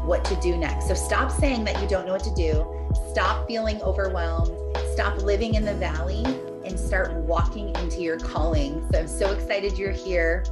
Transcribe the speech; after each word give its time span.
what 0.00 0.24
to 0.26 0.36
do 0.36 0.56
next. 0.56 0.88
So 0.88 0.94
stop 0.94 1.30
saying 1.30 1.64
that 1.64 1.80
you 1.82 1.88
don't 1.88 2.06
know 2.06 2.12
what 2.12 2.24
to 2.24 2.34
do. 2.34 2.66
Stop 3.10 3.46
feeling 3.46 3.80
overwhelmed 3.82 4.58
stop 4.98 5.22
living 5.22 5.54
in 5.54 5.64
the 5.64 5.74
valley 5.74 6.24
and 6.64 6.76
start 6.76 7.12
walking 7.12 7.68
into 7.76 8.00
your 8.00 8.18
calling. 8.18 8.84
So 8.90 8.98
I'm 8.98 9.06
so 9.06 9.30
excited 9.30 9.78
you're 9.78 9.92
here. 9.92 10.44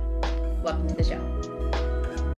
Welcome 0.62 0.86
to 0.86 0.94
the 0.94 1.02
show. 1.02 2.32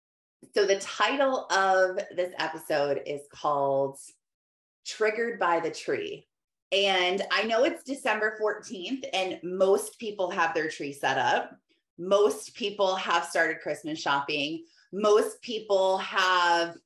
So 0.54 0.66
the 0.66 0.80
title 0.80 1.48
of 1.52 2.00
this 2.16 2.34
episode 2.40 3.02
is 3.06 3.24
called 3.34 4.00
Triggered 4.86 5.38
by 5.38 5.60
the 5.60 5.70
Tree. 5.70 6.30
And 6.72 7.22
I 7.30 7.44
know 7.44 7.66
it's 7.66 7.84
December 7.84 8.40
14th, 8.42 9.04
and 9.12 9.38
most 9.44 10.00
people 10.00 10.30
have 10.30 10.54
their 10.54 10.70
tree 10.70 10.94
set 10.94 11.18
up. 11.18 11.60
Most 11.98 12.56
people 12.56 12.96
have 12.96 13.26
started 13.26 13.60
Christmas 13.60 14.00
shopping. 14.00 14.64
Most 14.94 15.42
people 15.42 15.98
have 15.98 16.78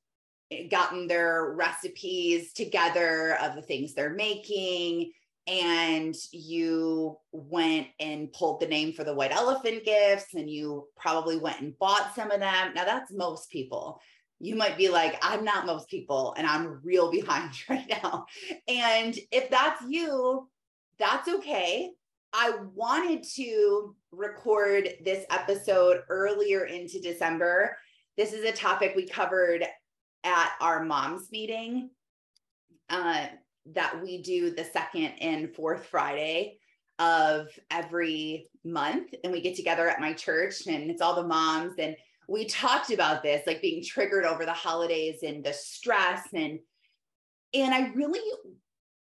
gotten 0.70 1.06
their 1.06 1.52
recipes 1.54 2.52
together 2.52 3.36
of 3.40 3.54
the 3.54 3.62
things 3.62 3.94
they're 3.94 4.14
making 4.14 5.12
and 5.46 6.14
you 6.30 7.16
went 7.32 7.88
and 7.98 8.32
pulled 8.32 8.60
the 8.60 8.66
name 8.66 8.92
for 8.92 9.02
the 9.04 9.14
white 9.14 9.32
elephant 9.32 9.84
gifts 9.84 10.34
and 10.34 10.48
you 10.48 10.86
probably 10.96 11.36
went 11.36 11.60
and 11.60 11.76
bought 11.78 12.14
some 12.14 12.30
of 12.30 12.40
them. 12.40 12.74
Now 12.74 12.84
that's 12.84 13.12
most 13.12 13.50
people. 13.50 14.00
You 14.38 14.54
might 14.56 14.76
be 14.76 14.88
like, 14.88 15.18
I'm 15.22 15.44
not 15.44 15.66
most 15.66 15.88
people 15.88 16.34
and 16.36 16.46
I'm 16.46 16.80
real 16.84 17.10
behind 17.10 17.52
right 17.68 17.88
now. 17.88 18.26
And 18.68 19.18
if 19.32 19.50
that's 19.50 19.82
you, 19.88 20.48
that's 20.98 21.28
okay. 21.28 21.90
I 22.32 22.52
wanted 22.74 23.24
to 23.34 23.94
record 24.10 24.88
this 25.04 25.26
episode 25.30 26.02
earlier 26.08 26.64
into 26.64 27.00
December. 27.00 27.76
This 28.16 28.32
is 28.32 28.44
a 28.44 28.52
topic 28.52 28.94
we 28.94 29.06
covered 29.06 29.66
at 30.24 30.52
our 30.60 30.84
mom's 30.84 31.30
meeting 31.30 31.90
uh, 32.90 33.26
that 33.66 34.02
we 34.02 34.22
do 34.22 34.50
the 34.50 34.64
second 34.64 35.12
and 35.20 35.54
fourth 35.54 35.86
Friday 35.86 36.58
of 36.98 37.48
every 37.70 38.48
month. 38.64 39.14
And 39.24 39.32
we 39.32 39.40
get 39.40 39.56
together 39.56 39.88
at 39.88 40.00
my 40.00 40.12
church, 40.12 40.66
and 40.66 40.90
it's 40.90 41.02
all 41.02 41.14
the 41.14 41.26
moms. 41.26 41.74
And 41.78 41.96
we 42.28 42.46
talked 42.46 42.90
about 42.90 43.22
this, 43.22 43.46
like 43.46 43.62
being 43.62 43.84
triggered 43.84 44.24
over 44.24 44.44
the 44.44 44.52
holidays 44.52 45.22
and 45.22 45.44
the 45.44 45.52
stress. 45.52 46.28
And 46.34 46.58
and 47.54 47.74
I 47.74 47.88
really 47.94 48.20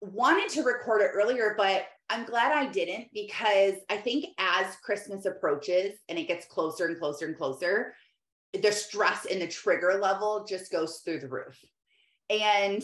wanted 0.02 0.50
to 0.50 0.64
record 0.64 1.02
it 1.02 1.12
earlier, 1.14 1.56
but 1.58 1.86
I'm 2.10 2.26
glad 2.26 2.52
I 2.52 2.70
didn't 2.70 3.08
because 3.14 3.76
I 3.90 3.98
think 3.98 4.26
as 4.38 4.76
Christmas 4.84 5.26
approaches 5.26 5.94
and 6.10 6.20
it 6.20 6.28
gets 6.28 6.46
closer 6.46 6.88
and 6.88 7.00
closer 7.00 7.26
and 7.26 7.38
closer, 7.38 7.96
the 8.54 8.72
stress 8.72 9.26
and 9.26 9.42
the 9.42 9.48
trigger 9.48 10.00
level 10.02 10.46
just 10.48 10.72
goes 10.72 11.00
through 11.00 11.20
the 11.20 11.28
roof. 11.28 11.58
And 12.30 12.84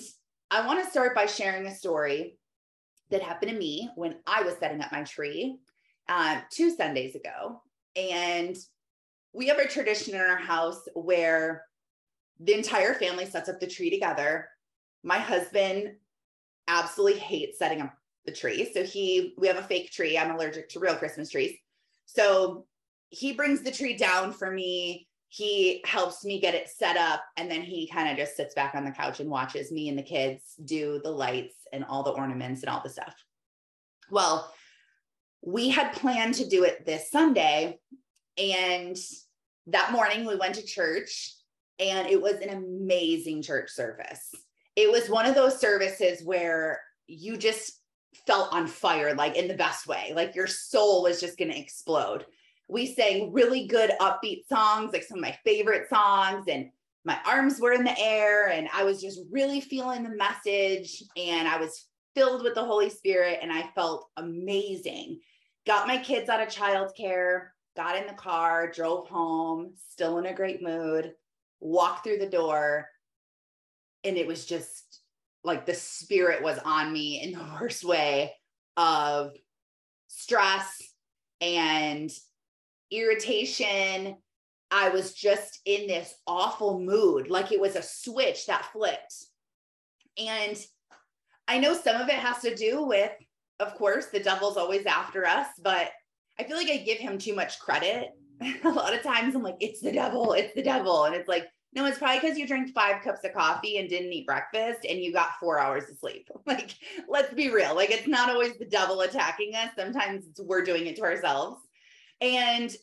I 0.52 0.66
want 0.66 0.84
to 0.84 0.90
start 0.90 1.16
by 1.16 1.28
sharing 1.28 1.68
a 1.68 1.76
story 1.76 2.38
that 3.12 3.22
happened 3.22 3.52
to 3.52 3.58
me 3.58 3.90
when 3.96 4.16
I 4.26 4.42
was 4.42 4.56
setting 4.60 4.82
up 4.82 4.92
my 4.92 5.04
tree 5.04 5.58
uh, 6.08 6.42
two 6.52 6.72
Sundays 6.76 7.16
ago. 7.16 7.62
And 7.96 8.58
we 9.34 9.48
have 9.48 9.60
a 9.60 9.68
tradition 9.68 10.16
in 10.16 10.22
our 10.22 10.38
house 10.38 10.82
where 10.96 11.66
the 12.40 12.54
entire 12.54 12.94
family 12.94 13.26
sets 13.26 13.50
up 13.50 13.60
the 13.60 13.68
tree 13.68 13.90
together. 13.90 14.48
My 15.04 15.18
husband 15.18 15.96
absolutely 16.68 17.20
hates 17.20 17.60
setting 17.60 17.82
up 17.82 17.94
the 18.26 18.32
tree. 18.32 18.72
So 18.74 18.84
he, 18.84 19.34
we 19.38 19.48
have 19.48 19.58
a 19.58 19.64
fake 19.64 19.92
tree. 19.92 20.18
I'm 20.18 20.32
allergic 20.32 20.70
to 20.70 20.80
real 20.80 20.96
Christmas 20.96 21.30
trees. 21.30 21.56
So 22.06 22.66
he 23.10 23.34
brings 23.34 23.62
the 23.62 23.72
tree 23.72 23.96
down 23.96 24.34
for 24.34 24.52
me 24.52 25.09
he 25.30 25.82
helps 25.86 26.26
me 26.26 26.40
get 26.40 26.56
it 26.56 26.68
set 26.68 26.98
up 26.98 27.24
and 27.38 27.50
then 27.50 27.62
he 27.62 27.88
kind 27.88 28.10
of 28.10 28.18
just 28.18 28.36
sits 28.36 28.56
back 28.56 28.74
on 28.74 28.84
the 28.84 28.92
couch 28.92 29.20
and 29.20 29.30
watches 29.30 29.72
me 29.72 29.88
and 29.88 29.98
the 29.98 30.04
kids 30.04 30.56
do 30.66 31.00
the 31.04 31.12
lights 31.12 31.56
and 31.72 31.86
all 31.86 32.02
the 32.02 32.10
ornaments 32.10 32.62
and 32.62 32.70
all 32.70 32.82
the 32.84 32.90
stuff. 32.90 33.16
Well, 34.10 34.52
we 35.46 35.70
had 35.70 35.94
planned 35.94 36.34
to 36.36 36.50
do 36.50 36.64
it 36.64 36.84
this 36.84 37.12
Sunday 37.12 37.80
and 38.40 38.98
that 39.68 39.92
morning 39.92 40.26
we 40.26 40.36
went 40.36 40.56
to 40.56 40.66
church 40.66 41.36
and 41.80 42.08
it 42.08 42.20
was 42.20 42.40
an 42.42 42.50
amazing 42.50 43.44
church 43.44 43.70
service. 43.70 44.34
It 44.76 44.92
was 44.92 45.10
one 45.10 45.28
of 45.28 45.36
those 45.36 45.60
services 45.60 46.24
where 46.24 46.82
you 47.06 47.38
just 47.38 47.80
felt 48.26 48.52
on 48.52 48.66
fire 48.66 49.14
like 49.14 49.36
in 49.36 49.48
the 49.48 49.54
best 49.54 49.86
way, 49.86 50.12
like 50.16 50.36
your 50.36 50.48
soul 50.48 51.04
was 51.04 51.22
just 51.22 51.38
going 51.38 51.52
to 51.52 51.60
explode 51.60 52.26
we 52.70 52.94
sang 52.94 53.34
really 53.34 53.66
good 53.66 53.92
upbeat 54.00 54.48
songs, 54.48 54.94
like 54.94 55.04
some 55.04 55.18
of 55.18 55.24
my 55.24 55.38
favorite 55.44 55.90
songs, 55.90 56.46
and 56.48 56.70
my 57.04 57.18
arms 57.26 57.60
were 57.60 57.74
in 57.74 57.84
the 57.84 58.00
air, 58.00 58.50
and 58.50 58.70
I 58.74 58.84
was 58.84 59.02
just 59.02 59.22
really 59.32 59.60
feeling 59.60 60.04
the 60.04 60.16
message, 60.16 61.04
and 61.18 61.48
I 61.48 61.58
was 61.58 61.88
filled 62.16 62.44
with 62.44 62.54
the 62.54 62.64
Holy 62.64 62.90
Spirit, 62.90 63.40
and 63.42 63.52
I 63.52 63.64
felt 63.74 64.08
amazing. 64.18 65.20
Got 65.66 65.88
my 65.88 65.98
kids 65.98 66.30
out 66.30 66.42
of 66.42 66.54
childcare, 66.54 67.48
got 67.76 67.98
in 67.98 68.06
the 68.06 68.14
car, 68.14 68.72
drove 68.72 69.08
home, 69.08 69.74
still 69.90 70.20
in 70.20 70.28
a 70.28 70.34
great 70.34 70.62
mood, 70.62 71.14
walked 71.60 72.04
through 72.04 72.20
the 72.20 72.30
door, 72.30 72.88
and 74.04 74.16
it 74.16 74.28
was 74.28 74.46
just 74.46 75.02
like 75.44 75.66
the 75.66 75.74
spirit 75.74 76.44
was 76.44 76.60
on 76.60 76.94
me 76.94 77.22
in 77.22 77.32
the 77.32 77.46
worst 77.60 77.84
way 77.84 78.34
of 78.78 79.32
stress 80.08 80.82
and 81.42 82.12
irritation. 82.92 84.18
I 84.72 84.90
was 84.90 85.14
just 85.14 85.60
in 85.66 85.88
this 85.88 86.14
awful 86.28 86.80
mood, 86.80 87.30
like 87.30 87.52
it 87.52 87.60
was 87.60 87.76
a 87.76 87.82
switch 87.82 88.46
that 88.46 88.70
flipped. 88.72 89.16
And 90.18 90.58
I 91.48 91.58
know 91.58 91.74
some 91.74 92.00
of 92.00 92.08
it 92.08 92.16
has 92.16 92.40
to 92.44 92.54
do 92.54 92.84
with, 92.84 93.12
of 93.60 93.74
course, 93.76 94.08
the 94.08 94.20
devil's 94.20 94.58
always 94.58 94.86
after 94.86 95.26
us, 95.26 95.48
but 95.62 95.90
I 96.40 96.44
feel 96.44 96.58
like 96.58 96.70
I 96.70 96.78
give 96.78 97.00
him 97.00 97.18
too 97.18 97.34
much 97.34 97.60
credit. 97.60 98.12
a 98.64 98.70
lot 98.70 98.94
of 98.94 99.02
times 99.02 99.36
I'm 99.36 99.44
like, 99.44 99.58
it's 99.60 99.82
the 99.82 99.92
devil, 99.92 100.34
it's 100.34 100.54
the 100.54 100.62
devil. 100.62 101.06
And 101.06 101.16
it's 101.16 101.28
like, 101.28 101.48
no, 101.74 101.86
it's 101.86 101.98
probably 102.00 102.20
because 102.20 102.38
you 102.38 102.48
drank 102.48 102.74
five 102.74 103.04
cups 103.04 103.24
of 103.24 103.34
coffee 103.34 103.78
and 103.78 103.90
didn't 103.90 104.12
eat 104.12 104.26
breakfast 104.26 104.86
and 104.90 105.00
you 105.00 105.14
got 105.14 105.40
four 105.40 105.60
hours 105.60 105.90
of 105.90 105.98
sleep. 105.98 106.30
Like, 106.46 106.76
let's 107.08 107.34
be 107.34 107.52
real. 107.52 107.76
Like, 107.76 107.92
it's 107.92 108.08
not 108.08 108.30
always 108.30 108.58
the 108.58 108.66
devil 108.66 109.02
attacking 109.02 109.54
us. 109.56 109.70
Sometimes 109.78 110.26
we're 110.40 110.64
doing 110.64 110.88
it 110.88 110.96
to 110.96 111.04
ourselves. 111.04 111.62
And 112.22 112.76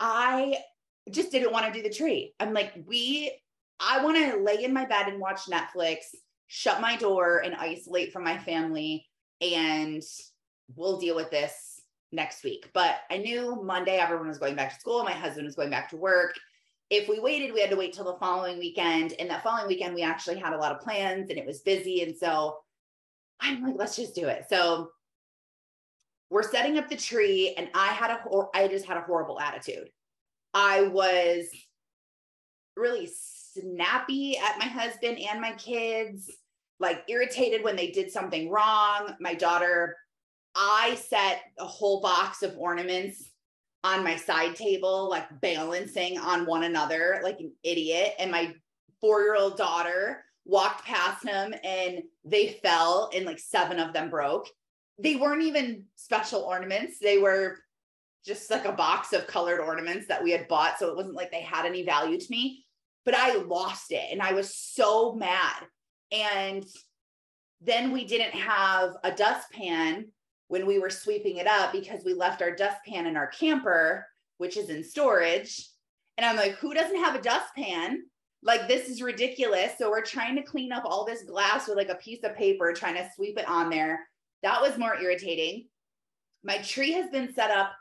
I 0.00 0.56
just 1.10 1.30
didn't 1.30 1.52
want 1.52 1.66
to 1.66 1.72
do 1.72 1.82
the 1.82 1.94
tree. 1.94 2.34
I'm 2.40 2.52
like, 2.52 2.72
we, 2.86 3.32
I 3.80 4.02
want 4.04 4.16
to 4.16 4.42
lay 4.42 4.64
in 4.64 4.72
my 4.72 4.84
bed 4.84 5.08
and 5.08 5.20
watch 5.20 5.46
Netflix, 5.46 6.14
shut 6.46 6.80
my 6.80 6.96
door 6.96 7.42
and 7.44 7.54
isolate 7.54 8.12
from 8.12 8.24
my 8.24 8.38
family, 8.38 9.06
and 9.40 10.02
we'll 10.76 10.98
deal 10.98 11.16
with 11.16 11.30
this 11.30 11.80
next 12.12 12.42
week. 12.44 12.70
But 12.72 12.96
I 13.10 13.18
knew 13.18 13.62
Monday 13.62 13.96
everyone 13.98 14.28
was 14.28 14.38
going 14.38 14.56
back 14.56 14.74
to 14.74 14.80
school. 14.80 15.04
My 15.04 15.12
husband 15.12 15.46
was 15.46 15.56
going 15.56 15.70
back 15.70 15.90
to 15.90 15.96
work. 15.96 16.34
If 16.90 17.08
we 17.08 17.20
waited, 17.20 17.52
we 17.52 17.60
had 17.60 17.70
to 17.70 17.76
wait 17.76 17.92
till 17.92 18.04
the 18.04 18.18
following 18.18 18.58
weekend. 18.58 19.14
And 19.18 19.28
that 19.30 19.42
following 19.42 19.68
weekend, 19.68 19.94
we 19.94 20.02
actually 20.02 20.38
had 20.38 20.54
a 20.54 20.58
lot 20.58 20.72
of 20.72 20.80
plans 20.80 21.28
and 21.28 21.38
it 21.38 21.46
was 21.46 21.60
busy. 21.60 22.02
And 22.02 22.16
so 22.16 22.58
I'm 23.40 23.62
like, 23.62 23.76
let's 23.76 23.96
just 23.96 24.14
do 24.14 24.26
it. 24.26 24.46
So 24.48 24.90
we're 26.30 26.42
setting 26.42 26.78
up 26.78 26.88
the 26.88 26.96
tree 26.96 27.54
and 27.56 27.68
I 27.74 27.88
had 27.88 28.10
a 28.10 28.16
hor- 28.16 28.50
I 28.54 28.68
just 28.68 28.86
had 28.86 28.96
a 28.96 29.02
horrible 29.02 29.40
attitude. 29.40 29.88
I 30.54 30.82
was 30.82 31.46
really 32.76 33.08
snappy 33.10 34.38
at 34.38 34.58
my 34.58 34.66
husband 34.66 35.18
and 35.18 35.40
my 35.40 35.52
kids, 35.52 36.30
like 36.80 37.02
irritated 37.08 37.64
when 37.64 37.76
they 37.76 37.90
did 37.90 38.10
something 38.10 38.50
wrong. 38.50 39.16
My 39.20 39.34
daughter, 39.34 39.96
I 40.54 40.96
set 40.96 41.42
a 41.58 41.66
whole 41.66 42.00
box 42.00 42.42
of 42.42 42.56
ornaments 42.58 43.30
on 43.84 44.04
my 44.04 44.16
side 44.16 44.56
table, 44.56 45.08
like 45.08 45.40
balancing 45.40 46.18
on 46.18 46.46
one 46.46 46.64
another 46.64 47.20
like 47.22 47.40
an 47.40 47.52
idiot. 47.62 48.14
And 48.18 48.30
my 48.30 48.54
four 49.00 49.22
year 49.22 49.36
old 49.36 49.56
daughter 49.56 50.24
walked 50.44 50.84
past 50.84 51.22
them 51.22 51.54
and 51.62 52.02
they 52.24 52.58
fell 52.62 53.10
and 53.14 53.24
like 53.24 53.38
seven 53.38 53.78
of 53.78 53.92
them 53.92 54.10
broke 54.10 54.48
they 54.98 55.16
weren't 55.16 55.42
even 55.42 55.84
special 55.96 56.42
ornaments. 56.42 56.98
They 56.98 57.18
were 57.18 57.58
just 58.26 58.50
like 58.50 58.64
a 58.64 58.72
box 58.72 59.12
of 59.12 59.26
colored 59.26 59.60
ornaments 59.60 60.06
that 60.08 60.22
we 60.22 60.32
had 60.32 60.48
bought. 60.48 60.78
So 60.78 60.88
it 60.88 60.96
wasn't 60.96 61.14
like 61.14 61.30
they 61.30 61.40
had 61.40 61.66
any 61.66 61.84
value 61.84 62.18
to 62.18 62.30
me, 62.30 62.66
but 63.04 63.14
I 63.14 63.36
lost 63.36 63.92
it 63.92 64.06
and 64.10 64.20
I 64.20 64.32
was 64.32 64.54
so 64.54 65.14
mad. 65.14 65.64
And 66.10 66.64
then 67.60 67.92
we 67.92 68.04
didn't 68.04 68.34
have 68.34 68.94
a 69.04 69.12
dustpan 69.12 70.06
when 70.48 70.66
we 70.66 70.78
were 70.78 70.90
sweeping 70.90 71.36
it 71.36 71.46
up 71.46 71.72
because 71.72 72.04
we 72.04 72.14
left 72.14 72.42
our 72.42 72.54
dustpan 72.54 73.06
in 73.06 73.16
our 73.16 73.28
camper, 73.28 74.06
which 74.38 74.56
is 74.56 74.70
in 74.70 74.82
storage. 74.82 75.68
And 76.16 76.24
I'm 76.24 76.36
like, 76.36 76.52
who 76.52 76.74
doesn't 76.74 77.04
have 77.04 77.14
a 77.14 77.22
dustpan? 77.22 78.02
Like, 78.42 78.68
this 78.68 78.88
is 78.88 79.02
ridiculous. 79.02 79.72
So 79.78 79.90
we're 79.90 80.02
trying 80.02 80.36
to 80.36 80.42
clean 80.42 80.72
up 80.72 80.84
all 80.84 81.04
this 81.04 81.24
glass 81.24 81.68
with 81.68 81.76
like 81.76 81.90
a 81.90 81.96
piece 81.96 82.24
of 82.24 82.36
paper, 82.36 82.72
trying 82.72 82.94
to 82.94 83.08
sweep 83.14 83.38
it 83.38 83.48
on 83.48 83.70
there. 83.70 84.07
That 84.42 84.60
was 84.60 84.78
more 84.78 84.98
irritating. 85.00 85.66
My 86.44 86.58
tree 86.58 86.92
has 86.92 87.10
been 87.10 87.32
set 87.32 87.50
up 87.50 87.72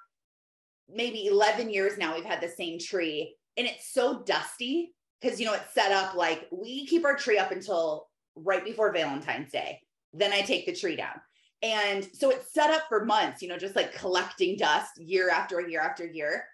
maybe 0.89 1.27
11 1.27 1.69
years 1.69 1.98
now. 1.98 2.15
We've 2.15 2.25
had 2.25 2.42
the 2.42 2.50
same 2.50 2.80
tree 2.80 3.36
and 3.57 3.68
it's 3.68 3.92
so 3.92 4.24
dusty 4.24 4.94
because, 5.21 5.39
you 5.39 5.45
know, 5.45 5.54
it's 5.54 5.74
set 5.74 5.92
up 5.92 6.15
like 6.15 6.48
we 6.51 6.86
keep 6.86 7.06
our 7.06 7.15
tree 7.15 7.38
up 7.38 7.51
until 7.51 8.07
right 8.36 8.63
before 8.63 8.94
Valentine's 8.94 9.51
Day. 9.51 9.80
Then 10.13 10.31
I 10.31 10.42
take 10.42 10.65
the 10.65 10.75
tree 10.75 10.95
down. 10.95 11.19
And 11.63 12.07
so 12.13 12.30
it's 12.30 12.54
set 12.54 12.69
up 12.69 12.83
for 12.88 13.04
months, 13.04 13.42
you 13.42 13.50
know, 13.50 13.57
just 13.57 13.75
like 13.75 13.94
collecting 13.95 14.57
dust 14.57 14.92
year 14.98 15.30
after 15.31 15.59
year 15.59 15.81
after 15.81 16.06
year. 16.06 16.45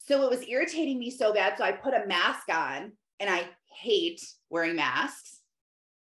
So 0.00 0.24
it 0.24 0.30
was 0.30 0.46
irritating 0.48 0.98
me 0.98 1.10
so 1.10 1.32
bad. 1.32 1.56
So 1.56 1.64
I 1.64 1.72
put 1.72 1.94
a 1.94 2.06
mask 2.06 2.48
on 2.52 2.92
and 3.20 3.30
I 3.30 3.48
hate 3.72 4.20
wearing 4.50 4.74
masks. 4.74 5.37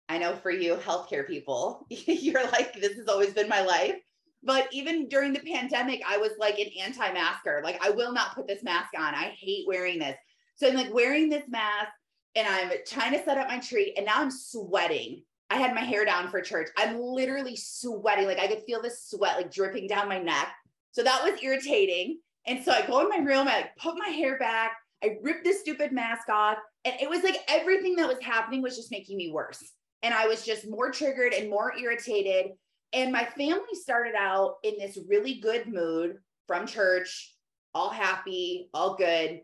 I 0.09 0.17
know 0.17 0.35
for 0.35 0.51
you, 0.51 0.75
healthcare 0.75 1.27
people, 1.27 1.85
you're 1.89 2.45
like, 2.51 2.73
this 2.79 2.95
has 2.97 3.07
always 3.07 3.33
been 3.33 3.49
my 3.49 3.61
life. 3.61 3.95
But 4.43 4.67
even 4.71 5.09
during 5.09 5.33
the 5.33 5.39
pandemic, 5.39 6.01
I 6.07 6.17
was 6.17 6.31
like 6.39 6.59
an 6.59 6.69
anti 6.81 7.11
masker. 7.11 7.61
Like, 7.63 7.83
I 7.83 7.89
will 7.89 8.13
not 8.13 8.35
put 8.35 8.47
this 8.47 8.63
mask 8.63 8.89
on. 8.97 9.13
I 9.13 9.35
hate 9.37 9.65
wearing 9.67 9.99
this. 9.99 10.15
So 10.55 10.67
I'm 10.67 10.75
like 10.75 10.93
wearing 10.93 11.29
this 11.29 11.43
mask 11.49 11.89
and 12.35 12.47
I'm 12.47 12.71
trying 12.85 13.13
to 13.13 13.23
set 13.23 13.37
up 13.37 13.47
my 13.47 13.59
tree. 13.59 13.93
And 13.97 14.05
now 14.05 14.21
I'm 14.21 14.31
sweating. 14.31 15.23
I 15.49 15.57
had 15.57 15.73
my 15.73 15.81
hair 15.81 16.05
down 16.05 16.29
for 16.29 16.41
church. 16.41 16.69
I'm 16.77 16.99
literally 16.99 17.55
sweating. 17.55 18.27
Like, 18.27 18.39
I 18.39 18.47
could 18.47 18.63
feel 18.63 18.81
the 18.81 18.91
sweat 18.91 19.37
like 19.37 19.51
dripping 19.51 19.87
down 19.87 20.07
my 20.07 20.19
neck. 20.19 20.49
So 20.91 21.03
that 21.03 21.23
was 21.23 21.41
irritating. 21.41 22.19
And 22.45 22.63
so 22.63 22.71
I 22.71 22.85
go 22.85 23.01
in 23.01 23.09
my 23.09 23.17
room, 23.17 23.47
I 23.47 23.57
like, 23.57 23.75
put 23.77 23.97
my 23.97 24.07
hair 24.07 24.39
back, 24.39 24.71
I 25.03 25.17
ripped 25.21 25.43
this 25.43 25.59
stupid 25.59 25.91
mask 25.91 26.29
off. 26.29 26.57
And 26.85 26.95
it 27.01 27.09
was 27.09 27.23
like 27.23 27.37
everything 27.47 27.95
that 27.97 28.07
was 28.07 28.21
happening 28.21 28.61
was 28.61 28.75
just 28.75 28.91
making 28.91 29.17
me 29.17 29.31
worse. 29.31 29.73
And 30.03 30.13
I 30.13 30.27
was 30.27 30.45
just 30.45 30.69
more 30.69 30.91
triggered 30.91 31.33
and 31.33 31.49
more 31.49 31.73
irritated. 31.77 32.51
And 32.93 33.11
my 33.11 33.25
family 33.25 33.73
started 33.73 34.13
out 34.17 34.55
in 34.63 34.77
this 34.79 34.97
really 35.07 35.39
good 35.39 35.67
mood 35.67 36.17
from 36.47 36.67
church, 36.67 37.35
all 37.73 37.89
happy, 37.89 38.69
all 38.73 38.95
good. 38.95 39.41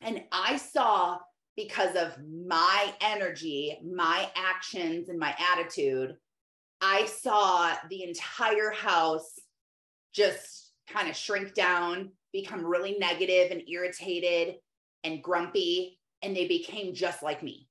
And 0.00 0.22
I 0.32 0.56
saw 0.56 1.18
because 1.56 1.96
of 1.96 2.16
my 2.46 2.92
energy, 3.00 3.78
my 3.84 4.28
actions, 4.36 5.08
and 5.08 5.18
my 5.18 5.34
attitude, 5.52 6.16
I 6.80 7.06
saw 7.06 7.74
the 7.88 8.02
entire 8.02 8.70
house 8.70 9.38
just 10.12 10.72
kind 10.88 11.08
of 11.08 11.16
shrink 11.16 11.54
down, 11.54 12.10
become 12.32 12.64
really 12.64 12.96
negative 12.98 13.50
and 13.50 13.68
irritated 13.68 14.56
and 15.02 15.22
grumpy, 15.22 15.98
and 16.22 16.36
they 16.36 16.48
became 16.48 16.94
just 16.94 17.22
like 17.22 17.42
me. 17.42 17.68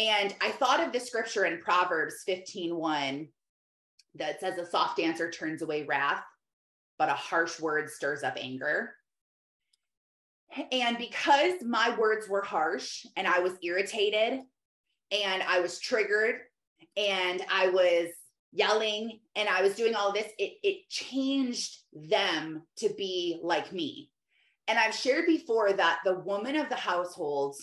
And 0.00 0.34
I 0.40 0.50
thought 0.52 0.82
of 0.82 0.94
the 0.94 1.00
scripture 1.00 1.44
in 1.44 1.60
Proverbs 1.60 2.22
15 2.24 2.74
1 2.74 3.28
that 4.14 4.40
says, 4.40 4.56
A 4.56 4.64
soft 4.64 4.98
answer 4.98 5.30
turns 5.30 5.60
away 5.60 5.82
wrath, 5.82 6.22
but 6.98 7.10
a 7.10 7.14
harsh 7.14 7.60
word 7.60 7.90
stirs 7.90 8.22
up 8.22 8.38
anger. 8.40 8.94
And 10.72 10.96
because 10.96 11.62
my 11.62 11.94
words 11.98 12.30
were 12.30 12.40
harsh 12.40 13.04
and 13.14 13.26
I 13.26 13.40
was 13.40 13.52
irritated 13.62 14.40
and 15.12 15.42
I 15.42 15.60
was 15.60 15.78
triggered 15.78 16.36
and 16.96 17.42
I 17.52 17.68
was 17.68 18.08
yelling 18.52 19.20
and 19.36 19.50
I 19.50 19.60
was 19.60 19.74
doing 19.74 19.94
all 19.94 20.12
this, 20.12 20.32
it, 20.38 20.54
it 20.62 20.88
changed 20.88 21.76
them 21.92 22.62
to 22.78 22.88
be 22.96 23.38
like 23.42 23.70
me. 23.70 24.10
And 24.66 24.78
I've 24.78 24.94
shared 24.94 25.26
before 25.26 25.74
that 25.74 25.98
the 26.06 26.20
woman 26.20 26.56
of 26.56 26.70
the 26.70 26.74
household, 26.74 27.56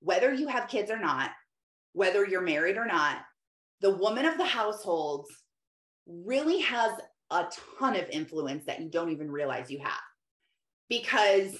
whether 0.00 0.32
you 0.32 0.48
have 0.48 0.68
kids 0.68 0.90
or 0.90 0.98
not, 0.98 1.30
whether 1.94 2.26
you're 2.26 2.42
married 2.42 2.76
or 2.76 2.84
not, 2.84 3.18
the 3.80 3.96
woman 3.96 4.26
of 4.26 4.36
the 4.36 4.44
household 4.44 5.26
really 6.06 6.60
has 6.60 6.92
a 7.30 7.46
ton 7.78 7.96
of 7.96 8.08
influence 8.10 8.66
that 8.66 8.80
you 8.80 8.90
don't 8.90 9.10
even 9.10 9.30
realize 9.30 9.70
you 9.70 9.78
have. 9.78 9.92
Because 10.88 11.56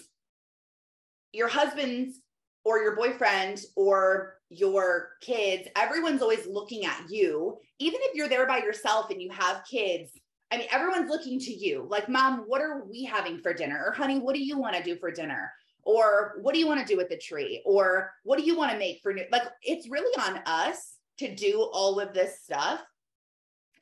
your 1.32 1.48
husband's 1.48 2.20
or 2.64 2.78
your 2.78 2.96
boyfriend 2.96 3.60
or 3.76 4.34
your 4.50 5.10
kids, 5.22 5.68
everyone's 5.76 6.22
always 6.22 6.46
looking 6.46 6.84
at 6.84 7.04
you. 7.08 7.56
Even 7.78 8.00
if 8.02 8.14
you're 8.14 8.28
there 8.28 8.46
by 8.46 8.58
yourself 8.58 9.10
and 9.10 9.20
you 9.20 9.30
have 9.30 9.64
kids, 9.70 10.10
I 10.50 10.58
mean, 10.58 10.68
everyone's 10.70 11.10
looking 11.10 11.40
to 11.40 11.52
you. 11.52 11.86
Like, 11.88 12.08
mom, 12.08 12.44
what 12.46 12.60
are 12.60 12.84
we 12.84 13.04
having 13.04 13.40
for 13.40 13.52
dinner? 13.52 13.82
Or, 13.86 13.92
honey, 13.92 14.18
what 14.18 14.34
do 14.34 14.44
you 14.44 14.58
want 14.58 14.76
to 14.76 14.82
do 14.82 14.96
for 14.96 15.10
dinner? 15.10 15.50
Or, 15.84 16.38
what 16.40 16.54
do 16.54 16.60
you 16.60 16.66
want 16.66 16.80
to 16.80 16.86
do 16.86 16.96
with 16.96 17.08
the 17.08 17.18
tree? 17.18 17.62
Or, 17.64 18.12
what 18.22 18.38
do 18.38 18.44
you 18.44 18.56
want 18.56 18.72
to 18.72 18.78
make 18.78 19.00
for 19.02 19.12
new? 19.12 19.24
Like, 19.30 19.42
it's 19.62 19.88
really 19.88 20.14
on 20.18 20.40
us 20.46 20.94
to 21.18 21.34
do 21.34 21.68
all 21.72 22.00
of 22.00 22.14
this 22.14 22.40
stuff. 22.42 22.80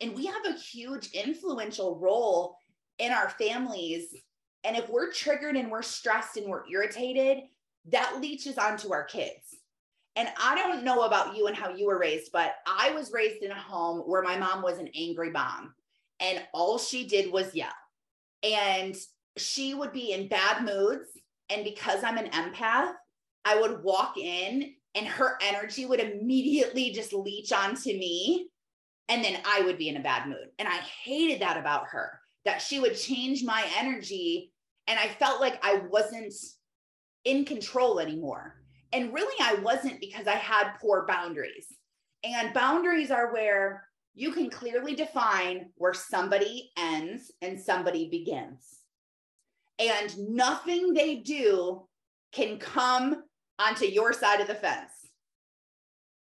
And 0.00 0.14
we 0.14 0.26
have 0.26 0.46
a 0.46 0.58
huge 0.58 1.12
influential 1.12 1.99
role 1.99 2.56
in 2.99 3.12
our 3.12 3.31
families 3.31 4.14
and 4.64 4.76
if 4.76 4.88
we're 4.88 5.12
triggered 5.12 5.56
and 5.56 5.70
we're 5.70 5.82
stressed 5.82 6.37
and 6.37 6.46
we're 6.46 6.69
irritated, 6.69 7.44
that 7.90 8.20
leaches 8.20 8.58
onto 8.58 8.93
our 8.93 9.05
kids. 9.05 9.56
And 10.14 10.28
I 10.40 10.55
don't 10.55 10.84
know 10.84 11.02
about 11.02 11.37
you 11.37 11.46
and 11.46 11.56
how 11.56 11.70
you 11.70 11.87
were 11.87 11.98
raised, 11.98 12.32
but 12.32 12.56
I 12.66 12.90
was 12.90 13.12
raised 13.12 13.43
in 13.43 13.50
a 13.50 13.58
home 13.58 14.00
where 14.00 14.22
my 14.22 14.37
mom 14.37 14.62
was 14.62 14.78
an 14.78 14.90
angry 14.94 15.31
mom 15.31 15.75
and 16.20 16.43
all 16.52 16.78
she 16.78 17.06
did 17.06 17.32
was 17.32 17.55
yell. 17.55 17.70
And 18.43 18.94
she 19.37 19.75
would 19.75 19.93
be 19.93 20.12
in 20.12 20.28
bad 20.28 20.64
moods. 20.64 21.08
And 21.52 21.64
because 21.64 22.02
I'm 22.02 22.19
an 22.19 22.31
empath, 22.31 22.93
I 23.44 23.60
would 23.60 23.82
walk 23.82 24.16
in 24.16 24.75
and 24.94 25.06
her 25.06 25.37
energy 25.43 25.84
would 25.87 26.00
immediately 26.00 26.90
just 26.90 27.12
leech 27.12 27.52
onto 27.52 27.90
me. 27.90 28.49
And 29.08 29.25
then 29.25 29.40
I 29.44 29.62
would 29.62 29.78
be 29.78 29.88
in 29.88 29.96
a 29.96 30.02
bad 30.02 30.28
mood. 30.28 30.49
And 30.58 30.69
I 30.69 30.76
hated 31.04 31.43
that 31.43 31.58
about 31.58 31.88
her 31.88 32.20
that 32.44 32.62
she 32.62 32.81
would 32.81 32.96
change 32.96 33.44
my 33.44 33.64
energy 33.76 34.52
and 34.88 34.99
I 34.99 35.08
felt 35.08 35.40
like 35.40 35.64
I 35.64 35.82
wasn't 35.90 36.34
in 37.25 37.44
control 37.44 38.00
anymore. 38.00 38.56
And 38.93 39.12
really, 39.12 39.34
I 39.40 39.55
wasn't 39.56 40.00
because 40.00 40.26
I 40.26 40.34
had 40.34 40.75
poor 40.81 41.06
boundaries. 41.06 41.66
And 42.25 42.52
boundaries 42.52 43.10
are 43.10 43.32
where 43.32 43.84
you 44.14 44.32
can 44.32 44.50
clearly 44.50 44.94
define 44.94 45.70
where 45.76 45.94
somebody 45.94 46.72
ends 46.76 47.32
and 47.41 47.58
somebody 47.58 48.08
begins. 48.10 48.81
And 49.82 50.17
nothing 50.19 50.94
they 50.94 51.17
do 51.17 51.89
can 52.32 52.58
come 52.58 53.24
onto 53.58 53.86
your 53.86 54.12
side 54.12 54.41
of 54.41 54.46
the 54.46 54.55
fence. 54.55 54.93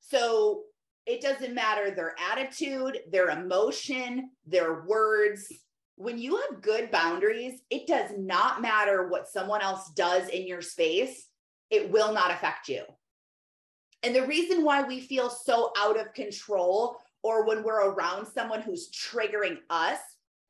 So 0.00 0.62
it 1.06 1.20
doesn't 1.20 1.54
matter 1.54 1.90
their 1.90 2.14
attitude, 2.30 3.00
their 3.10 3.28
emotion, 3.30 4.30
their 4.46 4.82
words, 4.82 5.52
when 5.96 6.18
you 6.18 6.36
have 6.36 6.62
good 6.62 6.90
boundaries, 6.90 7.60
it 7.70 7.86
does 7.86 8.10
not 8.18 8.62
matter 8.62 9.08
what 9.08 9.28
someone 9.28 9.62
else 9.62 9.90
does 9.94 10.28
in 10.28 10.46
your 10.46 10.62
space, 10.62 11.28
it 11.70 11.90
will 11.90 12.12
not 12.12 12.30
affect 12.30 12.68
you. 12.68 12.82
And 14.02 14.14
the 14.14 14.26
reason 14.26 14.64
why 14.64 14.82
we 14.82 15.00
feel 15.00 15.30
so 15.30 15.72
out 15.78 15.98
of 15.98 16.12
control, 16.14 16.96
or 17.22 17.46
when 17.46 17.62
we're 17.62 17.90
around 17.90 18.26
someone 18.26 18.62
who's 18.62 18.90
triggering 18.90 19.58
us, 19.70 19.98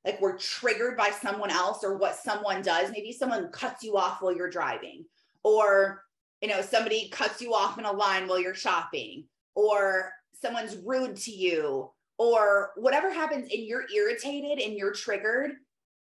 like 0.04 0.20
we're 0.20 0.38
triggered 0.38 0.96
by 0.96 1.10
someone 1.10 1.50
else 1.50 1.84
or 1.84 1.96
what 1.96 2.16
someone 2.16 2.62
does, 2.62 2.90
maybe 2.90 3.12
someone 3.12 3.48
cuts 3.48 3.84
you 3.84 3.96
off 3.96 4.20
while 4.20 4.34
you're 4.34 4.50
driving, 4.50 5.04
or 5.44 6.02
you 6.40 6.48
know, 6.48 6.60
somebody 6.60 7.08
cuts 7.08 7.40
you 7.40 7.54
off 7.54 7.78
in 7.78 7.84
a 7.84 7.92
line 7.92 8.26
while 8.26 8.40
you're 8.40 8.54
shopping, 8.54 9.24
or 9.54 10.12
someone's 10.34 10.76
rude 10.84 11.16
to 11.16 11.30
you, 11.30 11.88
or 12.18 12.72
whatever 12.76 13.12
happens 13.12 13.48
and 13.52 13.62
you're 13.62 13.86
irritated 13.94 14.58
and 14.58 14.76
you're 14.76 14.92
triggered, 14.92 15.52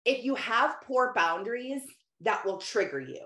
if 0.05 0.25
you 0.25 0.35
have 0.37 0.81
poor 0.83 1.13
boundaries, 1.15 1.83
that 2.21 2.45
will 2.45 2.59
trigger 2.59 3.01
you. 3.01 3.21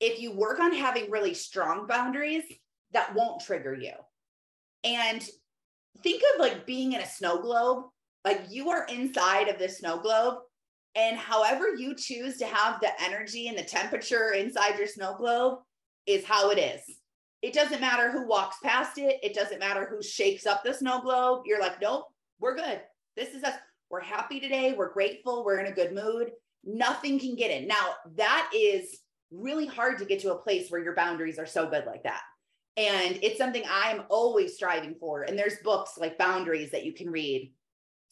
If 0.00 0.20
you 0.20 0.32
work 0.32 0.60
on 0.60 0.72
having 0.72 1.10
really 1.10 1.34
strong 1.34 1.86
boundaries, 1.86 2.44
that 2.92 3.14
won't 3.14 3.42
trigger 3.42 3.74
you. 3.74 3.92
And 4.82 5.22
think 6.02 6.22
of 6.34 6.40
like 6.40 6.66
being 6.66 6.92
in 6.92 7.00
a 7.00 7.06
snow 7.06 7.40
globe, 7.40 7.84
like 8.24 8.42
you 8.48 8.70
are 8.70 8.86
inside 8.86 9.48
of 9.48 9.58
the 9.58 9.68
snow 9.68 9.98
globe. 9.98 10.38
And 10.94 11.16
however 11.16 11.74
you 11.76 11.94
choose 11.94 12.36
to 12.38 12.46
have 12.46 12.80
the 12.80 12.90
energy 13.02 13.48
and 13.48 13.56
the 13.56 13.62
temperature 13.62 14.32
inside 14.32 14.76
your 14.76 14.88
snow 14.88 15.14
globe 15.16 15.60
is 16.06 16.24
how 16.24 16.50
it 16.50 16.58
is. 16.58 16.82
It 17.42 17.54
doesn't 17.54 17.80
matter 17.80 18.10
who 18.10 18.26
walks 18.26 18.56
past 18.62 18.98
it. 18.98 19.18
It 19.22 19.34
doesn't 19.34 19.60
matter 19.60 19.86
who 19.86 20.02
shakes 20.02 20.46
up 20.46 20.62
the 20.62 20.74
snow 20.74 21.00
globe. 21.00 21.42
You're 21.46 21.60
like, 21.60 21.80
nope, 21.80 22.06
we're 22.38 22.56
good. 22.56 22.80
This 23.16 23.34
is 23.34 23.44
us. 23.44 23.54
We're 23.88 24.00
happy 24.00 24.40
today. 24.40 24.74
We're 24.76 24.92
grateful. 24.92 25.44
We're 25.44 25.58
in 25.58 25.66
a 25.66 25.74
good 25.74 25.94
mood. 25.94 26.32
Nothing 26.64 27.18
can 27.18 27.34
get 27.34 27.50
in. 27.50 27.66
Now, 27.66 27.94
that 28.16 28.50
is 28.54 29.00
really 29.30 29.66
hard 29.66 29.98
to 29.98 30.04
get 30.04 30.20
to 30.20 30.32
a 30.32 30.38
place 30.38 30.70
where 30.70 30.82
your 30.82 30.94
boundaries 30.94 31.38
are 31.38 31.46
so 31.46 31.68
good 31.68 31.86
like 31.86 32.02
that. 32.02 32.22
And 32.76 33.18
it's 33.22 33.38
something 33.38 33.62
I'm 33.68 34.02
always 34.08 34.54
striving 34.54 34.94
for. 35.00 35.22
And 35.22 35.38
there's 35.38 35.56
books 35.64 35.98
like 35.98 36.18
Boundaries 36.18 36.70
that 36.70 36.84
you 36.84 36.92
can 36.92 37.10
read. 37.10 37.52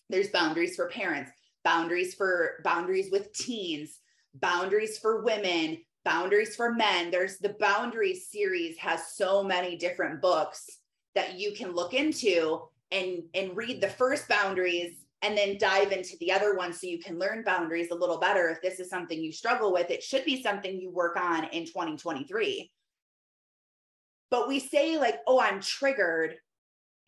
There's 0.08 0.30
boundaries 0.30 0.76
for 0.76 0.88
parents, 0.88 1.30
boundaries 1.64 2.14
for 2.14 2.60
boundaries 2.64 3.10
with 3.10 3.32
teens, 3.32 4.00
boundaries 4.34 4.98
for 4.98 5.22
women, 5.22 5.78
boundaries 6.04 6.56
for 6.56 6.72
men. 6.72 7.10
There's 7.10 7.38
the 7.38 7.56
Boundaries 7.60 8.28
series 8.30 8.78
has 8.78 9.14
so 9.14 9.42
many 9.42 9.76
different 9.76 10.22
books 10.22 10.78
that 11.14 11.38
you 11.38 11.52
can 11.52 11.72
look 11.72 11.94
into 11.94 12.62
and 12.90 13.22
and 13.34 13.56
read 13.56 13.80
the 13.80 13.88
first 13.88 14.28
boundaries 14.28 15.04
and 15.22 15.36
then 15.36 15.58
dive 15.58 15.92
into 15.92 16.16
the 16.20 16.32
other 16.32 16.56
one 16.56 16.72
so 16.72 16.86
you 16.86 16.98
can 16.98 17.18
learn 17.18 17.42
boundaries 17.44 17.90
a 17.90 17.94
little 17.94 18.18
better 18.18 18.48
if 18.48 18.62
this 18.62 18.80
is 18.80 18.88
something 18.88 19.20
you 19.20 19.32
struggle 19.32 19.72
with 19.72 19.90
it 19.90 20.02
should 20.02 20.24
be 20.24 20.42
something 20.42 20.80
you 20.80 20.90
work 20.90 21.16
on 21.16 21.44
in 21.48 21.64
2023 21.66 22.70
but 24.30 24.48
we 24.48 24.58
say 24.58 24.96
like 24.96 25.18
oh 25.26 25.40
i'm 25.40 25.60
triggered 25.60 26.36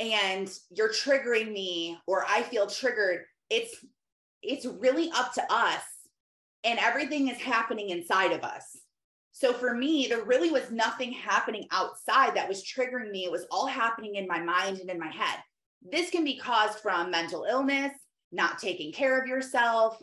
and 0.00 0.50
you're 0.70 0.88
triggering 0.88 1.52
me 1.52 1.96
or 2.06 2.24
i 2.28 2.42
feel 2.42 2.66
triggered 2.66 3.24
it's 3.50 3.84
it's 4.42 4.64
really 4.64 5.10
up 5.14 5.34
to 5.34 5.42
us 5.50 5.82
and 6.64 6.78
everything 6.78 7.28
is 7.28 7.38
happening 7.38 7.90
inside 7.90 8.32
of 8.32 8.42
us. 8.42 8.78
So 9.32 9.52
for 9.52 9.74
me 9.74 10.06
there 10.08 10.24
really 10.24 10.50
was 10.50 10.70
nothing 10.70 11.12
happening 11.12 11.66
outside 11.70 12.34
that 12.34 12.48
was 12.48 12.64
triggering 12.64 13.10
me. 13.10 13.24
It 13.24 13.32
was 13.32 13.46
all 13.50 13.66
happening 13.66 14.16
in 14.16 14.26
my 14.26 14.40
mind 14.40 14.78
and 14.78 14.90
in 14.90 14.98
my 14.98 15.10
head. 15.10 15.38
This 15.90 16.10
can 16.10 16.24
be 16.24 16.36
caused 16.36 16.78
from 16.78 17.10
mental 17.10 17.44
illness 17.44 17.92
not 18.32 18.60
taking 18.60 18.92
care 18.92 19.20
of 19.20 19.26
yourself. 19.26 20.00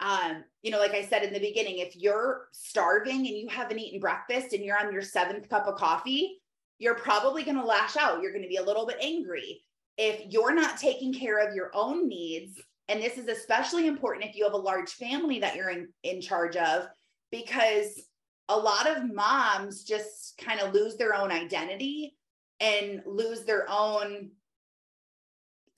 Um, 0.00 0.42
you 0.62 0.72
know, 0.72 0.80
like 0.80 0.94
I 0.94 1.04
said 1.04 1.22
in 1.22 1.32
the 1.32 1.38
beginning, 1.38 1.78
if 1.78 1.94
you're 1.94 2.48
starving 2.52 3.18
and 3.18 3.26
you 3.26 3.46
haven't 3.48 3.78
eaten 3.78 4.00
breakfast 4.00 4.52
and 4.52 4.64
you're 4.64 4.78
on 4.78 4.92
your 4.92 5.02
seventh 5.02 5.48
cup 5.48 5.68
of 5.68 5.76
coffee, 5.76 6.40
you're 6.78 6.94
probably 6.94 7.42
going 7.42 7.56
to 7.56 7.64
lash 7.64 7.96
out. 7.96 8.22
You're 8.22 8.32
going 8.32 8.42
to 8.42 8.48
be 8.48 8.56
a 8.56 8.64
little 8.64 8.86
bit 8.86 8.98
angry. 9.00 9.62
If 9.96 10.32
you're 10.32 10.54
not 10.54 10.78
taking 10.78 11.12
care 11.12 11.38
of 11.38 11.54
your 11.54 11.70
own 11.74 12.08
needs, 12.08 12.60
and 12.88 13.02
this 13.02 13.18
is 13.18 13.28
especially 13.28 13.86
important 13.86 14.24
if 14.24 14.36
you 14.36 14.44
have 14.44 14.52
a 14.52 14.56
large 14.56 14.92
family 14.92 15.40
that 15.40 15.56
you're 15.56 15.70
in, 15.70 15.88
in 16.04 16.20
charge 16.20 16.56
of, 16.56 16.86
because 17.30 18.00
a 18.48 18.56
lot 18.56 18.88
of 18.88 19.12
moms 19.12 19.84
just 19.84 20.38
kind 20.38 20.60
of 20.60 20.72
lose 20.72 20.96
their 20.96 21.14
own 21.14 21.30
identity 21.30 22.16
and 22.60 23.02
lose 23.06 23.44
their 23.44 23.66
own 23.68 24.30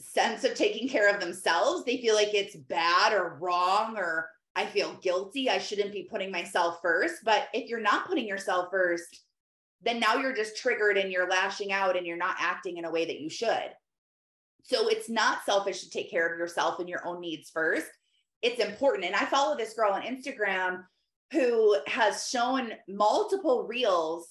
sense 0.01 0.45
of 0.45 0.55
taking 0.55 0.89
care 0.89 1.13
of 1.13 1.21
themselves. 1.21 1.85
They 1.85 1.97
feel 1.99 2.15
like 2.15 2.35
it's 2.35 2.57
bad 2.57 3.13
or 3.13 3.39
wrong, 3.41 3.97
or 3.97 4.29
I 4.55 4.67
feel 4.67 4.95
guilty. 5.03 5.51
I 5.51 5.59
shouldn't 5.59 5.93
be 5.93 6.09
putting 6.11 6.31
myself 6.31 6.79
first. 6.83 7.17
But 7.25 7.49
if 7.53 7.69
you're 7.69 7.81
not 7.81 8.07
putting 8.07 8.27
yourself 8.27 8.69
first, 8.71 9.25
then 9.83 10.01
now 10.01 10.17
you're 10.17 10.35
just 10.35 10.57
triggered 10.57 10.99
and 10.99 11.11
you're 11.11 11.29
lashing 11.29 11.73
out 11.73 11.97
and 11.97 12.07
you're 12.07 12.17
not 12.17 12.37
acting 12.39 12.77
in 12.77 12.85
a 12.85 12.91
way 12.91 13.05
that 13.05 13.21
you 13.21 13.31
should. 13.31 13.71
So 14.63 14.89
it's 14.89 15.09
not 15.09 15.45
selfish 15.45 15.83
to 15.83 15.91
take 15.91 16.11
care 16.11 16.31
of 16.31 16.39
yourself 16.39 16.79
and 16.81 16.89
your 16.89 17.07
own 17.07 17.21
needs 17.21 17.51
first. 17.51 17.87
It's 18.43 18.61
important. 18.61 19.05
And 19.05 19.15
I 19.15 19.25
follow 19.25 19.57
this 19.57 19.75
girl 19.75 19.93
on 19.93 20.03
Instagram 20.03 20.85
who 21.33 21.77
has 21.87 22.29
shown 22.29 22.73
multiple 22.89 23.65
reels 23.67 24.27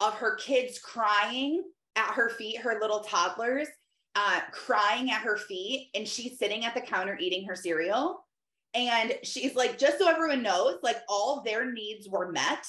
of 0.00 0.14
her 0.14 0.36
kids 0.36 0.78
crying 0.78 1.62
at 1.96 2.14
her 2.14 2.30
feet, 2.30 2.58
her 2.58 2.78
little 2.80 3.00
toddlers, 3.00 3.68
uh, 4.14 4.40
crying 4.50 5.10
at 5.10 5.22
her 5.22 5.36
feet, 5.36 5.90
and 5.94 6.06
she's 6.06 6.38
sitting 6.38 6.64
at 6.64 6.74
the 6.74 6.80
counter 6.80 7.16
eating 7.18 7.46
her 7.46 7.56
cereal. 7.56 8.24
And 8.74 9.14
she's 9.22 9.54
like, 9.54 9.78
just 9.78 9.98
so 9.98 10.08
everyone 10.08 10.42
knows, 10.42 10.78
like 10.82 10.98
all 11.08 11.42
their 11.42 11.70
needs 11.72 12.08
were 12.08 12.32
met. 12.32 12.66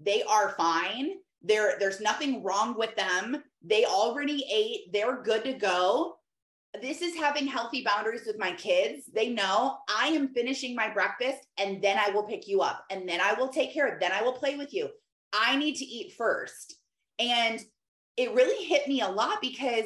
They 0.00 0.22
are 0.24 0.50
fine. 0.56 1.10
There, 1.44 1.76
there's 1.78 2.00
nothing 2.00 2.42
wrong 2.42 2.76
with 2.76 2.96
them. 2.96 3.42
They 3.62 3.84
already 3.84 4.44
ate. 4.50 4.92
They're 4.92 5.22
good 5.22 5.44
to 5.44 5.52
go. 5.52 6.16
This 6.80 7.02
is 7.02 7.14
having 7.14 7.46
healthy 7.46 7.84
boundaries 7.84 8.24
with 8.26 8.38
my 8.38 8.52
kids. 8.52 9.04
They 9.14 9.28
know 9.28 9.76
I 9.88 10.08
am 10.08 10.34
finishing 10.34 10.74
my 10.74 10.92
breakfast 10.92 11.46
and 11.58 11.80
then 11.82 11.98
I 11.98 12.10
will 12.10 12.24
pick 12.24 12.48
you 12.48 12.62
up 12.62 12.84
and 12.90 13.08
then 13.08 13.20
I 13.20 13.34
will 13.34 13.48
take 13.48 13.72
care 13.72 13.86
of, 13.86 14.00
then 14.00 14.10
I 14.10 14.22
will 14.22 14.32
play 14.32 14.56
with 14.56 14.72
you. 14.72 14.88
I 15.32 15.54
need 15.56 15.76
to 15.76 15.84
eat 15.84 16.14
first. 16.14 16.76
And 17.18 17.60
it 18.16 18.34
really 18.34 18.64
hit 18.64 18.88
me 18.88 19.02
a 19.02 19.08
lot 19.08 19.40
because 19.40 19.84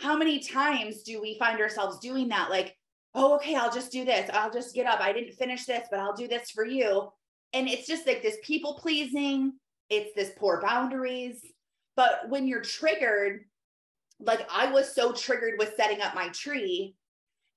how 0.00 0.16
many 0.16 0.38
times 0.38 1.02
do 1.02 1.20
we 1.20 1.38
find 1.38 1.60
ourselves 1.60 1.98
doing 1.98 2.28
that? 2.28 2.50
Like, 2.50 2.76
oh, 3.14 3.34
okay, 3.36 3.56
I'll 3.56 3.72
just 3.72 3.90
do 3.90 4.04
this. 4.04 4.30
I'll 4.32 4.52
just 4.52 4.74
get 4.74 4.86
up. 4.86 5.00
I 5.00 5.12
didn't 5.12 5.34
finish 5.34 5.64
this, 5.64 5.88
but 5.90 5.98
I'll 5.98 6.14
do 6.14 6.28
this 6.28 6.50
for 6.50 6.64
you. 6.64 7.10
And 7.52 7.68
it's 7.68 7.86
just 7.86 8.06
like 8.06 8.22
this 8.22 8.36
people 8.44 8.78
pleasing, 8.80 9.54
it's 9.90 10.14
this 10.14 10.30
poor 10.36 10.60
boundaries. 10.62 11.44
But 11.96 12.28
when 12.28 12.46
you're 12.46 12.62
triggered, 12.62 13.44
like 14.20 14.48
I 14.50 14.70
was 14.70 14.94
so 14.94 15.12
triggered 15.12 15.54
with 15.58 15.74
setting 15.76 16.00
up 16.00 16.14
my 16.14 16.28
tree, 16.28 16.94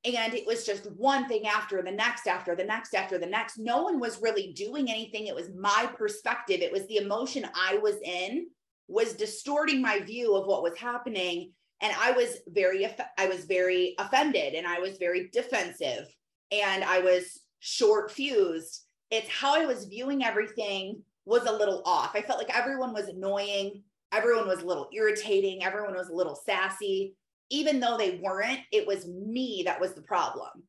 and 0.06 0.34
it 0.34 0.46
was 0.46 0.66
just 0.66 0.92
one 0.92 1.28
thing 1.30 1.48
after 1.48 1.82
the 1.82 1.92
next, 1.92 2.28
after 2.28 2.56
the 2.56 2.64
next, 2.64 2.94
after 2.94 3.18
the 3.18 3.26
next. 3.26 3.58
No 3.58 3.84
one 3.84 4.00
was 4.00 4.22
really 4.22 4.52
doing 4.52 4.90
anything. 4.90 5.28
It 5.28 5.36
was 5.36 5.50
my 5.58 5.90
perspective, 5.98 6.60
it 6.62 6.74
was 6.74 6.86
the 6.88 6.98
emotion 6.98 7.48
I 7.56 7.78
was 7.78 7.96
in, 8.04 8.48
was 8.90 9.14
distorting 9.14 9.82
my 9.82 10.00
view 10.00 10.36
of 10.36 10.46
what 10.46 10.64
was 10.64 10.78
happening. 10.78 11.52
And 11.82 11.94
I 12.00 12.12
was 12.12 12.38
very, 12.48 12.86
I 13.18 13.28
was 13.28 13.46
very 13.46 13.96
offended 13.98 14.54
and 14.54 14.68
I 14.68 14.80
was 14.80 14.98
very 14.98 15.30
defensive 15.32 16.06
and 16.52 16.84
I 16.84 17.00
was 17.00 17.42
short 17.60 18.12
fused. 18.12 18.82
It's 19.10 19.30
how 19.30 19.62
I 19.62 19.66
was 19.66 19.86
viewing 19.86 20.24
everything 20.24 21.02
was 21.26 21.46
a 21.46 21.52
little 21.52 21.82
off. 21.86 22.12
I 22.16 22.22
felt 22.22 22.40
like 22.40 22.56
everyone 22.56 22.94
was 22.94 23.08
annoying. 23.08 23.84
Everyone 24.12 24.48
was 24.48 24.62
a 24.62 24.66
little 24.66 24.90
irritating. 24.94 25.64
Everyone 25.64 25.96
was 25.96 26.10
a 26.10 26.14
little 26.14 26.36
sassy. 26.36 27.16
Even 27.50 27.80
though 27.80 27.98
they 27.98 28.20
weren't, 28.22 28.60
it 28.72 28.86
was 28.86 29.08
me 29.08 29.64
that 29.66 29.80
was 29.80 29.94
the 29.94 30.02
problem. 30.02 30.64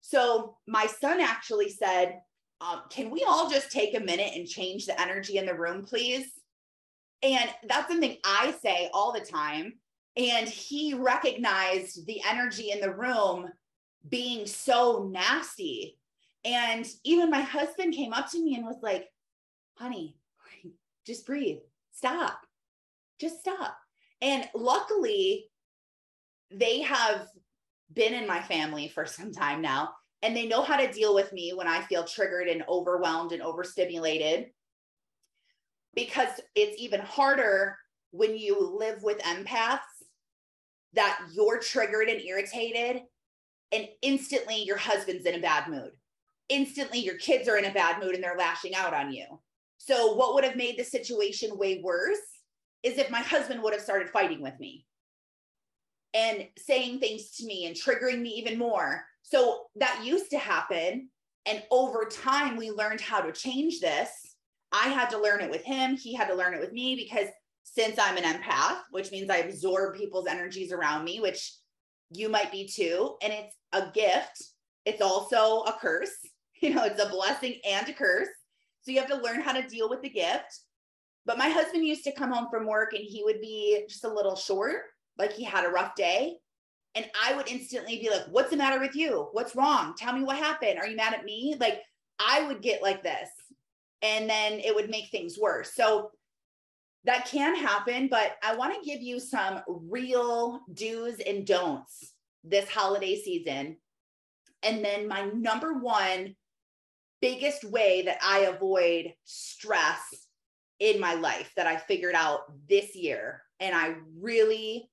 So 0.00 0.56
my 0.66 0.86
son 0.86 1.20
actually 1.20 1.70
said, 1.70 2.20
um, 2.60 2.82
Can 2.90 3.10
we 3.10 3.24
all 3.26 3.50
just 3.50 3.70
take 3.70 3.96
a 3.96 4.00
minute 4.00 4.32
and 4.34 4.46
change 4.46 4.86
the 4.86 5.00
energy 5.00 5.38
in 5.38 5.46
the 5.46 5.54
room, 5.54 5.84
please? 5.84 6.26
And 7.22 7.50
that's 7.68 7.88
something 7.88 8.16
I 8.24 8.54
say 8.62 8.90
all 8.92 9.12
the 9.12 9.20
time. 9.20 9.74
And 10.16 10.48
he 10.48 10.94
recognized 10.94 12.06
the 12.06 12.20
energy 12.28 12.70
in 12.70 12.80
the 12.80 12.94
room 12.94 13.48
being 14.08 14.46
so 14.46 15.08
nasty. 15.10 15.98
And 16.44 16.86
even 17.04 17.30
my 17.30 17.42
husband 17.42 17.94
came 17.94 18.12
up 18.12 18.30
to 18.30 18.42
me 18.42 18.54
and 18.54 18.64
was 18.64 18.82
like, 18.82 19.08
honey, 19.80 20.14
just 21.06 21.26
breathe, 21.26 21.58
stop, 21.92 22.40
just 23.18 23.40
stop. 23.40 23.76
And 24.20 24.46
luckily, 24.54 25.46
they 26.50 26.82
have 26.82 27.26
been 27.92 28.12
in 28.12 28.26
my 28.26 28.40
family 28.40 28.88
for 28.88 29.06
some 29.06 29.32
time 29.32 29.62
now, 29.62 29.90
and 30.22 30.36
they 30.36 30.46
know 30.46 30.62
how 30.62 30.76
to 30.76 30.92
deal 30.92 31.14
with 31.14 31.32
me 31.32 31.52
when 31.54 31.66
I 31.66 31.80
feel 31.82 32.04
triggered 32.04 32.48
and 32.48 32.62
overwhelmed 32.68 33.32
and 33.32 33.42
overstimulated. 33.42 34.50
Because 35.94 36.28
it's 36.54 36.80
even 36.80 37.00
harder 37.00 37.76
when 38.12 38.36
you 38.36 38.76
live 38.78 39.02
with 39.02 39.18
empaths 39.20 39.78
that 40.92 41.18
you're 41.32 41.58
triggered 41.58 42.08
and 42.08 42.20
irritated, 42.20 43.02
and 43.72 43.88
instantly 44.02 44.62
your 44.62 44.76
husband's 44.76 45.24
in 45.24 45.36
a 45.36 45.40
bad 45.40 45.68
mood. 45.68 45.92
Instantly, 46.48 46.98
your 46.98 47.16
kids 47.16 47.48
are 47.48 47.56
in 47.56 47.64
a 47.64 47.72
bad 47.72 48.02
mood 48.02 48.14
and 48.14 48.22
they're 48.22 48.36
lashing 48.36 48.74
out 48.74 48.92
on 48.92 49.12
you. 49.12 49.24
So, 49.82 50.12
what 50.12 50.34
would 50.34 50.44
have 50.44 50.56
made 50.56 50.78
the 50.78 50.84
situation 50.84 51.56
way 51.56 51.80
worse 51.82 52.18
is 52.82 52.98
if 52.98 53.10
my 53.10 53.20
husband 53.20 53.62
would 53.62 53.72
have 53.72 53.82
started 53.82 54.10
fighting 54.10 54.42
with 54.42 54.58
me 54.60 54.84
and 56.12 56.46
saying 56.58 57.00
things 57.00 57.30
to 57.36 57.46
me 57.46 57.64
and 57.64 57.74
triggering 57.74 58.20
me 58.20 58.28
even 58.30 58.58
more. 58.58 59.02
So, 59.22 59.62
that 59.76 60.02
used 60.04 60.30
to 60.30 60.38
happen. 60.38 61.08
And 61.46 61.62
over 61.70 62.04
time, 62.04 62.58
we 62.58 62.70
learned 62.70 63.00
how 63.00 63.22
to 63.22 63.32
change 63.32 63.80
this. 63.80 64.10
I 64.70 64.88
had 64.88 65.08
to 65.10 65.18
learn 65.20 65.40
it 65.40 65.50
with 65.50 65.64
him. 65.64 65.96
He 65.96 66.14
had 66.14 66.28
to 66.28 66.34
learn 66.34 66.52
it 66.52 66.60
with 66.60 66.72
me 66.72 66.94
because 66.94 67.28
since 67.64 67.98
I'm 67.98 68.18
an 68.18 68.24
empath, 68.24 68.80
which 68.90 69.10
means 69.10 69.30
I 69.30 69.38
absorb 69.38 69.96
people's 69.96 70.26
energies 70.26 70.72
around 70.72 71.04
me, 71.04 71.20
which 71.20 71.54
you 72.10 72.28
might 72.28 72.52
be 72.52 72.68
too, 72.68 73.16
and 73.22 73.32
it's 73.32 73.56
a 73.72 73.90
gift, 73.92 74.44
it's 74.84 75.00
also 75.00 75.62
a 75.62 75.72
curse. 75.80 76.14
You 76.62 76.74
know, 76.74 76.84
it's 76.84 77.02
a 77.02 77.08
blessing 77.08 77.54
and 77.66 77.88
a 77.88 77.94
curse. 77.94 78.28
So 78.82 78.90
you 78.90 78.98
have 78.98 79.10
to 79.10 79.22
learn 79.22 79.40
how 79.40 79.52
to 79.52 79.66
deal 79.66 79.88
with 79.88 80.02
the 80.02 80.08
gift. 80.08 80.60
But 81.26 81.38
my 81.38 81.48
husband 81.48 81.86
used 81.86 82.04
to 82.04 82.12
come 82.12 82.32
home 82.32 82.48
from 82.50 82.66
work 82.66 82.92
and 82.94 83.04
he 83.04 83.22
would 83.24 83.40
be 83.40 83.84
just 83.88 84.04
a 84.04 84.12
little 84.12 84.36
short, 84.36 84.82
like 85.18 85.32
he 85.32 85.44
had 85.44 85.64
a 85.64 85.70
rough 85.70 85.94
day. 85.94 86.36
And 86.94 87.08
I 87.22 87.34
would 87.34 87.48
instantly 87.48 87.98
be 88.00 88.10
like, 88.10 88.26
What's 88.30 88.50
the 88.50 88.56
matter 88.56 88.80
with 88.80 88.96
you? 88.96 89.28
What's 89.32 89.54
wrong? 89.54 89.94
Tell 89.96 90.12
me 90.12 90.22
what 90.22 90.36
happened. 90.36 90.78
Are 90.78 90.88
you 90.88 90.96
mad 90.96 91.14
at 91.14 91.24
me? 91.24 91.56
Like, 91.60 91.82
I 92.18 92.46
would 92.46 92.62
get 92.62 92.82
like 92.82 93.02
this. 93.02 93.28
And 94.02 94.28
then 94.28 94.60
it 94.60 94.74
would 94.74 94.90
make 94.90 95.10
things 95.10 95.38
worse. 95.38 95.74
So 95.74 96.10
that 97.04 97.26
can 97.26 97.54
happen, 97.56 98.08
but 98.10 98.36
I 98.42 98.56
want 98.56 98.74
to 98.74 98.88
give 98.88 99.00
you 99.00 99.20
some 99.20 99.60
real 99.66 100.60
do's 100.72 101.18
and 101.20 101.46
don'ts 101.46 102.12
this 102.44 102.68
holiday 102.68 103.16
season. 103.16 103.76
And 104.62 104.84
then 104.84 105.08
my 105.08 105.24
number 105.34 105.78
one 105.78 106.34
biggest 107.20 107.64
way 107.64 108.02
that 108.02 108.18
I 108.24 108.40
avoid 108.40 109.12
stress 109.24 110.00
in 110.78 110.98
my 110.98 111.14
life 111.14 111.52
that 111.56 111.66
I 111.66 111.76
figured 111.76 112.14
out 112.14 112.40
this 112.68 112.96
year 112.96 113.42
and 113.60 113.74
I 113.74 113.96
really 114.18 114.90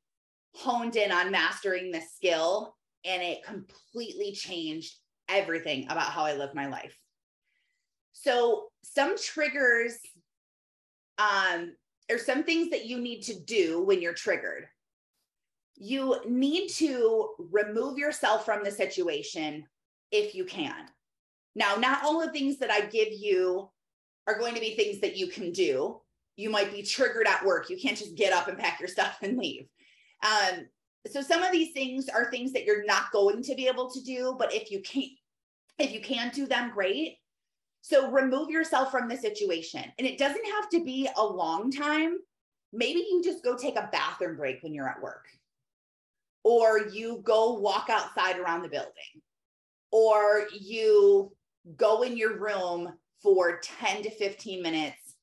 honed 0.56 0.96
in 0.96 1.12
on 1.12 1.32
mastering 1.32 1.92
this 1.92 2.12
skill 2.14 2.76
and 3.06 3.24
it 3.24 3.44
completely 3.44 4.34
changed 4.34 4.96
everything 5.30 5.86
about 5.86 6.12
how 6.12 6.24
I 6.24 6.36
live 6.36 6.54
my 6.54 6.68
life. 6.68 6.98
So, 8.14 8.68
some 8.84 9.18
triggers 9.18 9.98
um 11.20 11.76
or 12.12 12.18
some 12.18 12.44
things 12.44 12.70
that 12.70 12.86
you 12.86 13.00
need 13.00 13.24
to 13.24 13.40
do 13.40 13.84
when 13.84 14.02
you're 14.02 14.14
triggered. 14.14 14.68
You 15.76 16.22
need 16.28 16.70
to 16.70 17.30
remove 17.38 17.98
yourself 17.98 18.46
from 18.46 18.64
the 18.64 18.72
situation 18.72 19.66
if 20.12 20.34
you 20.34 20.46
can. 20.46 20.88
Now, 21.58 21.74
not 21.76 22.04
all 22.04 22.20
the 22.20 22.32
things 22.32 22.60
that 22.60 22.70
I 22.70 22.82
give 22.82 23.08
you 23.12 23.68
are 24.28 24.38
going 24.38 24.54
to 24.54 24.62
be 24.62 24.76
things 24.76 25.02
that 25.02 25.18
you 25.18 25.26
can 25.26 25.52
do. 25.52 26.00
You 26.36 26.52
might 26.52 26.72
be 26.72 26.84
triggered 26.84 27.26
at 27.26 27.44
work. 27.44 27.72
You 27.72 27.78
can't 27.78 27.98
just 27.98 28.14
get 28.14 28.32
up 28.32 28.48
and 28.48 28.60
pack 28.60 28.80
your 28.80 28.88
stuff 28.88 29.18
and 29.24 29.40
leave. 29.40 29.68
Um, 30.24 30.68
so 31.08 31.22
some 31.22 31.42
of 31.42 31.52
these 31.52 31.74
things 31.74 32.10
are 32.10 32.30
things 32.30 32.54
that 32.54 32.64
you're 32.64 32.86
not 32.86 33.12
going 33.12 33.42
to 33.42 33.56
be 33.56 33.68
able 33.68 33.90
to 33.90 34.02
do, 34.04 34.36
but 34.38 34.54
if 34.54 34.70
you 34.70 34.82
can't, 34.82 35.12
if 35.80 35.92
you 35.92 36.00
can't 36.00 36.32
do 36.32 36.46
them, 36.46 36.70
great. 36.72 37.18
So 37.82 38.12
remove 38.12 38.52
yourself 38.52 38.92
from 38.92 39.10
the 39.10 39.18
situation. 39.18 39.84
And 39.98 40.06
it 40.06 40.20
doesn't 40.20 40.46
have 40.46 40.70
to 40.70 40.84
be 40.84 41.10
a 41.18 41.26
long 41.26 41.72
time. 41.72 42.18
Maybe 42.72 43.00
you 43.00 43.24
just 43.24 43.44
go 43.44 43.58
take 43.58 43.78
a 43.78 43.90
bathroom 43.92 44.38
break 44.38 44.62
when 44.62 44.76
you're 44.76 44.90
at 44.90 45.02
work, 45.02 45.26
or 46.44 46.88
you 46.90 47.22
go 47.24 47.54
walk 47.54 47.88
outside 47.90 48.38
around 48.38 48.62
the 48.62 48.70
building, 48.70 49.22
or 49.92 50.48
you 50.60 51.32
go 51.76 52.04
in 52.04 52.18
your 52.18 52.38
room 52.38 52.94
for 53.22 53.60
10 53.60 54.04
to 54.04 54.12
15 54.12 54.62
minutes 54.62 55.16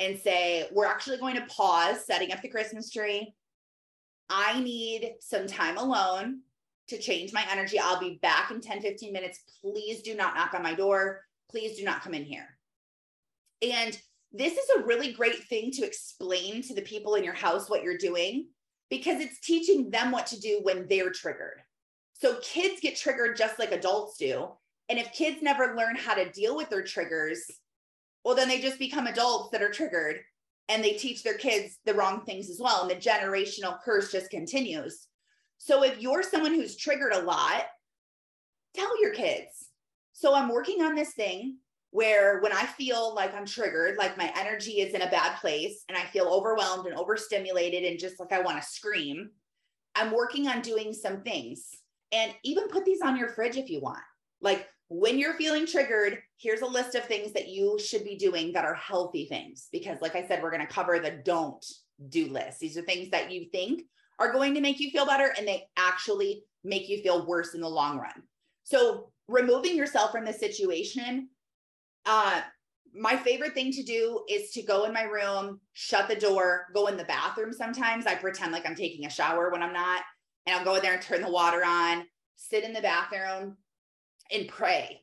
and 0.00 0.18
say, 0.18 0.68
We're 0.72 0.86
actually 0.86 1.18
going 1.18 1.36
to 1.36 1.46
pause 1.46 2.04
setting 2.04 2.32
up 2.32 2.42
the 2.42 2.48
Christmas 2.48 2.90
tree. 2.90 3.34
I 4.28 4.60
need 4.60 5.14
some 5.20 5.46
time 5.46 5.76
alone 5.76 6.40
to 6.88 6.98
change 6.98 7.32
my 7.32 7.44
energy. 7.50 7.78
I'll 7.78 8.00
be 8.00 8.18
back 8.20 8.50
in 8.50 8.60
10, 8.60 8.80
15 8.80 9.12
minutes. 9.12 9.40
Please 9.60 10.02
do 10.02 10.14
not 10.14 10.34
knock 10.34 10.54
on 10.54 10.62
my 10.62 10.74
door. 10.74 11.22
Please 11.50 11.78
do 11.78 11.84
not 11.84 12.02
come 12.02 12.14
in 12.14 12.24
here. 12.24 12.58
And 13.62 13.98
this 14.32 14.54
is 14.54 14.70
a 14.76 14.84
really 14.84 15.12
great 15.12 15.44
thing 15.44 15.70
to 15.72 15.86
explain 15.86 16.62
to 16.62 16.74
the 16.74 16.82
people 16.82 17.14
in 17.14 17.24
your 17.24 17.34
house 17.34 17.70
what 17.70 17.82
you're 17.82 17.96
doing 17.96 18.48
because 18.90 19.20
it's 19.20 19.40
teaching 19.40 19.90
them 19.90 20.10
what 20.10 20.26
to 20.28 20.40
do 20.40 20.60
when 20.62 20.86
they're 20.88 21.10
triggered. 21.10 21.62
So 22.14 22.38
kids 22.42 22.80
get 22.80 22.96
triggered 22.96 23.36
just 23.36 23.58
like 23.58 23.72
adults 23.72 24.18
do. 24.18 24.48
And 24.88 24.98
if 24.98 25.12
kids 25.12 25.42
never 25.42 25.74
learn 25.76 25.96
how 25.96 26.14
to 26.14 26.30
deal 26.30 26.56
with 26.56 26.68
their 26.70 26.82
triggers, 26.82 27.50
well, 28.24 28.34
then 28.34 28.48
they 28.48 28.60
just 28.60 28.78
become 28.78 29.06
adults 29.06 29.50
that 29.50 29.62
are 29.62 29.70
triggered 29.70 30.20
and 30.68 30.82
they 30.82 30.92
teach 30.92 31.22
their 31.22 31.36
kids 31.36 31.78
the 31.84 31.94
wrong 31.94 32.24
things 32.24 32.50
as 32.50 32.60
well. 32.60 32.82
And 32.82 32.90
the 32.90 32.96
generational 32.96 33.80
curse 33.82 34.10
just 34.10 34.30
continues. 34.30 35.06
So 35.58 35.82
if 35.82 36.00
you're 36.00 36.22
someone 36.22 36.54
who's 36.54 36.76
triggered 36.76 37.12
a 37.12 37.22
lot, 37.22 37.64
tell 38.74 39.00
your 39.00 39.12
kids. 39.12 39.68
So 40.12 40.34
I'm 40.34 40.48
working 40.48 40.82
on 40.82 40.94
this 40.94 41.12
thing 41.12 41.58
where 41.90 42.40
when 42.40 42.52
I 42.52 42.64
feel 42.64 43.14
like 43.14 43.34
I'm 43.34 43.46
triggered, 43.46 43.98
like 43.98 44.18
my 44.18 44.32
energy 44.36 44.80
is 44.80 44.94
in 44.94 45.02
a 45.02 45.10
bad 45.10 45.38
place 45.38 45.84
and 45.88 45.96
I 45.96 46.04
feel 46.04 46.26
overwhelmed 46.26 46.86
and 46.86 46.96
overstimulated 46.96 47.84
and 47.84 47.98
just 47.98 48.18
like 48.18 48.32
I 48.32 48.40
want 48.40 48.60
to 48.60 48.68
scream, 48.68 49.30
I'm 49.94 50.12
working 50.12 50.48
on 50.48 50.60
doing 50.60 50.92
some 50.92 51.22
things. 51.22 51.68
And 52.12 52.32
even 52.42 52.68
put 52.68 52.84
these 52.84 53.00
on 53.00 53.16
your 53.16 53.28
fridge 53.28 53.56
if 53.56 53.70
you 53.70 53.80
want. 53.80 54.02
Like 54.40 54.68
when 54.88 55.18
you're 55.18 55.34
feeling 55.34 55.66
triggered, 55.66 56.18
here's 56.38 56.60
a 56.60 56.66
list 56.66 56.94
of 56.94 57.04
things 57.04 57.32
that 57.32 57.48
you 57.48 57.78
should 57.78 58.04
be 58.04 58.16
doing 58.16 58.52
that 58.52 58.64
are 58.64 58.74
healthy 58.74 59.26
things. 59.26 59.68
Because, 59.72 59.98
like 60.00 60.14
I 60.14 60.26
said, 60.26 60.42
we're 60.42 60.50
going 60.50 60.66
to 60.66 60.72
cover 60.72 60.98
the 60.98 61.10
don't 61.24 61.64
do 62.08 62.28
list. 62.28 62.60
These 62.60 62.76
are 62.76 62.82
things 62.82 63.10
that 63.10 63.32
you 63.32 63.46
think 63.50 63.82
are 64.18 64.32
going 64.32 64.54
to 64.54 64.60
make 64.60 64.80
you 64.80 64.90
feel 64.90 65.06
better 65.06 65.32
and 65.36 65.46
they 65.46 65.64
actually 65.76 66.44
make 66.62 66.88
you 66.88 67.02
feel 67.02 67.26
worse 67.26 67.54
in 67.54 67.60
the 67.60 67.68
long 67.68 67.98
run. 67.98 68.22
So, 68.62 69.10
removing 69.26 69.76
yourself 69.76 70.12
from 70.12 70.24
the 70.24 70.32
situation, 70.32 71.28
uh, 72.06 72.42
my 72.94 73.16
favorite 73.16 73.54
thing 73.54 73.72
to 73.72 73.82
do 73.82 74.22
is 74.28 74.52
to 74.52 74.62
go 74.62 74.84
in 74.84 74.92
my 74.92 75.02
room, 75.02 75.60
shut 75.72 76.08
the 76.08 76.14
door, 76.14 76.66
go 76.74 76.86
in 76.86 76.96
the 76.96 77.04
bathroom. 77.04 77.52
Sometimes 77.52 78.06
I 78.06 78.14
pretend 78.14 78.52
like 78.52 78.66
I'm 78.66 78.76
taking 78.76 79.06
a 79.06 79.10
shower 79.10 79.50
when 79.50 79.62
I'm 79.62 79.72
not, 79.72 80.02
and 80.46 80.56
I'll 80.56 80.64
go 80.64 80.76
in 80.76 80.82
there 80.82 80.92
and 80.92 81.02
turn 81.02 81.22
the 81.22 81.30
water 81.30 81.64
on, 81.64 82.04
sit 82.36 82.62
in 82.62 82.72
the 82.72 82.80
bathroom, 82.80 83.56
and 84.32 84.48
pray 84.48 85.00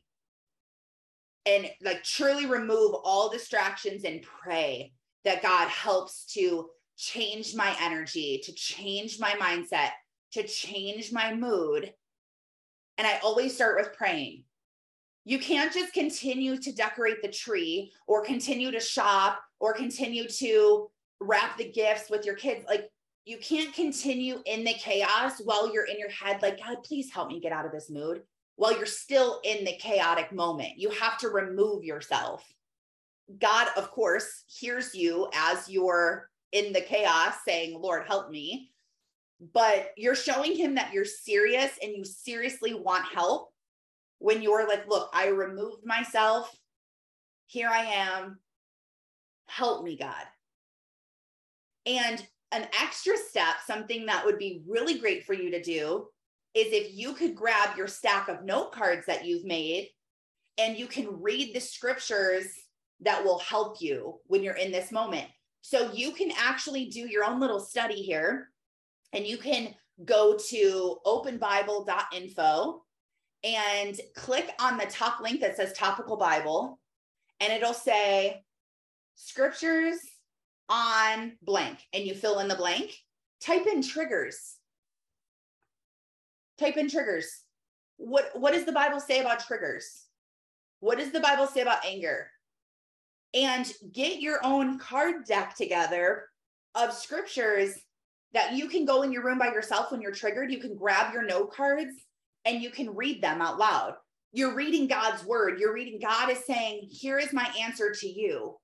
and 1.46 1.68
like 1.82 2.02
truly 2.04 2.46
remove 2.46 2.94
all 3.04 3.28
distractions 3.28 4.04
and 4.04 4.22
pray 4.22 4.92
that 5.24 5.42
God 5.42 5.68
helps 5.68 6.26
to 6.34 6.68
change 6.96 7.54
my 7.54 7.74
energy, 7.80 8.40
to 8.44 8.52
change 8.52 9.18
my 9.18 9.30
mindset, 9.32 9.90
to 10.32 10.46
change 10.46 11.12
my 11.12 11.34
mood. 11.34 11.92
And 12.98 13.06
I 13.06 13.18
always 13.22 13.54
start 13.54 13.76
with 13.76 13.96
praying. 13.96 14.44
You 15.24 15.38
can't 15.38 15.72
just 15.72 15.92
continue 15.92 16.56
to 16.58 16.72
decorate 16.72 17.22
the 17.22 17.28
tree 17.28 17.92
or 18.06 18.24
continue 18.24 18.70
to 18.72 18.80
shop 18.80 19.40
or 19.60 19.72
continue 19.72 20.26
to 20.28 20.90
wrap 21.20 21.56
the 21.56 21.70
gifts 21.70 22.10
with 22.10 22.26
your 22.26 22.34
kids. 22.34 22.64
Like, 22.68 22.90
you 23.24 23.38
can't 23.38 23.72
continue 23.72 24.42
in 24.46 24.64
the 24.64 24.74
chaos 24.74 25.40
while 25.44 25.72
you're 25.72 25.86
in 25.86 25.96
your 25.96 26.10
head, 26.10 26.42
like, 26.42 26.58
God, 26.58 26.78
please 26.82 27.12
help 27.12 27.28
me 27.28 27.38
get 27.38 27.52
out 27.52 27.64
of 27.64 27.70
this 27.70 27.88
mood 27.88 28.22
while 28.62 28.76
you're 28.76 28.86
still 28.86 29.40
in 29.42 29.64
the 29.64 29.72
chaotic 29.72 30.30
moment. 30.30 30.78
You 30.78 30.90
have 30.90 31.18
to 31.18 31.30
remove 31.30 31.82
yourself. 31.82 32.46
God, 33.40 33.66
of 33.76 33.90
course, 33.90 34.44
hears 34.46 34.94
you 34.94 35.28
as 35.34 35.68
you're 35.68 36.30
in 36.52 36.72
the 36.72 36.80
chaos 36.80 37.34
saying, 37.44 37.76
Lord, 37.76 38.06
help 38.06 38.30
me. 38.30 38.70
But 39.52 39.90
you're 39.96 40.14
showing 40.14 40.54
him 40.54 40.76
that 40.76 40.92
you're 40.92 41.04
serious 41.04 41.72
and 41.82 41.90
you 41.90 42.04
seriously 42.04 42.72
want 42.72 43.04
help 43.12 43.52
when 44.20 44.42
you're 44.42 44.68
like, 44.68 44.86
look, 44.86 45.10
I 45.12 45.30
removed 45.30 45.84
myself. 45.84 46.56
Here 47.48 47.68
I 47.68 47.82
am. 47.82 48.38
Help 49.48 49.82
me, 49.82 49.96
God. 49.96 50.24
And 51.84 52.24
an 52.52 52.68
extra 52.80 53.16
step, 53.16 53.56
something 53.66 54.06
that 54.06 54.24
would 54.24 54.38
be 54.38 54.62
really 54.68 55.00
great 55.00 55.24
for 55.24 55.34
you 55.34 55.50
to 55.50 55.60
do, 55.60 56.06
is 56.54 56.72
if 56.72 56.94
you 56.94 57.14
could 57.14 57.34
grab 57.34 57.76
your 57.76 57.86
stack 57.86 58.28
of 58.28 58.44
note 58.44 58.72
cards 58.72 59.06
that 59.06 59.24
you've 59.24 59.44
made 59.44 59.88
and 60.58 60.76
you 60.76 60.86
can 60.86 61.20
read 61.22 61.54
the 61.54 61.60
scriptures 61.60 62.46
that 63.00 63.24
will 63.24 63.38
help 63.38 63.80
you 63.80 64.20
when 64.26 64.42
you're 64.42 64.56
in 64.56 64.70
this 64.70 64.92
moment. 64.92 65.26
So 65.62 65.92
you 65.92 66.12
can 66.12 66.30
actually 66.36 66.86
do 66.86 67.00
your 67.00 67.24
own 67.24 67.40
little 67.40 67.60
study 67.60 68.02
here 68.02 68.48
and 69.12 69.26
you 69.26 69.38
can 69.38 69.74
go 70.04 70.36
to 70.50 70.96
openbible.info 71.06 72.82
and 73.44 74.00
click 74.14 74.50
on 74.60 74.76
the 74.76 74.86
top 74.86 75.20
link 75.20 75.40
that 75.40 75.56
says 75.56 75.72
topical 75.72 76.16
Bible 76.16 76.78
and 77.40 77.52
it'll 77.52 77.74
say 77.74 78.42
scriptures 79.14 79.98
on 80.68 81.32
blank 81.42 81.78
and 81.92 82.04
you 82.04 82.14
fill 82.14 82.38
in 82.38 82.48
the 82.48 82.54
blank. 82.54 82.96
Type 83.40 83.66
in 83.66 83.82
triggers 83.82 84.56
type 86.62 86.76
in 86.76 86.88
triggers. 86.88 87.42
What 87.96 88.30
what 88.34 88.52
does 88.52 88.64
the 88.64 88.72
Bible 88.72 89.00
say 89.00 89.20
about 89.20 89.44
triggers? 89.46 90.06
What 90.80 90.98
does 90.98 91.12
the 91.12 91.20
Bible 91.20 91.46
say 91.46 91.60
about 91.60 91.84
anger? 91.84 92.28
And 93.34 93.70
get 93.92 94.20
your 94.20 94.40
own 94.44 94.78
card 94.78 95.24
deck 95.26 95.56
together 95.56 96.24
of 96.74 96.92
scriptures 96.92 97.74
that 98.34 98.54
you 98.54 98.68
can 98.68 98.84
go 98.84 99.02
in 99.02 99.12
your 99.12 99.24
room 99.24 99.38
by 99.38 99.46
yourself 99.46 99.90
when 99.90 100.00
you're 100.00 100.12
triggered. 100.12 100.50
You 100.50 100.58
can 100.58 100.76
grab 100.76 101.12
your 101.12 101.24
note 101.24 101.52
cards 101.52 101.94
and 102.44 102.62
you 102.62 102.70
can 102.70 102.94
read 102.94 103.22
them 103.22 103.40
out 103.40 103.58
loud. 103.58 103.94
You're 104.32 104.54
reading 104.54 104.86
God's 104.86 105.24
word. 105.24 105.58
You're 105.58 105.74
reading, 105.74 106.00
God 106.00 106.30
is 106.30 106.44
saying, 106.44 106.88
Here 106.90 107.18
is 107.18 107.32
my 107.32 107.48
answer 107.60 107.92
to 107.92 108.08
you. 108.08 108.56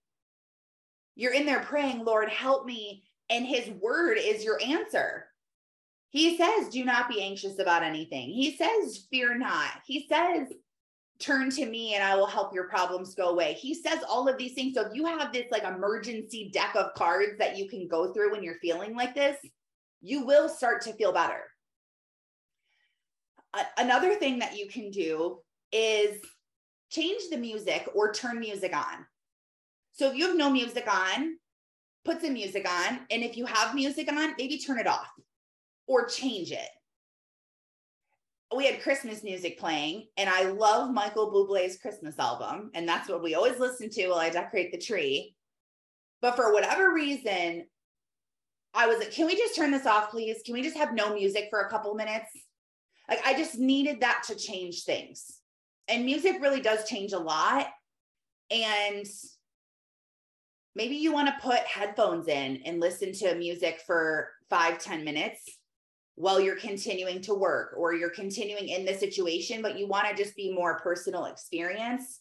You're 1.15 1.35
in 1.35 1.47
there 1.47 1.61
praying, 1.61 2.05
Lord, 2.05 2.29
help 2.31 2.65
me. 2.65 3.05
And 3.31 3.47
his 3.47 3.69
word 3.81 4.17
is 4.19 4.45
your 4.45 4.59
answer. 4.65 5.27
He 6.11 6.39
says, 6.39 6.69
do 6.71 6.85
not 6.85 7.09
be 7.09 7.23
anxious 7.23 7.59
about 7.59 7.83
anything. 7.83 8.31
He 8.31 8.57
says, 8.57 9.07
fear 9.11 9.37
not. 9.37 9.71
He 9.85 10.07
says, 10.09 10.49
turn 11.19 11.51
to 11.51 11.67
me 11.67 11.95
and 11.95 12.03
I 12.03 12.15
will 12.17 12.27
help 12.27 12.55
your 12.55 12.69
problems 12.69 13.15
go 13.15 13.31
away. 13.31 13.55
He 13.55 13.75
says 13.75 13.99
all 14.09 14.29
of 14.29 14.39
these 14.39 14.55
things. 14.55 14.75
So 14.75 14.87
if 14.87 14.95
you 14.95 15.05
have 15.05 15.33
this 15.33 15.47
like 15.51 15.65
emergency 15.65 16.51
deck 16.53 16.75
of 16.77 16.95
cards 16.95 17.39
that 17.39 17.59
you 17.59 17.69
can 17.69 17.89
go 17.89 18.13
through 18.13 18.33
when 18.33 18.43
you're 18.43 18.61
feeling 18.61 18.95
like 18.97 19.15
this, 19.15 19.37
you 20.01 20.25
will 20.25 20.49
start 20.49 20.83
to 20.83 20.93
feel 20.95 21.13
better. 21.13 21.43
another 23.77 24.15
thing 24.15 24.39
that 24.39 24.57
you 24.57 24.69
can 24.69 24.91
do 24.91 25.39
is 25.73 26.21
change 26.91 27.23
the 27.31 27.37
music 27.37 27.89
or 27.95 28.13
turn 28.13 28.39
music 28.39 28.75
on. 28.75 29.05
So 29.93 30.09
if 30.09 30.17
you 30.17 30.29
have 30.29 30.37
no 30.37 30.49
music 30.49 30.87
on, 30.91 31.37
put 32.05 32.23
some 32.23 32.35
music 32.35 32.67
on. 32.69 33.01
And 33.11 33.23
if 33.25 33.37
you 33.37 33.45
have 33.47 33.75
music 33.75 34.11
on, 34.11 34.35
maybe 34.39 34.59
turn 34.59 34.79
it 34.79 34.87
off 34.87 35.09
or 35.89 36.07
change 36.07 36.53
it. 36.53 36.69
We 38.57 38.67
had 38.67 38.83
Christmas 38.83 39.23
music 39.23 39.59
playing, 39.59 40.07
and 40.17 40.31
I 40.31 40.45
love 40.45 40.91
Michael 40.91 41.31
Bublé's 41.31 41.77
Christmas 41.77 42.19
album, 42.19 42.71
and 42.75 42.89
that's 42.89 43.09
what 43.09 43.23
we 43.23 43.35
always 43.35 43.59
listen 43.59 43.91
to 43.91 44.09
while 44.09 44.19
I 44.19 44.31
decorate 44.31 44.73
the 44.73 44.79
tree. 44.79 45.35
But 46.23 46.37
for 46.37 46.53
whatever 46.53 46.95
reason, 46.95 47.67
I 48.75 48.87
was 48.87 48.99
like, 48.99 49.11
can 49.11 49.27
we 49.27 49.37
just 49.37 49.57
turn 49.57 49.71
this 49.71 49.87
off, 49.87 50.11
please? 50.11 50.41
Can 50.45 50.55
we 50.55 50.63
just 50.63 50.77
have 50.77 50.95
no 50.95 51.15
music 51.15 51.49
for 51.51 51.61
a 51.61 51.71
couple 51.71 51.95
minutes? 51.95 52.31
Like, 53.09 53.21
I 53.27 53.35
just 53.35 53.59
needed 53.59 54.01
that 54.01 54.23
to 54.29 54.35
change 54.35 54.85
things. 54.85 55.41
And 55.89 56.05
music 56.05 56.37
really 56.41 56.61
does 56.61 56.89
change 56.89 57.13
a 57.13 57.19
lot. 57.19 57.67
And 58.51 59.07
maybe 60.75 60.97
you 60.97 61.13
want 61.13 61.29
to 61.29 61.43
put 61.43 61.61
headphones 61.61 62.29
in 62.29 62.63
and 62.65 62.81
listen 62.81 63.13
to 63.13 63.35
music 63.35 63.83
for 63.87 64.31
five 64.49 64.79
ten 64.79 65.05
minutes 65.05 65.58
while 66.19 66.41
you're 66.41 66.57
continuing 66.57 67.21
to 67.21 67.33
work 67.33 67.75
or 67.77 67.95
you're 67.95 68.11
continuing 68.11 68.69
in 68.69 68.85
the 68.85 68.93
situation, 68.93 69.63
but 69.63 69.79
you 69.79 69.87
want 69.87 70.09
to 70.09 70.21
just 70.21 70.35
be 70.35 70.53
more 70.53 70.81
personal 70.81 71.27
experience 71.27 72.21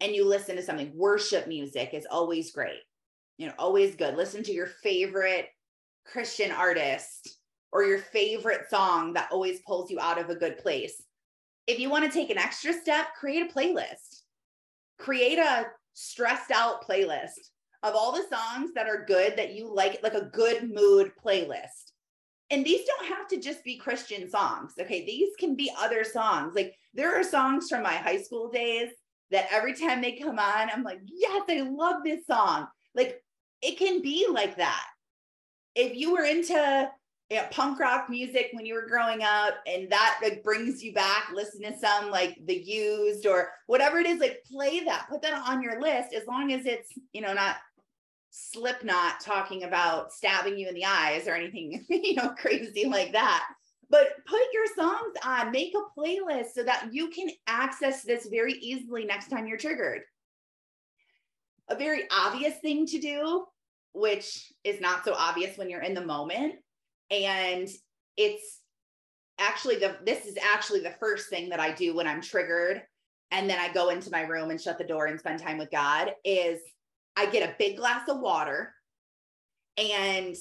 and 0.00 0.14
you 0.14 0.22
listen 0.22 0.54
to 0.54 0.62
something. 0.62 0.92
Worship 0.94 1.48
music 1.48 1.94
is 1.94 2.06
always 2.10 2.52
great, 2.52 2.80
you 3.38 3.46
know, 3.46 3.54
always 3.58 3.96
good. 3.96 4.16
Listen 4.16 4.42
to 4.42 4.52
your 4.52 4.66
favorite 4.66 5.46
Christian 6.04 6.52
artist 6.52 7.38
or 7.72 7.84
your 7.84 7.98
favorite 7.98 8.68
song 8.68 9.14
that 9.14 9.30
always 9.32 9.60
pulls 9.66 9.90
you 9.90 9.98
out 9.98 10.18
of 10.18 10.28
a 10.28 10.36
good 10.36 10.58
place. 10.58 11.02
If 11.66 11.78
you 11.78 11.88
want 11.88 12.04
to 12.04 12.10
take 12.10 12.28
an 12.28 12.38
extra 12.38 12.74
step, 12.74 13.14
create 13.18 13.50
a 13.50 13.52
playlist. 13.52 14.24
Create 14.98 15.38
a 15.38 15.68
stressed 15.94 16.50
out 16.50 16.86
playlist 16.86 17.48
of 17.82 17.94
all 17.94 18.12
the 18.12 18.26
songs 18.30 18.72
that 18.74 18.88
are 18.88 19.06
good 19.06 19.38
that 19.38 19.54
you 19.54 19.72
like, 19.72 20.00
like 20.02 20.14
a 20.14 20.26
good 20.34 20.70
mood 20.70 21.12
playlist. 21.24 21.87
And 22.50 22.64
these 22.64 22.86
don't 22.86 23.08
have 23.08 23.28
to 23.28 23.40
just 23.40 23.62
be 23.62 23.76
Christian 23.76 24.28
songs. 24.30 24.72
Okay. 24.80 25.04
These 25.04 25.36
can 25.38 25.54
be 25.54 25.70
other 25.78 26.04
songs. 26.04 26.54
Like 26.54 26.74
there 26.94 27.18
are 27.18 27.22
songs 27.22 27.68
from 27.68 27.82
my 27.82 27.94
high 27.94 28.22
school 28.22 28.50
days 28.50 28.90
that 29.30 29.48
every 29.50 29.74
time 29.74 30.00
they 30.00 30.12
come 30.12 30.38
on, 30.38 30.70
I'm 30.70 30.82
like, 30.82 31.00
yes, 31.04 31.42
I 31.48 31.60
love 31.60 31.96
this 32.04 32.26
song. 32.26 32.66
Like 32.94 33.22
it 33.60 33.78
can 33.78 34.00
be 34.00 34.26
like 34.30 34.56
that. 34.56 34.86
If 35.74 35.94
you 35.94 36.12
were 36.12 36.24
into 36.24 36.90
you 37.30 37.36
know, 37.36 37.44
punk 37.50 37.78
rock 37.78 38.08
music 38.08 38.48
when 38.52 38.64
you 38.64 38.74
were 38.74 38.86
growing 38.86 39.22
up 39.22 39.54
and 39.66 39.90
that 39.90 40.18
like 40.22 40.42
brings 40.42 40.82
you 40.82 40.94
back 40.94 41.28
listen 41.34 41.60
to 41.60 41.76
some 41.78 42.10
like 42.10 42.38
the 42.46 42.56
used 42.56 43.26
or 43.26 43.50
whatever 43.66 43.98
it 43.98 44.06
is 44.06 44.18
like 44.18 44.42
play 44.50 44.80
that 44.80 45.06
put 45.10 45.20
that 45.20 45.46
on 45.46 45.62
your 45.62 45.80
list 45.80 46.14
as 46.14 46.26
long 46.26 46.52
as 46.52 46.64
it's 46.64 46.90
you 47.12 47.20
know 47.20 47.34
not 47.34 47.56
slipknot 48.30 49.20
talking 49.20 49.64
about 49.64 50.12
stabbing 50.12 50.58
you 50.58 50.68
in 50.68 50.74
the 50.74 50.84
eyes 50.84 51.26
or 51.26 51.34
anything 51.34 51.84
you 51.88 52.14
know 52.14 52.30
crazy 52.30 52.86
like 52.86 53.12
that. 53.12 53.44
But 53.90 54.08
put 54.26 54.40
your 54.52 54.66
songs 54.76 55.14
on 55.24 55.50
make 55.50 55.74
a 55.74 55.98
playlist 55.98 56.50
so 56.54 56.62
that 56.62 56.88
you 56.92 57.08
can 57.08 57.28
access 57.46 58.02
this 58.02 58.28
very 58.30 58.54
easily 58.54 59.04
next 59.04 59.28
time 59.28 59.46
you're 59.46 59.56
triggered. 59.56 60.02
A 61.68 61.76
very 61.76 62.04
obvious 62.10 62.58
thing 62.58 62.86
to 62.86 62.98
do 62.98 63.44
which 63.92 64.52
is 64.64 64.80
not 64.80 65.04
so 65.04 65.14
obvious 65.14 65.56
when 65.56 65.68
you're 65.68 65.82
in 65.82 65.94
the 65.94 66.04
moment 66.04 66.54
and 67.10 67.68
it's 68.16 68.60
actually 69.38 69.76
the 69.76 69.96
this 70.04 70.26
is 70.26 70.36
actually 70.52 70.80
the 70.80 70.94
first 71.00 71.30
thing 71.30 71.48
that 71.48 71.60
I 71.60 71.72
do 71.72 71.94
when 71.94 72.06
I'm 72.06 72.20
triggered 72.20 72.82
and 73.30 73.48
then 73.48 73.58
I 73.58 73.72
go 73.72 73.90
into 73.90 74.10
my 74.10 74.22
room 74.22 74.50
and 74.50 74.60
shut 74.60 74.78
the 74.78 74.84
door 74.84 75.06
and 75.06 75.18
spend 75.18 75.40
time 75.40 75.58
with 75.58 75.70
God 75.70 76.12
is 76.24 76.60
I 77.18 77.26
get 77.26 77.48
a 77.48 77.56
big 77.58 77.76
glass 77.76 78.08
of 78.08 78.20
water 78.20 78.72
and 79.76 80.36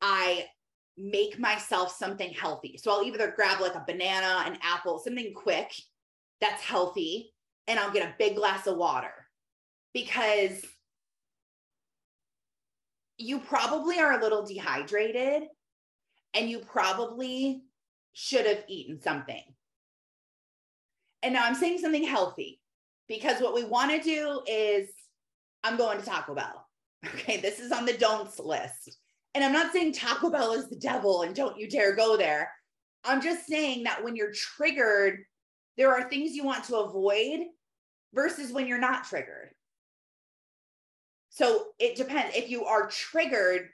I 0.00 0.46
make 0.96 1.38
myself 1.38 1.94
something 1.94 2.30
healthy. 2.30 2.78
So 2.82 2.90
I'll 2.90 3.02
either 3.02 3.34
grab 3.36 3.60
like 3.60 3.74
a 3.74 3.84
banana, 3.86 4.44
an 4.46 4.56
apple, 4.62 4.98
something 4.98 5.34
quick 5.34 5.70
that's 6.40 6.62
healthy, 6.62 7.34
and 7.66 7.78
I'll 7.78 7.92
get 7.92 8.08
a 8.08 8.14
big 8.18 8.34
glass 8.34 8.66
of 8.66 8.78
water 8.78 9.12
because 9.92 10.64
you 13.18 13.38
probably 13.38 13.98
are 13.98 14.18
a 14.18 14.22
little 14.22 14.46
dehydrated 14.46 15.42
and 16.32 16.48
you 16.48 16.60
probably 16.60 17.60
should 18.14 18.46
have 18.46 18.64
eaten 18.68 19.02
something. 19.02 19.42
And 21.22 21.34
now 21.34 21.44
I'm 21.44 21.54
saying 21.54 21.78
something 21.78 22.04
healthy 22.04 22.58
because 23.06 23.42
what 23.42 23.54
we 23.54 23.64
want 23.64 23.90
to 23.90 24.00
do 24.00 24.40
is 24.46 24.88
I'm 25.66 25.76
going 25.76 25.98
to 25.98 26.04
Taco 26.04 26.34
Bell. 26.34 26.62
Okay, 27.14 27.36
this 27.36 27.60
is 27.60 27.70
on 27.70 27.84
the 27.84 27.92
don'ts 27.92 28.40
list. 28.40 28.98
And 29.34 29.44
I'm 29.44 29.52
not 29.52 29.72
saying 29.72 29.92
Taco 29.92 30.28
Bell 30.28 30.54
is 30.54 30.68
the 30.68 30.76
devil 30.76 31.22
and 31.22 31.36
don't 31.36 31.56
you 31.56 31.68
dare 31.68 31.94
go 31.94 32.16
there. 32.16 32.50
I'm 33.04 33.22
just 33.22 33.46
saying 33.46 33.84
that 33.84 34.02
when 34.02 34.16
you're 34.16 34.32
triggered, 34.32 35.20
there 35.76 35.92
are 35.92 36.08
things 36.08 36.34
you 36.34 36.42
want 36.42 36.64
to 36.64 36.78
avoid 36.78 37.40
versus 38.12 38.50
when 38.50 38.66
you're 38.66 38.80
not 38.80 39.04
triggered. 39.04 39.50
So 41.28 41.66
it 41.78 41.96
depends. 41.96 42.34
If 42.34 42.50
you 42.50 42.64
are 42.64 42.88
triggered, 42.88 43.68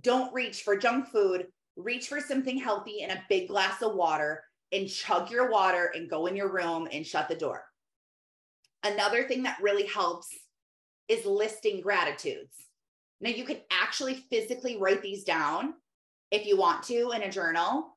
don't 0.00 0.32
reach 0.32 0.62
for 0.62 0.76
junk 0.76 1.08
food 1.08 1.48
reach 1.76 2.08
for 2.08 2.20
something 2.20 2.58
healthy 2.58 3.02
and 3.02 3.12
a 3.12 3.24
big 3.28 3.48
glass 3.48 3.82
of 3.82 3.94
water 3.94 4.44
and 4.72 4.88
chug 4.88 5.30
your 5.30 5.50
water 5.50 5.92
and 5.94 6.10
go 6.10 6.26
in 6.26 6.36
your 6.36 6.52
room 6.52 6.88
and 6.92 7.06
shut 7.06 7.28
the 7.28 7.34
door. 7.34 7.64
Another 8.84 9.24
thing 9.24 9.42
that 9.42 9.58
really 9.60 9.86
helps 9.86 10.28
is 11.10 11.26
listing 11.26 11.80
gratitudes. 11.80 12.54
Now, 13.20 13.30
you 13.30 13.44
can 13.44 13.58
actually 13.70 14.14
physically 14.30 14.78
write 14.78 15.02
these 15.02 15.24
down 15.24 15.74
if 16.30 16.46
you 16.46 16.56
want 16.56 16.84
to 16.84 17.10
in 17.10 17.22
a 17.22 17.30
journal, 17.30 17.96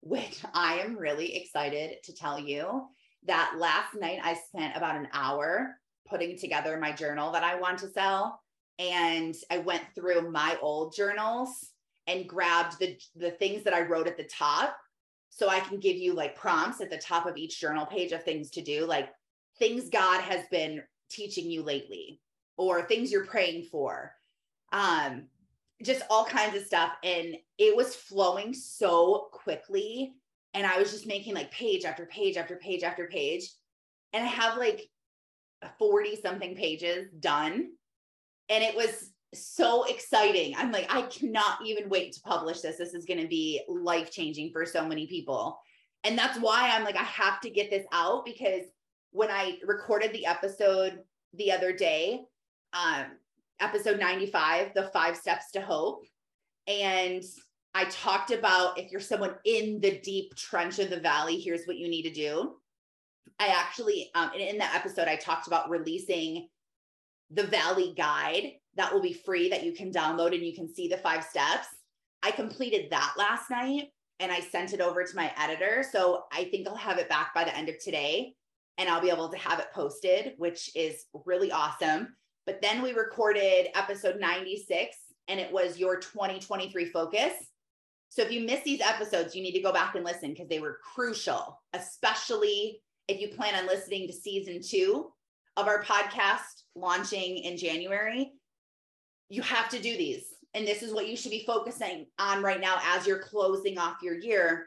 which 0.00 0.40
I 0.54 0.78
am 0.78 0.96
really 0.96 1.36
excited 1.36 2.02
to 2.04 2.14
tell 2.14 2.40
you 2.40 2.88
that 3.26 3.54
last 3.58 3.94
night 3.94 4.18
I 4.24 4.34
spent 4.34 4.76
about 4.76 4.96
an 4.96 5.08
hour 5.12 5.76
putting 6.08 6.38
together 6.38 6.78
my 6.78 6.90
journal 6.90 7.30
that 7.32 7.44
I 7.44 7.60
want 7.60 7.78
to 7.80 7.90
sell. 7.90 8.40
And 8.78 9.34
I 9.50 9.58
went 9.58 9.84
through 9.94 10.30
my 10.32 10.56
old 10.62 10.94
journals 10.96 11.50
and 12.06 12.28
grabbed 12.28 12.80
the 12.80 12.98
the 13.14 13.30
things 13.32 13.62
that 13.62 13.74
I 13.74 13.82
wrote 13.82 14.08
at 14.08 14.16
the 14.16 14.24
top 14.24 14.76
so 15.28 15.48
I 15.48 15.60
can 15.60 15.78
give 15.78 15.96
you 15.96 16.14
like 16.14 16.34
prompts 16.34 16.80
at 16.80 16.90
the 16.90 16.98
top 16.98 17.26
of 17.26 17.36
each 17.36 17.60
journal 17.60 17.86
page 17.86 18.12
of 18.12 18.24
things 18.24 18.50
to 18.52 18.62
do 18.62 18.86
like 18.86 19.10
things 19.58 19.88
God 19.88 20.20
has 20.22 20.44
been 20.50 20.82
teaching 21.10 21.48
you 21.48 21.62
lately 21.62 22.21
or 22.56 22.82
things 22.82 23.10
you're 23.10 23.26
praying 23.26 23.64
for 23.70 24.12
um 24.72 25.24
just 25.82 26.02
all 26.10 26.24
kinds 26.24 26.56
of 26.56 26.64
stuff 26.64 26.92
and 27.02 27.36
it 27.58 27.76
was 27.76 27.94
flowing 27.94 28.54
so 28.54 29.28
quickly 29.32 30.12
and 30.54 30.66
I 30.66 30.78
was 30.78 30.92
just 30.92 31.06
making 31.06 31.34
like 31.34 31.50
page 31.50 31.84
after 31.84 32.06
page 32.06 32.36
after 32.36 32.56
page 32.56 32.82
after 32.82 33.06
page 33.06 33.50
and 34.12 34.22
I 34.22 34.28
have 34.28 34.58
like 34.58 34.88
40 35.78 36.20
something 36.20 36.54
pages 36.54 37.08
done 37.20 37.70
and 38.48 38.62
it 38.62 38.76
was 38.76 39.10
so 39.34 39.84
exciting. 39.84 40.54
I'm 40.56 40.72
like, 40.72 40.94
I 40.94 41.02
cannot 41.02 41.58
even 41.64 41.88
wait 41.88 42.12
to 42.12 42.20
publish 42.20 42.60
this. 42.60 42.76
This 42.76 42.94
is 42.94 43.06
going 43.06 43.20
to 43.20 43.28
be 43.28 43.62
life 43.68 44.10
changing 44.10 44.52
for 44.52 44.66
so 44.66 44.86
many 44.86 45.06
people. 45.06 45.58
And 46.04 46.18
that's 46.18 46.38
why 46.38 46.70
I'm 46.70 46.84
like, 46.84 46.96
I 46.96 47.04
have 47.04 47.40
to 47.40 47.50
get 47.50 47.70
this 47.70 47.86
out 47.92 48.24
because 48.24 48.64
when 49.10 49.30
I 49.30 49.58
recorded 49.64 50.12
the 50.12 50.26
episode 50.26 51.00
the 51.34 51.52
other 51.52 51.72
day, 51.72 52.22
um, 52.72 53.06
episode 53.60 53.98
95, 53.98 54.72
the 54.74 54.90
five 54.92 55.16
steps 55.16 55.50
to 55.52 55.60
hope. 55.60 56.04
And 56.66 57.22
I 57.74 57.84
talked 57.86 58.30
about 58.30 58.78
if 58.78 58.90
you're 58.90 59.00
someone 59.00 59.34
in 59.44 59.80
the 59.80 59.98
deep 59.98 60.34
trench 60.34 60.78
of 60.78 60.90
the 60.90 61.00
valley, 61.00 61.38
here's 61.38 61.64
what 61.64 61.76
you 61.76 61.88
need 61.88 62.02
to 62.02 62.12
do. 62.12 62.56
I 63.38 63.48
actually, 63.48 64.10
um, 64.14 64.32
in 64.34 64.58
that 64.58 64.74
episode, 64.74 65.08
I 65.08 65.16
talked 65.16 65.46
about 65.46 65.70
releasing 65.70 66.48
the 67.30 67.44
Valley 67.44 67.94
Guide 67.96 68.52
that 68.76 68.92
will 68.92 69.00
be 69.00 69.12
free 69.12 69.48
that 69.50 69.64
you 69.64 69.72
can 69.72 69.92
download 69.92 70.34
and 70.34 70.44
you 70.44 70.54
can 70.54 70.72
see 70.72 70.88
the 70.88 70.96
five 70.98 71.24
steps. 71.24 71.68
I 72.22 72.30
completed 72.30 72.90
that 72.90 73.14
last 73.18 73.50
night 73.50 73.88
and 74.20 74.30
I 74.30 74.40
sent 74.40 74.72
it 74.72 74.80
over 74.80 75.04
to 75.04 75.16
my 75.16 75.32
editor. 75.36 75.84
So 75.90 76.24
I 76.32 76.44
think 76.44 76.68
I'll 76.68 76.76
have 76.76 76.98
it 76.98 77.08
back 77.08 77.34
by 77.34 77.44
the 77.44 77.56
end 77.56 77.68
of 77.68 77.78
today 77.82 78.34
and 78.78 78.88
I'll 78.88 79.00
be 79.00 79.10
able 79.10 79.28
to 79.28 79.38
have 79.38 79.58
it 79.58 79.66
posted, 79.74 80.34
which 80.38 80.70
is 80.74 81.04
really 81.26 81.50
awesome. 81.50 82.14
But 82.46 82.60
then 82.60 82.82
we 82.82 82.92
recorded 82.92 83.68
episode 83.74 84.18
96 84.18 84.96
and 85.28 85.38
it 85.38 85.52
was 85.52 85.78
your 85.78 85.98
2023 85.98 86.86
focus. 86.86 87.32
So 88.08 88.22
if 88.22 88.30
you 88.30 88.44
miss 88.44 88.62
these 88.62 88.80
episodes, 88.80 89.34
you 89.34 89.42
need 89.42 89.52
to 89.52 89.62
go 89.62 89.72
back 89.72 89.94
and 89.94 90.04
listen 90.04 90.30
because 90.30 90.48
they 90.48 90.60
were 90.60 90.78
crucial, 90.94 91.60
especially 91.72 92.82
if 93.08 93.20
you 93.20 93.28
plan 93.28 93.54
on 93.54 93.66
listening 93.66 94.06
to 94.06 94.12
season 94.12 94.60
two 94.62 95.12
of 95.56 95.66
our 95.66 95.82
podcast 95.82 96.64
launching 96.74 97.38
in 97.38 97.56
January, 97.56 98.32
you 99.28 99.42
have 99.42 99.68
to 99.70 99.80
do 99.80 99.96
these. 99.96 100.24
And 100.54 100.66
this 100.66 100.82
is 100.82 100.92
what 100.92 101.08
you 101.08 101.16
should 101.16 101.30
be 101.30 101.44
focusing 101.46 102.06
on 102.18 102.42
right 102.42 102.60
now 102.60 102.78
as 102.84 103.06
you're 103.06 103.18
closing 103.18 103.78
off 103.78 104.02
your 104.02 104.18
year. 104.18 104.66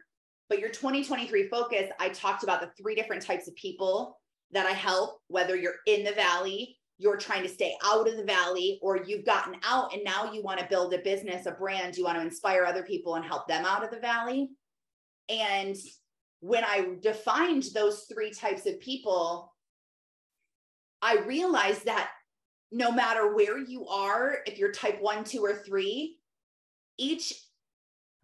But 0.50 0.60
your 0.60 0.70
2023 0.70 1.48
focus, 1.50 1.92
I 2.00 2.10
talked 2.10 2.44
about 2.44 2.62
the 2.62 2.72
three 2.78 2.96
different 2.96 3.24
types 3.24 3.48
of 3.48 3.56
people 3.56 4.20
that 4.52 4.66
I 4.66 4.72
help, 4.72 5.20
whether 5.28 5.56
you're 5.56 5.76
in 5.86 6.04
the 6.04 6.14
valley, 6.14 6.78
you're 6.98 7.18
trying 7.18 7.44
to 7.44 7.50
stay 7.50 7.76
out 7.84 8.08
of 8.08 8.16
the 8.16 8.24
valley, 8.24 8.80
or 8.82 9.04
you've 9.04 9.26
gotten 9.26 9.56
out 9.64 9.94
and 9.94 10.04
now 10.04 10.32
you 10.32 10.42
want 10.42 10.60
to 10.60 10.68
build 10.68 10.94
a 10.94 11.00
business, 11.00 11.46
a 11.46 11.52
brand, 11.52 11.98
you 11.98 12.06
want 12.06 12.18
to 12.18 12.24
inspire 12.24 12.64
other 12.64 12.84
people 12.84 13.16
and 13.16 13.26
help 13.26 13.48
them 13.48 13.66
out 13.66 13.84
of 13.84 13.92
the 13.92 14.00
valley. 14.00 14.50
And 15.28 15.76
when 16.40 16.64
I 16.64 16.96
defined 17.02 17.66
those 17.74 18.06
three 18.12 18.32
types 18.32 18.66
of 18.66 18.80
people, 18.80 19.54
I 21.02 21.18
realized 21.26 21.86
that 21.86 22.12
no 22.72 22.92
matter 22.92 23.36
where 23.36 23.58
you 23.58 23.88
are, 23.88 24.38
if 24.46 24.58
you're 24.58 24.72
type 24.72 25.02
one, 25.02 25.24
two, 25.24 25.44
or 25.44 25.54
three, 25.54 26.18
each 26.98 27.34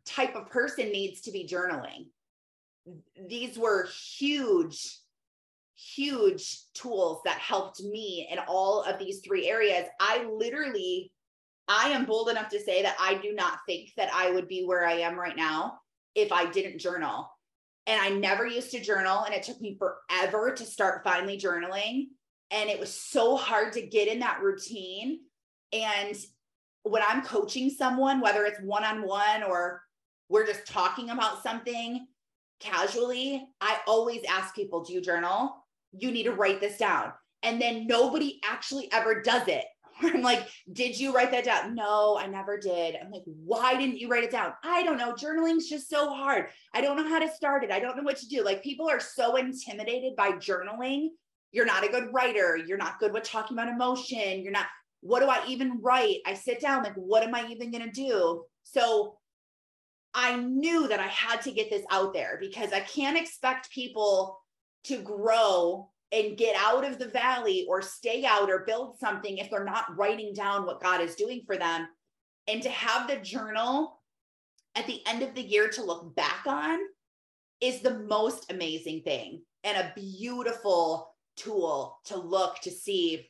type 0.05 0.35
of 0.35 0.49
person 0.49 0.91
needs 0.91 1.21
to 1.21 1.31
be 1.31 1.47
journaling. 1.47 2.07
These 3.27 3.57
were 3.57 3.87
huge, 4.17 4.97
huge 5.81 6.59
tools 6.73 7.21
that 7.25 7.39
helped 7.39 7.81
me 7.81 8.27
in 8.31 8.39
all 8.47 8.83
of 8.83 8.99
these 8.99 9.21
three 9.25 9.49
areas. 9.49 9.87
I 9.99 10.27
literally, 10.31 11.11
I 11.67 11.89
am 11.89 12.05
bold 12.05 12.29
enough 12.29 12.49
to 12.49 12.59
say 12.59 12.83
that 12.83 12.95
I 12.99 13.15
do 13.15 13.33
not 13.33 13.59
think 13.67 13.91
that 13.97 14.13
I 14.13 14.31
would 14.31 14.47
be 14.47 14.63
where 14.63 14.85
I 14.85 14.93
am 14.93 15.19
right 15.19 15.35
now 15.35 15.79
if 16.15 16.31
I 16.31 16.49
didn't 16.51 16.79
journal. 16.79 17.29
And 17.87 17.99
I 17.99 18.09
never 18.09 18.45
used 18.45 18.71
to 18.71 18.79
journal, 18.79 19.23
and 19.23 19.33
it 19.33 19.41
took 19.41 19.59
me 19.59 19.79
forever 19.79 20.53
to 20.53 20.65
start 20.65 21.03
finally 21.03 21.39
journaling. 21.39 22.09
And 22.51 22.69
it 22.69 22.79
was 22.79 22.93
so 22.93 23.35
hard 23.35 23.73
to 23.73 23.81
get 23.81 24.07
in 24.07 24.19
that 24.19 24.41
routine. 24.41 25.21
And 25.73 26.15
when 26.83 27.01
I'm 27.07 27.23
coaching 27.23 27.69
someone, 27.71 28.21
whether 28.21 28.45
it's 28.45 28.61
one 28.61 28.83
on 28.83 29.01
one 29.01 29.41
or 29.43 29.81
we're 30.29 30.45
just 30.45 30.67
talking 30.67 31.09
about 31.09 31.41
something 31.41 32.05
casually, 32.59 33.47
I 33.59 33.79
always 33.87 34.21
ask 34.29 34.53
people, 34.53 34.83
Do 34.83 34.93
you 34.93 35.01
journal? 35.01 35.60
You 35.97 36.11
need 36.11 36.23
to 36.23 36.33
write 36.33 36.61
this 36.61 36.77
down. 36.77 37.11
And 37.43 37.61
then 37.61 37.87
nobody 37.87 38.39
actually 38.43 38.91
ever 38.91 39.21
does 39.21 39.47
it. 39.47 39.65
I'm 40.01 40.21
like, 40.21 40.47
Did 40.71 40.99
you 40.99 41.13
write 41.13 41.31
that 41.31 41.45
down? 41.45 41.75
No, 41.75 42.17
I 42.17 42.27
never 42.27 42.57
did. 42.57 42.95
I'm 42.95 43.11
like, 43.11 43.23
Why 43.25 43.75
didn't 43.75 43.99
you 43.99 44.09
write 44.09 44.23
it 44.23 44.31
down? 44.31 44.53
I 44.63 44.83
don't 44.83 44.97
know. 44.97 45.15
Journaling's 45.15 45.67
just 45.67 45.89
so 45.89 46.09
hard. 46.09 46.47
I 46.73 46.81
don't 46.81 46.97
know 46.97 47.07
how 47.07 47.19
to 47.19 47.31
start 47.31 47.63
it. 47.63 47.71
I 47.71 47.79
don't 47.79 47.97
know 47.97 48.03
what 48.03 48.17
to 48.17 48.27
do. 48.27 48.43
Like, 48.43 48.63
people 48.63 48.89
are 48.89 48.99
so 48.99 49.35
intimidated 49.35 50.15
by 50.15 50.31
journaling. 50.33 51.09
You're 51.51 51.65
not 51.65 51.83
a 51.83 51.91
good 51.91 52.09
writer. 52.13 52.57
You're 52.57 52.77
not 52.77 52.99
good 52.99 53.13
with 53.13 53.23
talking 53.23 53.57
about 53.57 53.67
emotion. 53.67 54.41
You're 54.41 54.53
not, 54.53 54.67
what 55.01 55.19
do 55.19 55.27
I 55.27 55.43
even 55.47 55.81
write? 55.81 56.19
I 56.25 56.33
sit 56.33 56.61
down, 56.61 56.83
like, 56.83 56.95
what 56.95 57.23
am 57.23 57.35
I 57.35 57.47
even 57.49 57.71
going 57.71 57.83
to 57.83 57.91
do? 57.91 58.43
So 58.63 59.17
I 60.13 60.37
knew 60.37 60.87
that 60.87 60.99
I 60.99 61.07
had 61.07 61.41
to 61.43 61.51
get 61.51 61.69
this 61.69 61.85
out 61.91 62.13
there 62.13 62.37
because 62.39 62.71
I 62.73 62.81
can't 62.81 63.17
expect 63.17 63.71
people 63.71 64.40
to 64.85 64.97
grow 64.97 65.89
and 66.11 66.37
get 66.37 66.55
out 66.57 66.85
of 66.85 66.99
the 66.99 67.07
valley 67.07 67.65
or 67.69 67.81
stay 67.81 68.25
out 68.25 68.49
or 68.49 68.65
build 68.65 68.97
something 68.99 69.37
if 69.37 69.49
they're 69.49 69.63
not 69.63 69.97
writing 69.97 70.33
down 70.33 70.65
what 70.65 70.81
God 70.81 71.01
is 71.01 71.15
doing 71.15 71.41
for 71.45 71.57
them. 71.57 71.87
And 72.47 72.61
to 72.63 72.69
have 72.69 73.07
the 73.07 73.17
journal 73.17 74.01
at 74.75 74.87
the 74.87 75.01
end 75.07 75.21
of 75.21 75.33
the 75.35 75.41
year 75.41 75.69
to 75.69 75.83
look 75.83 76.15
back 76.15 76.43
on 76.45 76.79
is 77.61 77.81
the 77.81 77.99
most 77.99 78.51
amazing 78.51 79.03
thing 79.03 79.41
and 79.63 79.77
a 79.77 79.93
beautiful 79.95 81.15
tool 81.37 81.99
to 82.05 82.17
look 82.17 82.59
to 82.61 82.71
see 82.71 83.27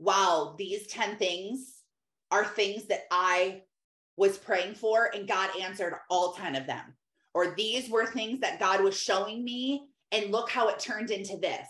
wow, 0.00 0.54
these 0.58 0.86
10 0.88 1.16
things 1.16 1.82
are 2.30 2.44
things 2.44 2.86
that 2.86 3.02
I 3.10 3.62
was 4.16 4.36
praying 4.36 4.74
for 4.74 5.10
and 5.14 5.28
God 5.28 5.50
answered 5.60 5.94
all 6.10 6.32
10 6.32 6.56
of 6.56 6.66
them. 6.66 6.96
Or 7.32 7.54
these 7.56 7.88
were 7.88 8.06
things 8.06 8.40
that 8.40 8.60
God 8.60 8.82
was 8.82 8.98
showing 8.98 9.44
me 9.44 9.88
and 10.14 10.30
look 10.30 10.48
how 10.48 10.68
it 10.68 10.78
turned 10.78 11.10
into 11.10 11.36
this. 11.36 11.66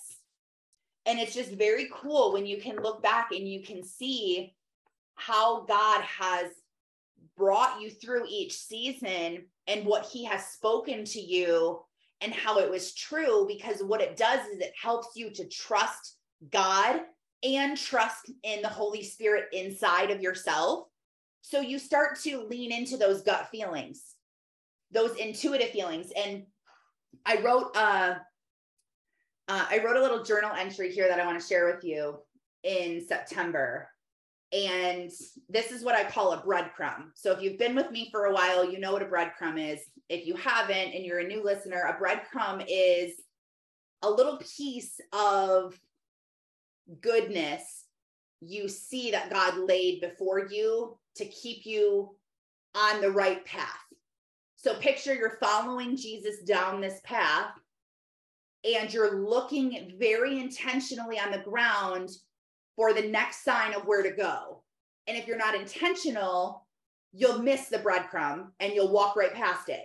And 1.07 1.19
it's 1.19 1.35
just 1.35 1.53
very 1.53 1.89
cool 1.93 2.33
when 2.33 2.45
you 2.45 2.59
can 2.59 2.77
look 2.77 3.03
back 3.03 3.31
and 3.33 3.49
you 3.49 3.63
can 3.63 3.83
see 3.83 4.55
how 5.15 5.63
God 5.63 6.03
has 6.03 6.51
brought 7.37 7.81
you 7.81 7.91
through 7.91 8.27
each 8.29 8.57
season 8.57 9.47
and 9.67 9.87
what 9.87 10.05
he 10.05 10.25
has 10.25 10.47
spoken 10.47 11.05
to 11.05 11.21
you 11.21 11.81
and 12.21 12.33
how 12.33 12.59
it 12.59 12.71
was 12.71 12.95
true 12.95 13.47
because 13.49 13.83
what 13.83 14.01
it 14.01 14.17
does 14.17 14.47
is 14.49 14.61
it 14.61 14.73
helps 14.81 15.17
you 15.17 15.31
to 15.31 15.49
trust 15.49 16.17
God 16.51 17.01
and 17.43 17.77
trust 17.77 18.31
in 18.43 18.63
the 18.63 18.69
Holy 18.69 19.03
Spirit 19.03 19.47
inside 19.53 20.11
of 20.11 20.21
yourself. 20.21 20.87
So 21.43 21.61
you 21.61 21.79
start 21.79 22.19
to 22.23 22.45
lean 22.45 22.73
into 22.73 22.97
those 22.97 23.23
gut 23.23 23.49
feelings, 23.51 24.03
those 24.91 25.17
intuitive 25.17 25.71
feelings. 25.71 26.11
And 26.17 26.45
I 27.27 27.43
wrote 27.43 27.77
uh, 27.77 28.15
uh 29.49 29.67
I 29.69 29.83
wrote 29.85 29.97
a 29.97 30.03
little 30.03 30.23
journal 30.23 30.53
entry 30.57 30.91
here 30.93 31.09
that 31.09 31.21
I 31.21 31.27
want 31.27 31.41
to 31.41 31.47
share 31.47 31.73
with 31.73 31.85
you 31.85 32.19
in 32.63 33.05
September. 33.07 33.89
And 34.53 35.11
this 35.49 35.73
is 35.73 35.83
what 35.83 35.97
I 35.97 36.05
call 36.05 36.33
a 36.33 36.43
breadcrumb. 36.43 37.07
So 37.15 37.33
if 37.33 37.43
you've 37.43 37.59
been 37.59 37.75
with 37.75 37.91
me 37.91 38.09
for 38.13 38.27
a 38.27 38.33
while, 38.33 38.71
you 38.71 38.79
know 38.79 38.93
what 38.93 39.03
a 39.03 39.07
breadcrumb 39.07 39.59
is. 39.59 39.81
If 40.09 40.27
you 40.27 40.37
haven't 40.37 40.95
and 40.95 41.05
you're 41.05 41.19
a 41.19 41.27
new 41.27 41.43
listener, 41.43 41.83
a 41.83 42.01
breadcrumb 42.01 42.65
is 42.69 43.15
a 44.03 44.11
little 44.11 44.39
piece 44.39 45.01
of 45.13 45.79
goodness 47.01 47.85
you 48.41 48.69
see 48.69 49.11
that 49.11 49.31
God 49.31 49.59
laid 49.59 50.01
before 50.01 50.47
you 50.51 50.99
to 51.17 51.25
keep 51.25 51.65
you 51.65 52.15
on 52.75 53.01
the 53.01 53.11
right 53.11 53.45
path. 53.45 53.69
So 54.57 54.75
picture 54.75 55.15
you're 55.15 55.39
following 55.41 55.97
Jesus 55.97 56.41
down 56.41 56.81
this 56.81 57.01
path 57.05 57.51
and 58.65 58.93
you're 58.93 59.21
looking 59.21 59.95
very 59.99 60.41
intentionally 60.41 61.19
on 61.19 61.31
the 61.31 61.39
ground 61.39 62.11
for 62.77 62.93
the 62.93 63.09
next 63.09 63.45
sign 63.45 63.75
of 63.75 63.87
where 63.87 64.03
to 64.03 64.11
go. 64.11 64.63
And 65.07 65.17
if 65.17 65.27
you're 65.27 65.37
not 65.37 65.55
intentional, 65.55 66.67
you'll 67.13 67.43
miss 67.43 67.69
the 67.69 67.79
breadcrumb 67.79 68.49
and 68.61 68.73
you'll 68.73 68.93
walk 68.93 69.17
right 69.17 69.35
past 69.35 69.69
it. 69.69 69.85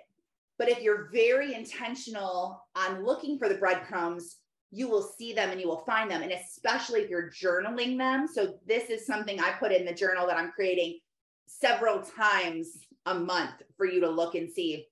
But 0.57 0.69
if 0.69 0.81
you're 0.81 1.09
very 1.11 1.53
intentional 1.53 2.65
on 2.75 3.05
looking 3.05 3.37
for 3.37 3.47
the 3.49 3.55
breadcrumbs, 3.55 4.37
you 4.71 4.87
will 4.89 5.01
see 5.01 5.33
them 5.33 5.49
and 5.49 5.59
you 5.59 5.67
will 5.67 5.83
find 5.85 6.09
them. 6.09 6.21
And 6.21 6.31
especially 6.31 7.01
if 7.01 7.09
you're 7.09 7.31
journaling 7.31 7.97
them. 7.97 8.27
So, 8.27 8.55
this 8.67 8.89
is 8.89 9.05
something 9.05 9.39
I 9.39 9.51
put 9.51 9.71
in 9.71 9.85
the 9.85 9.93
journal 9.93 10.27
that 10.27 10.37
I'm 10.37 10.51
creating 10.51 10.99
several 11.47 12.01
times 12.01 12.85
a 13.05 13.15
month 13.15 13.63
for 13.77 13.85
you 13.85 13.99
to 14.01 14.09
look 14.09 14.35
and 14.35 14.49
see. 14.49 14.87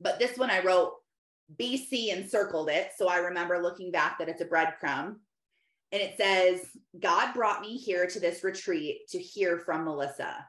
But 0.00 0.18
this 0.18 0.36
one 0.36 0.50
I 0.50 0.62
wrote 0.62 0.94
BC 1.58 2.12
and 2.12 2.28
circled 2.28 2.68
it. 2.68 2.90
So 2.96 3.08
I 3.08 3.18
remember 3.18 3.62
looking 3.62 3.90
back 3.90 4.18
that 4.18 4.28
it's 4.28 4.40
a 4.40 4.46
breadcrumb. 4.46 5.16
And 5.92 6.02
it 6.02 6.16
says, 6.16 6.62
God 7.00 7.32
brought 7.32 7.60
me 7.60 7.76
here 7.76 8.06
to 8.06 8.18
this 8.18 8.42
retreat 8.42 9.08
to 9.10 9.18
hear 9.18 9.58
from 9.58 9.84
Melissa. 9.84 10.44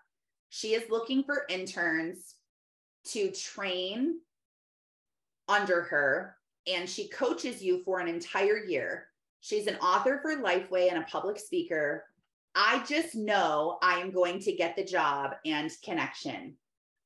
She 0.49 0.73
is 0.73 0.89
looking 0.89 1.23
for 1.23 1.45
interns 1.49 2.35
to 3.09 3.31
train 3.31 4.19
under 5.47 5.83
her 5.83 6.35
and 6.65 6.89
she 6.89 7.07
coaches 7.07 7.61
you 7.61 7.81
for 7.83 7.99
an 7.99 8.07
entire 8.07 8.65
year. 8.65 9.07
She's 9.39 9.67
an 9.67 9.77
author 9.77 10.19
for 10.21 10.35
Lifeway 10.35 10.89
and 10.89 10.97
a 10.97 11.07
public 11.07 11.39
speaker. 11.39 12.03
I 12.55 12.83
just 12.87 13.15
know 13.15 13.77
I 13.81 13.99
am 13.99 14.11
going 14.11 14.39
to 14.39 14.51
get 14.51 14.75
the 14.75 14.83
job 14.83 15.35
and 15.45 15.71
connection. 15.83 16.55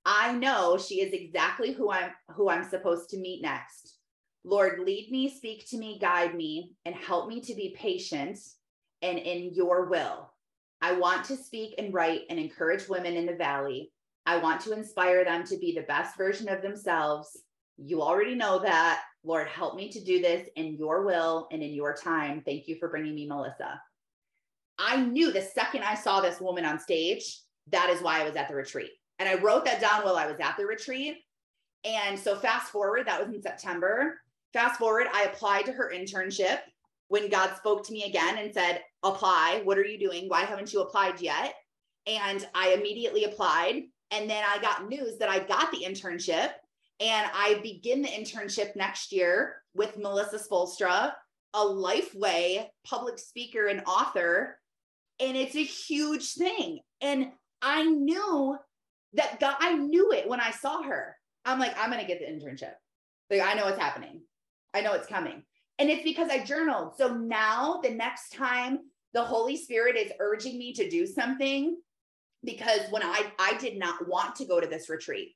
I 0.06 0.34
know 0.34 0.78
she 0.78 1.02
is 1.02 1.14
exactly 1.14 1.74
who 1.74 1.92
I'm 1.92 2.12
who 2.30 2.50
I'm 2.50 2.68
supposed 2.68 3.10
to 3.12 3.18
meet 3.18 3.42
next. 3.42 3.98
Lord, 4.44 4.80
lead 4.80 5.12
me, 5.12 5.30
speak 5.30 5.70
to 5.70 5.78
me, 5.78 6.00
guide 6.00 6.34
me, 6.34 6.72
and 6.86 6.96
help 6.96 7.28
me 7.28 7.42
to 7.42 7.54
be 7.54 7.76
patient 7.78 8.40
and 9.02 9.20
in 9.20 9.54
your 9.54 9.86
will. 9.86 10.32
I 10.82 10.94
want 10.94 11.26
to 11.26 11.38
speak 11.38 11.76
and 11.78 11.94
write 11.94 12.22
and 12.30 12.40
encourage 12.40 12.90
women 12.90 13.16
in 13.16 13.28
the 13.28 13.36
valley. 13.36 13.92
I 14.26 14.38
want 14.38 14.62
to 14.62 14.74
inspire 14.74 15.24
them 15.24 15.44
to 15.46 15.58
be 15.58 15.74
the 15.74 15.84
best 15.84 16.18
version 16.18 16.50
of 16.50 16.64
themselves. 16.64 17.40
You 17.78 18.02
already 18.02 18.36
know 18.36 18.60
that. 18.60 19.02
Lord, 19.24 19.48
help 19.48 19.76
me 19.76 19.92
to 19.92 20.04
do 20.04 20.20
this 20.20 20.48
in 20.56 20.76
your 20.78 21.06
will 21.06 21.48
and 21.52 21.62
in 21.62 21.74
your 21.74 21.96
time. 21.96 22.42
Thank 22.44 22.68
you 22.68 22.78
for 22.80 22.90
bringing 22.90 23.14
me 23.14 23.28
Melissa. 23.28 23.80
I 24.80 24.98
knew 24.98 25.32
the 25.32 25.42
second 25.42 25.84
I 25.84 25.94
saw 25.94 26.22
this 26.22 26.42
woman 26.42 26.66
on 26.66 26.80
stage, 26.80 27.42
that 27.72 27.92
is 27.92 28.02
why 28.02 28.22
I 28.22 28.24
was 28.24 28.36
at 28.36 28.48
the 28.48 28.56
retreat. 28.56 28.90
And 29.22 29.30
I 29.30 29.36
wrote 29.36 29.66
that 29.66 29.80
down 29.80 30.04
while 30.04 30.16
I 30.16 30.26
was 30.26 30.40
at 30.40 30.58
the 30.58 30.66
retreat. 30.66 31.18
And 31.86 32.18
so, 32.18 32.36
fast 32.36 32.72
forward, 32.72 33.06
that 33.06 33.24
was 33.24 33.34
in 33.34 33.40
September. 33.40 34.20
Fast 34.52 34.80
forward, 34.80 35.06
I 35.14 35.26
applied 35.26 35.66
to 35.66 35.72
her 35.74 35.94
internship 35.96 36.58
when 37.08 37.30
God 37.30 37.56
spoke 37.56 37.86
to 37.86 37.94
me 37.94 38.06
again 38.06 38.40
and 38.40 38.52
said, 38.52 38.82
Apply. 39.04 39.62
What 39.64 39.78
are 39.78 39.86
you 39.86 40.00
doing? 40.00 40.28
Why 40.28 40.42
haven't 40.42 40.74
you 40.74 40.82
applied 40.82 41.22
yet? 41.22 41.54
And 42.08 42.48
I 42.56 42.70
immediately 42.70 43.26
applied. 43.26 43.84
And 44.10 44.28
then 44.28 44.44
I 44.44 44.60
got 44.60 44.90
news 44.90 45.20
that 45.20 45.30
I 45.30 45.38
got 45.38 45.72
the 45.72 45.86
internship 45.86 46.50
and 47.00 47.30
I 47.32 47.60
begin 47.62 48.02
the 48.02 48.08
internship 48.08 48.76
next 48.76 49.12
year 49.12 49.58
with 49.76 49.98
Melissa 49.98 50.40
Spoelstra, 50.40 51.14
a 51.54 51.60
Lifeway 51.60 52.66
public 52.88 53.20
speaker 53.20 53.68
and 53.68 53.84
author. 53.86 54.58
And 55.20 55.38
it's 55.38 55.56
a 55.56 55.64
huge 55.64 56.34
thing. 56.34 56.80
And 57.02 57.32
I 57.62 57.84
knew 57.84 58.58
that 59.14 59.40
God, 59.40 59.56
I 59.60 59.74
knew 59.74 60.12
it 60.12 60.28
when 60.28 60.40
I 60.40 60.52
saw 60.52 60.84
her. 60.84 61.18
I'm 61.46 61.60
like, 61.60 61.78
I'm 61.78 61.90
going 61.92 62.02
to 62.02 62.08
get 62.08 62.20
the 62.20 62.26
internship. 62.26 62.74
Like, 63.30 63.42
I 63.42 63.54
know 63.56 63.66
what's 63.66 63.80
happening. 63.80 64.22
I 64.74 64.82
know 64.82 64.94
it's 64.94 65.08
coming. 65.08 65.44
And 65.80 65.90
it's 65.90 66.04
because 66.04 66.30
I 66.30 66.44
journaled. 66.44 66.94
So 66.98 67.14
now 67.14 67.80
the 67.82 67.90
next 67.90 68.34
time 68.34 68.80
the 69.14 69.24
Holy 69.24 69.58
Spirit 69.58 69.96
is 69.98 70.12
urging 70.20 70.58
me 70.58 70.74
to 70.74 70.90
do 70.90 71.06
something, 71.06 71.78
because 72.44 72.82
when 72.90 73.04
I 73.04 73.32
I 73.40 73.58
did 73.58 73.78
not 73.78 74.08
want 74.08 74.36
to 74.36 74.46
go 74.46 74.60
to 74.60 74.68
this 74.68 74.90
retreat. 74.90 75.36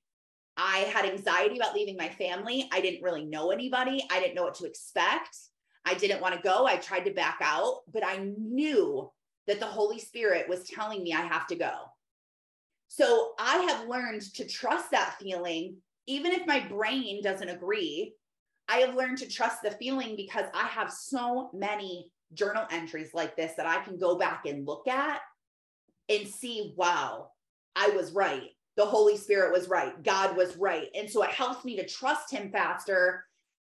I 0.57 0.77
had 0.93 1.05
anxiety 1.05 1.57
about 1.57 1.75
leaving 1.75 1.97
my 1.97 2.07
family. 2.07 2.69
I 2.71 2.79
didn't 2.79 3.03
really 3.03 3.25
know 3.25 3.51
anybody. 3.51 4.05
I 4.09 4.21
didn't 4.21 4.35
know 4.35 4.43
what 4.43 4.55
to 4.55 4.65
expect. 4.65 5.35
I 5.83 5.95
didn't 5.95 6.21
want 6.21 6.33
to 6.35 6.41
go. 6.41 6.65
I 6.65 6.77
tried 6.77 7.05
to 7.05 7.11
back 7.11 7.39
out, 7.41 7.81
but 7.91 8.05
I 8.05 8.25
knew 8.37 9.11
that 9.47 9.59
the 9.59 9.65
Holy 9.65 9.99
Spirit 9.99 10.47
was 10.47 10.63
telling 10.63 11.03
me 11.03 11.13
I 11.13 11.21
have 11.21 11.45
to 11.47 11.55
go. 11.55 11.71
So 12.87 13.33
I 13.39 13.57
have 13.69 13.87
learned 13.87 14.21
to 14.35 14.47
trust 14.47 14.91
that 14.91 15.15
feeling, 15.19 15.77
even 16.07 16.31
if 16.31 16.47
my 16.47 16.59
brain 16.59 17.21
doesn't 17.21 17.49
agree. 17.49 18.13
I 18.67 18.77
have 18.77 18.95
learned 18.95 19.19
to 19.19 19.29
trust 19.29 19.61
the 19.61 19.71
feeling 19.71 20.15
because 20.15 20.45
I 20.53 20.65
have 20.67 20.91
so 20.91 21.49
many 21.53 22.09
journal 22.33 22.65
entries 22.71 23.13
like 23.13 23.35
this 23.35 23.53
that 23.57 23.67
I 23.67 23.83
can 23.83 23.97
go 23.97 24.17
back 24.17 24.45
and 24.45 24.65
look 24.65 24.87
at 24.87 25.19
and 26.09 26.27
see, 26.27 26.73
wow, 26.75 27.31
I 27.75 27.89
was 27.89 28.11
right. 28.11 28.49
The 28.77 28.85
Holy 28.85 29.17
Spirit 29.17 29.53
was 29.53 29.69
right. 29.69 30.01
God 30.03 30.35
was 30.35 30.57
right. 30.57 30.87
And 30.95 31.09
so 31.09 31.23
it 31.23 31.31
helps 31.31 31.63
me 31.63 31.75
to 31.77 31.87
trust 31.87 32.31
Him 32.31 32.51
faster. 32.51 33.25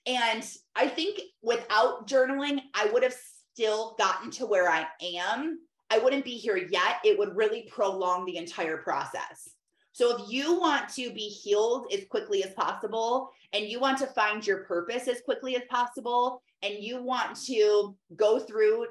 And 0.06 0.48
I 0.76 0.88
think 0.88 1.20
without 1.42 2.08
journaling, 2.08 2.60
I 2.74 2.90
would 2.92 3.04
have 3.04 3.16
still 3.54 3.96
gotten 3.98 4.32
to 4.32 4.46
where 4.46 4.70
I 4.70 4.86
am. 5.02 5.60
I 5.96 6.00
wouldn't 6.00 6.26
be 6.26 6.36
here 6.36 6.58
yet. 6.58 6.98
It 7.06 7.18
would 7.18 7.38
really 7.38 7.70
prolong 7.72 8.26
the 8.26 8.36
entire 8.36 8.78
process. 8.78 9.50
So 9.94 10.18
if 10.18 10.30
you 10.30 10.60
want 10.60 10.90
to 10.96 11.10
be 11.14 11.30
healed 11.30 11.88
as 11.94 12.04
quickly 12.10 12.44
as 12.44 12.52
possible 12.54 13.30
and 13.54 13.64
you 13.64 13.80
want 13.80 13.98
to 14.00 14.08
find 14.08 14.46
your 14.46 14.66
purpose 14.66 15.08
as 15.08 15.22
quickly 15.22 15.56
as 15.56 15.62
possible 15.70 16.42
and 16.64 16.74
you 16.84 17.02
want 17.02 17.42
to 17.46 17.96
go 18.18 18.40
through 18.40 18.88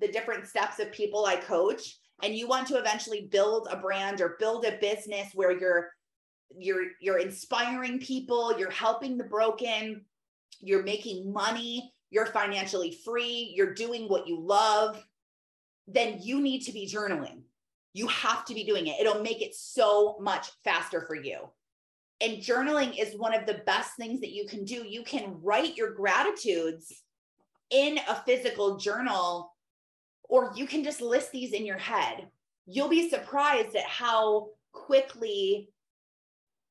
the 0.00 0.08
different 0.08 0.46
steps 0.46 0.78
of 0.78 0.90
people 0.92 1.26
I 1.26 1.36
coach 1.36 1.98
and 2.22 2.34
you 2.34 2.48
want 2.48 2.66
to 2.68 2.78
eventually 2.78 3.28
build 3.30 3.68
a 3.70 3.76
brand 3.76 4.22
or 4.22 4.36
build 4.38 4.64
a 4.64 4.78
business 4.78 5.28
where 5.34 5.52
you're 5.52 5.90
you're 6.56 6.86
you're 7.02 7.18
inspiring 7.18 7.98
people, 7.98 8.58
you're 8.58 8.70
helping 8.70 9.18
the 9.18 9.24
broken, 9.24 10.06
you're 10.60 10.84
making 10.84 11.30
money, 11.30 11.92
you're 12.08 12.24
financially 12.24 12.98
free, 13.04 13.52
you're 13.54 13.74
doing 13.74 14.08
what 14.08 14.26
you 14.26 14.40
love, 14.40 15.04
then 15.86 16.18
you 16.20 16.40
need 16.40 16.62
to 16.62 16.72
be 16.72 16.88
journaling. 16.88 17.42
You 17.92 18.08
have 18.08 18.44
to 18.46 18.54
be 18.54 18.64
doing 18.64 18.86
it. 18.88 19.00
It'll 19.00 19.22
make 19.22 19.40
it 19.40 19.54
so 19.54 20.16
much 20.20 20.48
faster 20.64 21.02
for 21.02 21.14
you. 21.14 21.48
And 22.20 22.38
journaling 22.38 22.98
is 22.98 23.16
one 23.16 23.34
of 23.34 23.46
the 23.46 23.62
best 23.66 23.96
things 23.96 24.20
that 24.20 24.32
you 24.32 24.46
can 24.46 24.64
do. 24.64 24.84
You 24.86 25.02
can 25.02 25.38
write 25.42 25.76
your 25.76 25.92
gratitudes 25.92 26.92
in 27.70 27.98
a 28.08 28.22
physical 28.26 28.76
journal, 28.76 29.52
or 30.24 30.52
you 30.56 30.66
can 30.66 30.82
just 30.82 31.00
list 31.00 31.32
these 31.32 31.52
in 31.52 31.66
your 31.66 31.78
head. 31.78 32.28
You'll 32.66 32.88
be 32.88 33.08
surprised 33.08 33.76
at 33.76 33.84
how 33.84 34.48
quickly 34.72 35.68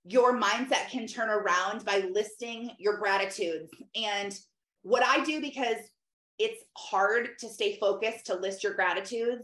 your 0.03 0.39
mindset 0.39 0.89
can 0.89 1.07
turn 1.07 1.29
around 1.29 1.83
by 1.85 2.07
listing 2.11 2.71
your 2.77 2.97
gratitudes. 2.97 3.71
And 3.95 4.37
what 4.83 5.03
I 5.03 5.23
do, 5.23 5.41
because 5.41 5.77
it's 6.39 6.63
hard 6.77 7.37
to 7.39 7.49
stay 7.49 7.77
focused 7.77 8.25
to 8.27 8.35
list 8.35 8.63
your 8.63 8.73
gratitudes, 8.73 9.43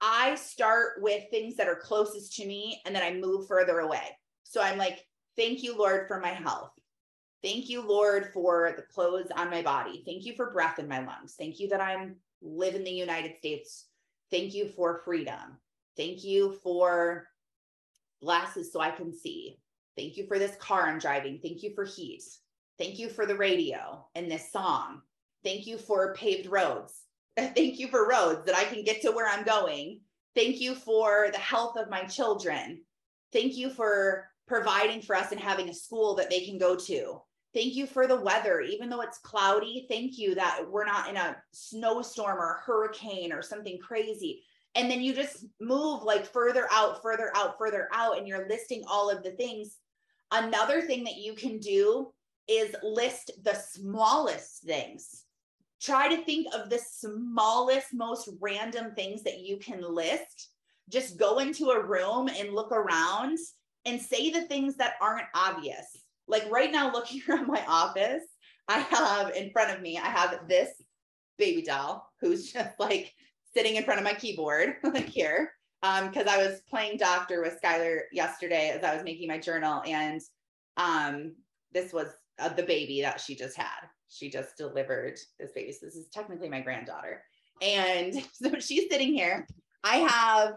I 0.00 0.34
start 0.34 0.94
with 1.00 1.24
things 1.30 1.56
that 1.56 1.68
are 1.68 1.76
closest 1.76 2.36
to 2.36 2.46
me 2.46 2.80
and 2.84 2.94
then 2.94 3.02
I 3.02 3.14
move 3.14 3.46
further 3.46 3.78
away. 3.80 4.02
So 4.42 4.60
I'm 4.60 4.78
like, 4.78 5.04
thank 5.36 5.62
you, 5.62 5.76
Lord, 5.76 6.06
for 6.08 6.20
my 6.20 6.28
health. 6.28 6.72
Thank 7.42 7.68
you, 7.68 7.86
Lord, 7.86 8.30
for 8.32 8.72
the 8.76 8.82
clothes 8.82 9.28
on 9.36 9.50
my 9.50 9.62
body. 9.62 10.02
Thank 10.04 10.24
you 10.24 10.34
for 10.34 10.52
breath 10.52 10.78
in 10.78 10.88
my 10.88 10.98
lungs. 10.98 11.34
Thank 11.38 11.60
you 11.60 11.68
that 11.68 11.80
I'm 11.80 12.16
live 12.42 12.74
in 12.74 12.84
the 12.84 12.90
United 12.90 13.36
States. 13.38 13.86
Thank 14.30 14.54
you 14.54 14.68
for 14.68 15.02
freedom. 15.04 15.58
Thank 15.96 16.24
you 16.24 16.58
for 16.62 17.28
glasses 18.20 18.72
so 18.72 18.80
I 18.80 18.90
can 18.90 19.14
see. 19.14 19.58
Thank 19.96 20.16
you 20.16 20.26
for 20.26 20.38
this 20.38 20.56
car 20.56 20.88
I'm 20.88 20.98
driving. 20.98 21.38
Thank 21.42 21.62
you 21.62 21.72
for 21.74 21.84
heat. 21.84 22.22
Thank 22.78 22.98
you 22.98 23.08
for 23.08 23.24
the 23.24 23.36
radio 23.36 24.06
and 24.14 24.30
this 24.30 24.52
song. 24.52 25.00
Thank 25.46 25.68
you 25.68 25.78
for 25.78 26.12
paved 26.14 26.50
roads. 26.50 26.92
Thank 27.36 27.78
you 27.78 27.86
for 27.86 28.08
roads 28.08 28.44
that 28.46 28.56
I 28.56 28.64
can 28.64 28.82
get 28.82 29.00
to 29.02 29.12
where 29.12 29.28
I'm 29.28 29.44
going. 29.44 30.00
Thank 30.34 30.60
you 30.60 30.74
for 30.74 31.28
the 31.32 31.38
health 31.38 31.76
of 31.76 31.88
my 31.88 32.02
children. 32.02 32.82
Thank 33.32 33.56
you 33.56 33.70
for 33.70 34.28
providing 34.48 35.02
for 35.02 35.14
us 35.14 35.30
and 35.30 35.40
having 35.40 35.68
a 35.68 35.74
school 35.74 36.16
that 36.16 36.30
they 36.30 36.40
can 36.40 36.58
go 36.58 36.74
to. 36.74 37.20
Thank 37.54 37.76
you 37.76 37.86
for 37.86 38.08
the 38.08 38.20
weather, 38.20 38.60
even 38.60 38.88
though 38.88 39.02
it's 39.02 39.18
cloudy. 39.18 39.86
Thank 39.88 40.18
you 40.18 40.34
that 40.34 40.62
we're 40.68 40.84
not 40.84 41.08
in 41.08 41.16
a 41.16 41.36
snowstorm 41.52 42.38
or 42.38 42.54
a 42.54 42.60
hurricane 42.66 43.32
or 43.32 43.40
something 43.40 43.78
crazy. 43.78 44.42
And 44.74 44.90
then 44.90 45.00
you 45.00 45.14
just 45.14 45.44
move 45.60 46.02
like 46.02 46.26
further 46.26 46.66
out, 46.72 47.02
further 47.02 47.30
out, 47.36 47.56
further 47.56 47.88
out, 47.92 48.18
and 48.18 48.26
you're 48.26 48.48
listing 48.48 48.82
all 48.90 49.10
of 49.10 49.22
the 49.22 49.30
things. 49.30 49.76
Another 50.32 50.82
thing 50.82 51.04
that 51.04 51.18
you 51.18 51.34
can 51.34 51.60
do 51.60 52.12
is 52.48 52.74
list 52.82 53.30
the 53.44 53.54
smallest 53.54 54.64
things. 54.64 55.22
Try 55.86 56.08
to 56.08 56.24
think 56.24 56.48
of 56.52 56.68
the 56.68 56.80
smallest, 56.80 57.94
most 57.94 58.28
random 58.40 58.92
things 58.96 59.22
that 59.22 59.38
you 59.38 59.56
can 59.58 59.80
list. 59.80 60.50
Just 60.90 61.16
go 61.16 61.38
into 61.38 61.70
a 61.70 61.80
room 61.80 62.28
and 62.28 62.52
look 62.52 62.72
around 62.72 63.38
and 63.84 64.02
say 64.02 64.30
the 64.30 64.42
things 64.42 64.74
that 64.78 64.94
aren't 65.00 65.28
obvious. 65.32 65.96
Like 66.26 66.50
right 66.50 66.72
now, 66.72 66.92
looking 66.92 67.22
around 67.28 67.46
my 67.46 67.64
office, 67.68 68.24
I 68.66 68.80
have 68.80 69.36
in 69.36 69.52
front 69.52 69.76
of 69.76 69.80
me, 69.80 69.96
I 69.96 70.08
have 70.08 70.48
this 70.48 70.70
baby 71.38 71.62
doll 71.62 72.10
who's 72.20 72.52
just 72.52 72.80
like 72.80 73.14
sitting 73.56 73.76
in 73.76 73.84
front 73.84 74.00
of 74.00 74.04
my 74.04 74.14
keyboard, 74.14 74.74
like 74.82 75.08
here. 75.08 75.52
Um, 75.84 76.08
because 76.08 76.26
I 76.26 76.38
was 76.38 76.62
playing 76.68 76.98
doctor 76.98 77.42
with 77.42 77.60
Skylar 77.62 78.00
yesterday 78.10 78.70
as 78.70 78.82
I 78.82 78.92
was 78.92 79.04
making 79.04 79.28
my 79.28 79.38
journal, 79.38 79.82
and 79.86 80.20
um, 80.78 81.36
this 81.70 81.92
was 81.92 82.08
uh, 82.40 82.48
the 82.48 82.64
baby 82.64 83.02
that 83.02 83.20
she 83.20 83.36
just 83.36 83.56
had. 83.56 83.86
She 84.08 84.30
just 84.30 84.56
delivered 84.56 85.18
this 85.38 85.52
baby. 85.52 85.72
So 85.72 85.86
this 85.86 85.96
is 85.96 86.08
technically 86.08 86.48
my 86.48 86.60
granddaughter. 86.60 87.22
And 87.62 88.14
so 88.32 88.58
she's 88.58 88.88
sitting 88.90 89.14
here. 89.14 89.46
I 89.84 89.96
have 89.96 90.54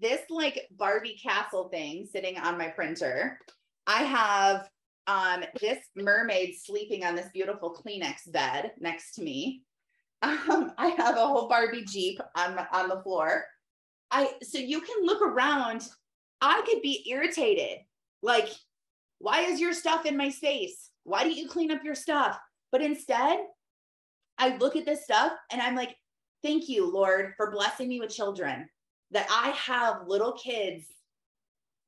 this 0.00 0.20
like 0.30 0.66
Barbie 0.70 1.18
castle 1.22 1.68
thing 1.68 2.06
sitting 2.10 2.38
on 2.38 2.58
my 2.58 2.68
printer. 2.68 3.38
I 3.86 4.02
have 4.02 4.68
um, 5.06 5.44
this 5.60 5.78
mermaid 5.96 6.54
sleeping 6.56 7.04
on 7.04 7.16
this 7.16 7.28
beautiful 7.32 7.74
Kleenex 7.74 8.30
bed 8.30 8.72
next 8.78 9.12
to 9.14 9.22
me. 9.22 9.62
Um, 10.20 10.72
I 10.76 10.88
have 10.98 11.16
a 11.16 11.24
whole 11.24 11.46
Barbie 11.48 11.84
Jeep 11.84 12.18
on, 12.34 12.58
on 12.72 12.88
the 12.88 13.00
floor. 13.04 13.44
I 14.10 14.32
so 14.42 14.58
you 14.58 14.80
can 14.80 15.04
look 15.04 15.22
around. 15.22 15.86
I 16.40 16.60
could 16.66 16.82
be 16.82 17.08
irritated. 17.08 17.84
Like, 18.20 18.48
why 19.20 19.42
is 19.42 19.60
your 19.60 19.72
stuff 19.72 20.06
in 20.06 20.16
my 20.16 20.30
space? 20.30 20.90
Why 21.04 21.22
don't 21.22 21.36
you 21.36 21.48
clean 21.48 21.70
up 21.70 21.84
your 21.84 21.94
stuff? 21.94 22.36
But 22.70 22.82
instead, 22.82 23.38
I 24.38 24.56
look 24.56 24.76
at 24.76 24.86
this 24.86 25.04
stuff 25.04 25.32
and 25.50 25.60
I'm 25.60 25.74
like, 25.74 25.96
thank 26.42 26.68
you, 26.68 26.90
Lord, 26.90 27.34
for 27.36 27.50
blessing 27.50 27.88
me 27.88 28.00
with 28.00 28.14
children, 28.14 28.68
that 29.10 29.26
I 29.30 29.50
have 29.50 30.06
little 30.06 30.32
kids. 30.32 30.86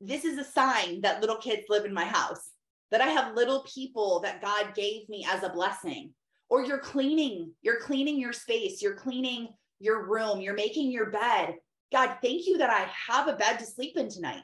This 0.01 0.25
is 0.25 0.38
a 0.38 0.45
sign 0.45 1.03
that 1.03 1.21
little 1.21 1.37
kids 1.37 1.62
live 1.69 1.85
in 1.85 1.95
my 1.95 2.05
house, 2.05 2.51
that 2.90 3.01
I 3.01 3.07
have 3.07 3.37
little 3.37 3.64
people 3.73 4.21
that 4.21 4.43
God 4.43 4.75
gave 4.75 5.09
me 5.09 5.27
as 5.31 5.43
a 5.43 5.51
blessing. 5.51 6.12
Or 6.49 6.64
you're 6.64 6.79
cleaning, 6.79 7.53
you're 7.62 7.81
cleaning 7.81 8.19
your 8.19 8.33
space, 8.33 8.83
you're 8.83 8.97
cleaning 8.97 9.49
your 9.79 10.09
room, 10.09 10.40
you're 10.40 10.55
making 10.55 10.90
your 10.90 11.11
bed. 11.11 11.55
God, 11.93 12.16
thank 12.23 12.47
you 12.47 12.59
that 12.59 12.71
I 12.71 12.88
have 13.09 13.29
a 13.29 13.37
bed 13.37 13.59
to 13.59 13.66
sleep 13.66 13.97
in 13.97 14.09
tonight. 14.09 14.43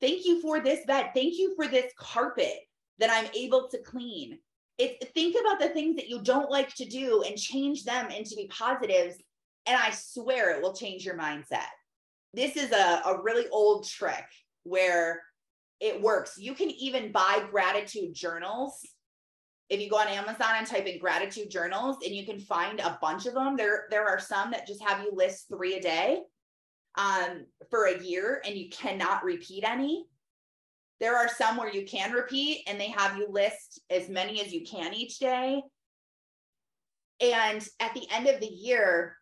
Thank 0.00 0.24
you 0.24 0.40
for 0.40 0.60
this 0.60 0.84
bed. 0.86 1.10
Thank 1.14 1.38
you 1.38 1.54
for 1.54 1.68
this 1.68 1.92
carpet 1.98 2.54
that 2.98 3.10
I'm 3.10 3.30
able 3.36 3.68
to 3.68 3.82
clean. 3.82 4.38
It, 4.78 5.12
think 5.12 5.36
about 5.40 5.58
the 5.58 5.70
things 5.70 5.96
that 5.96 6.08
you 6.08 6.22
don't 6.22 6.50
like 6.50 6.72
to 6.76 6.84
do 6.84 7.22
and 7.26 7.36
change 7.36 7.84
them 7.84 8.10
into 8.10 8.36
be 8.36 8.48
positives. 8.48 9.16
And 9.66 9.76
I 9.76 9.90
swear 9.90 10.50
it 10.50 10.62
will 10.62 10.72
change 10.72 11.04
your 11.04 11.18
mindset. 11.18 11.66
This 12.32 12.56
is 12.56 12.72
a, 12.72 13.02
a 13.04 13.20
really 13.22 13.48
old 13.48 13.88
trick 13.88 14.24
where 14.62 15.22
it 15.80 16.00
works. 16.00 16.38
You 16.38 16.54
can 16.54 16.70
even 16.70 17.12
buy 17.12 17.44
gratitude 17.50 18.14
journals. 18.14 18.80
If 19.68 19.80
you 19.80 19.90
go 19.90 19.98
on 19.98 20.08
Amazon 20.08 20.54
and 20.56 20.66
type 20.66 20.86
in 20.86 20.98
gratitude 20.98 21.50
journals, 21.50 21.98
and 22.04 22.14
you 22.14 22.24
can 22.24 22.38
find 22.38 22.80
a 22.80 22.98
bunch 23.02 23.26
of 23.26 23.34
them. 23.34 23.56
There, 23.56 23.86
there 23.90 24.06
are 24.06 24.18
some 24.18 24.50
that 24.52 24.66
just 24.66 24.82
have 24.82 25.02
you 25.02 25.10
list 25.12 25.46
three 25.48 25.74
a 25.74 25.82
day 25.82 26.20
um, 26.96 27.44
for 27.70 27.84
a 27.84 28.02
year, 28.02 28.40
and 28.46 28.56
you 28.56 28.70
cannot 28.70 29.24
repeat 29.24 29.64
any. 29.64 30.06
There 31.00 31.16
are 31.16 31.28
some 31.28 31.56
where 31.56 31.72
you 31.72 31.86
can 31.86 32.12
repeat 32.12 32.64
and 32.66 32.80
they 32.80 32.88
have 32.88 33.16
you 33.16 33.28
list 33.30 33.80
as 33.90 34.08
many 34.08 34.40
as 34.40 34.52
you 34.52 34.64
can 34.64 34.94
each 34.94 35.18
day. 35.18 35.62
And 37.20 37.66
at 37.80 37.94
the 37.94 38.06
end 38.12 38.26
of 38.26 38.40
the 38.40 38.46
year, 38.46 39.16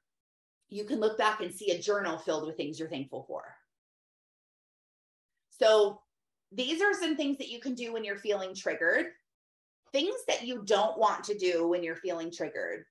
you 0.68 0.84
can 0.84 1.00
look 1.00 1.18
back 1.18 1.40
and 1.40 1.52
see 1.52 1.70
a 1.70 1.80
journal 1.80 2.18
filled 2.18 2.46
with 2.46 2.56
things 2.56 2.78
you're 2.78 2.88
thankful 2.88 3.24
for. 3.28 3.44
So, 5.50 6.00
these 6.52 6.80
are 6.80 6.94
some 6.94 7.16
things 7.16 7.38
that 7.38 7.48
you 7.48 7.60
can 7.60 7.74
do 7.74 7.92
when 7.92 8.04
you're 8.04 8.16
feeling 8.16 8.54
triggered. 8.54 9.06
Things 9.92 10.14
that 10.28 10.46
you 10.46 10.62
don't 10.64 10.98
want 10.98 11.24
to 11.24 11.36
do 11.36 11.66
when 11.66 11.82
you're 11.82 11.96
feeling 11.96 12.30
triggered. 12.30 12.84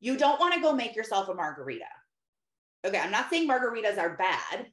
You 0.00 0.16
don't 0.16 0.40
want 0.40 0.54
to 0.54 0.60
go 0.60 0.72
make 0.72 0.96
yourself 0.96 1.28
a 1.28 1.34
margarita. 1.34 1.84
Okay, 2.84 2.98
I'm 2.98 3.10
not 3.10 3.30
saying 3.30 3.48
margaritas 3.48 3.98
are 3.98 4.16
bad 4.16 4.66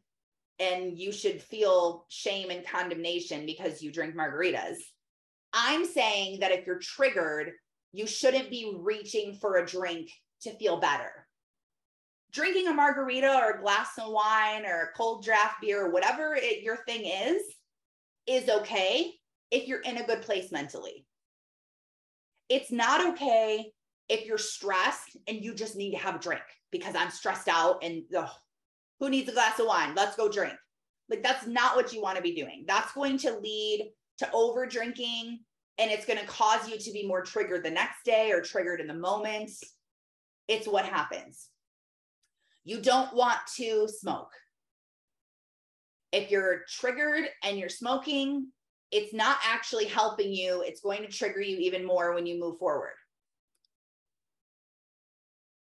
and 0.59 0.97
you 0.97 1.11
should 1.11 1.41
feel 1.41 2.05
shame 2.09 2.49
and 2.49 2.65
condemnation 2.65 3.45
because 3.45 3.81
you 3.81 3.91
drink 3.91 4.15
margaritas. 4.15 4.77
I'm 5.53 5.85
saying 5.85 6.39
that 6.39 6.51
if 6.51 6.65
you're 6.65 6.79
triggered, 6.79 7.51
you 7.93 8.07
shouldn't 8.07 8.49
be 8.49 8.73
reaching 8.77 9.35
for 9.35 9.57
a 9.57 9.65
drink 9.65 10.11
to 10.43 10.51
feel 10.57 10.77
better. 10.77 11.27
drinking 12.31 12.67
a 12.67 12.73
margarita 12.73 13.27
or 13.27 13.51
a 13.51 13.61
glass 13.61 13.89
of 13.99 14.11
wine 14.11 14.65
or 14.65 14.83
a 14.83 14.97
cold 14.97 15.23
draft 15.23 15.55
beer 15.61 15.85
or 15.85 15.91
whatever 15.91 16.33
it, 16.35 16.63
your 16.63 16.77
thing 16.85 17.05
is, 17.05 17.41
is 18.27 18.49
okay 18.49 19.11
if 19.51 19.67
you're 19.67 19.81
in 19.81 19.97
a 19.97 20.05
good 20.05 20.21
place 20.21 20.51
mentally. 20.51 21.05
It's 22.49 22.71
not 22.71 23.13
okay 23.13 23.71
if 24.07 24.25
you're 24.25 24.37
stressed 24.37 25.17
and 25.27 25.43
you 25.43 25.53
just 25.53 25.75
need 25.75 25.91
to 25.91 25.97
have 25.97 26.15
a 26.15 26.19
drink 26.19 26.43
because 26.71 26.95
I'm 26.95 27.11
stressed 27.11 27.47
out 27.47 27.83
and 27.83 28.03
ugh, 28.17 28.29
who 29.01 29.09
needs 29.09 29.27
a 29.27 29.33
glass 29.33 29.59
of 29.59 29.65
wine? 29.65 29.93
Let's 29.95 30.15
go 30.15 30.29
drink. 30.29 30.53
Like 31.09 31.23
that's 31.23 31.45
not 31.45 31.75
what 31.75 31.91
you 31.91 32.01
want 32.01 32.15
to 32.15 32.23
be 32.23 32.35
doing. 32.35 32.63
That's 32.67 32.93
going 32.93 33.17
to 33.19 33.37
lead 33.39 33.91
to 34.19 34.31
over 34.31 34.65
drinking 34.65 35.39
and 35.77 35.91
it's 35.91 36.05
going 36.05 36.19
to 36.19 36.25
cause 36.27 36.69
you 36.69 36.77
to 36.77 36.91
be 36.91 37.07
more 37.07 37.23
triggered 37.23 37.65
the 37.65 37.71
next 37.71 38.05
day 38.05 38.31
or 38.31 38.41
triggered 38.41 38.79
in 38.79 38.87
the 38.87 38.93
moment. 38.93 39.51
It's 40.47 40.67
what 40.67 40.85
happens. 40.85 41.49
You 42.63 42.79
don't 42.79 43.13
want 43.15 43.39
to 43.57 43.87
smoke. 43.87 44.31
If 46.11 46.29
you're 46.29 46.61
triggered 46.69 47.25
and 47.43 47.57
you're 47.57 47.69
smoking, 47.69 48.49
it's 48.91 49.13
not 49.13 49.37
actually 49.43 49.85
helping 49.85 50.31
you. 50.31 50.61
It's 50.61 50.81
going 50.81 51.01
to 51.01 51.07
trigger 51.07 51.41
you 51.41 51.57
even 51.57 51.85
more 51.85 52.13
when 52.13 52.27
you 52.27 52.39
move 52.39 52.59
forward. 52.59 52.93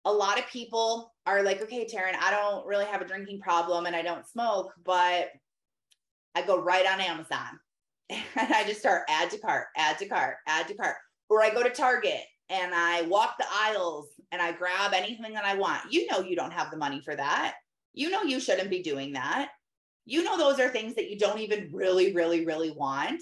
A 0.05 0.11
lot 0.11 0.39
of 0.39 0.47
people 0.47 1.13
are 1.25 1.43
like, 1.43 1.61
okay, 1.61 1.85
Taryn, 1.85 2.15
I 2.19 2.31
don't 2.31 2.65
really 2.65 2.85
have 2.85 3.01
a 3.01 3.07
drinking 3.07 3.39
problem 3.39 3.85
and 3.85 3.95
I 3.95 4.01
don't 4.01 4.27
smoke, 4.27 4.73
but 4.83 5.29
I 6.33 6.41
go 6.41 6.59
right 6.59 6.85
on 6.85 7.01
Amazon 7.01 7.59
and 8.09 8.23
I 8.35 8.63
just 8.65 8.79
start 8.79 9.03
add 9.09 9.29
to 9.31 9.37
cart, 9.37 9.67
add 9.77 9.97
to 9.99 10.07
cart, 10.07 10.37
add 10.47 10.67
to 10.67 10.73
cart. 10.73 10.95
Or 11.29 11.43
I 11.43 11.49
go 11.49 11.63
to 11.63 11.69
Target 11.69 12.21
and 12.49 12.73
I 12.73 13.03
walk 13.03 13.35
the 13.37 13.45
aisles 13.49 14.09
and 14.31 14.41
I 14.41 14.51
grab 14.51 14.93
anything 14.93 15.33
that 15.33 15.45
I 15.45 15.55
want. 15.55 15.91
You 15.91 16.07
know, 16.07 16.19
you 16.19 16.35
don't 16.35 16.53
have 16.53 16.71
the 16.71 16.77
money 16.77 17.01
for 17.01 17.15
that. 17.15 17.55
You 17.93 18.09
know, 18.09 18.23
you 18.23 18.39
shouldn't 18.39 18.69
be 18.69 18.81
doing 18.81 19.13
that. 19.13 19.49
You 20.05 20.23
know, 20.23 20.37
those 20.37 20.59
are 20.59 20.69
things 20.69 20.95
that 20.95 21.09
you 21.09 21.17
don't 21.17 21.39
even 21.39 21.69
really, 21.71 22.13
really, 22.13 22.45
really 22.45 22.71
want. 22.71 23.21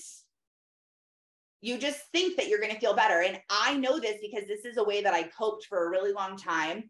You 1.61 1.77
just 1.77 1.99
think 2.11 2.37
that 2.37 2.47
you're 2.47 2.59
going 2.59 2.73
to 2.73 2.79
feel 2.79 2.95
better. 2.95 3.21
And 3.21 3.39
I 3.49 3.75
know 3.75 3.99
this 3.99 4.17
because 4.21 4.47
this 4.47 4.65
is 4.65 4.77
a 4.77 4.83
way 4.83 5.01
that 5.01 5.13
I 5.13 5.23
coped 5.23 5.65
for 5.65 5.85
a 5.85 5.89
really 5.89 6.13
long 6.13 6.37
time 6.37 6.89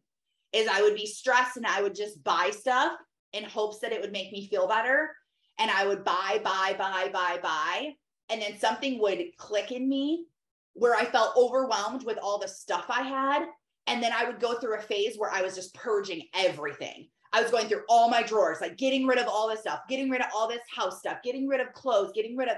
is 0.54 0.68
I 0.68 0.82
would 0.82 0.96
be 0.96 1.06
stressed 1.06 1.58
and 1.58 1.66
I 1.66 1.82
would 1.82 1.96
just 1.96 2.24
buy 2.24 2.52
stuff 2.52 2.94
in 3.34 3.44
hopes 3.44 3.80
that 3.80 3.92
it 3.92 4.02
would 4.02 4.12
make 4.12 4.32
me 4.32 4.48
feel 4.48 4.68
better. 4.68 5.10
And 5.58 5.70
I 5.70 5.88
would 5.88 6.04
buy, 6.04 6.40
buy, 6.44 6.76
buy, 6.78 7.10
buy, 7.12 7.40
buy. 7.42 7.94
And 8.30 8.42
then 8.42 8.58
something 8.60 9.00
would 9.00 9.20
click 9.38 9.72
in 9.72 9.90
me 9.90 10.26
where 10.74 10.96
I 10.96 11.06
felt 11.06 11.36
overwhelmed 11.36 12.06
with 12.06 12.18
all 12.22 12.40
the 12.40 12.48
stuff 12.48 12.86
I 12.90 13.02
had. 13.02 13.46
And 13.88 14.02
then 14.02 14.12
I 14.14 14.26
would 14.26 14.40
go 14.40 14.60
through 14.60 14.78
a 14.78 14.82
phase 14.82 15.18
where 15.18 15.32
I 15.32 15.42
was 15.42 15.56
just 15.56 15.74
purging 15.74 16.24
everything. 16.36 17.10
I 17.34 17.42
was 17.42 17.52
going 17.52 17.68
through 17.68 17.84
all 17.90 18.10
my 18.10 18.24
drawers, 18.24 18.62
like 18.62 18.78
getting 18.78 19.06
rid 19.06 19.20
of 19.20 19.28
all 19.28 19.50
this 19.50 19.62
stuff, 19.62 19.82
getting 19.88 20.10
rid 20.10 20.22
of 20.22 20.28
all 20.34 20.48
this 20.48 20.62
house 20.74 21.00
stuff, 21.00 21.18
getting 21.24 21.48
rid 21.48 21.60
of 21.60 21.74
clothes, 21.74 22.12
getting 22.14 22.36
rid 22.36 22.50
of 22.50 22.58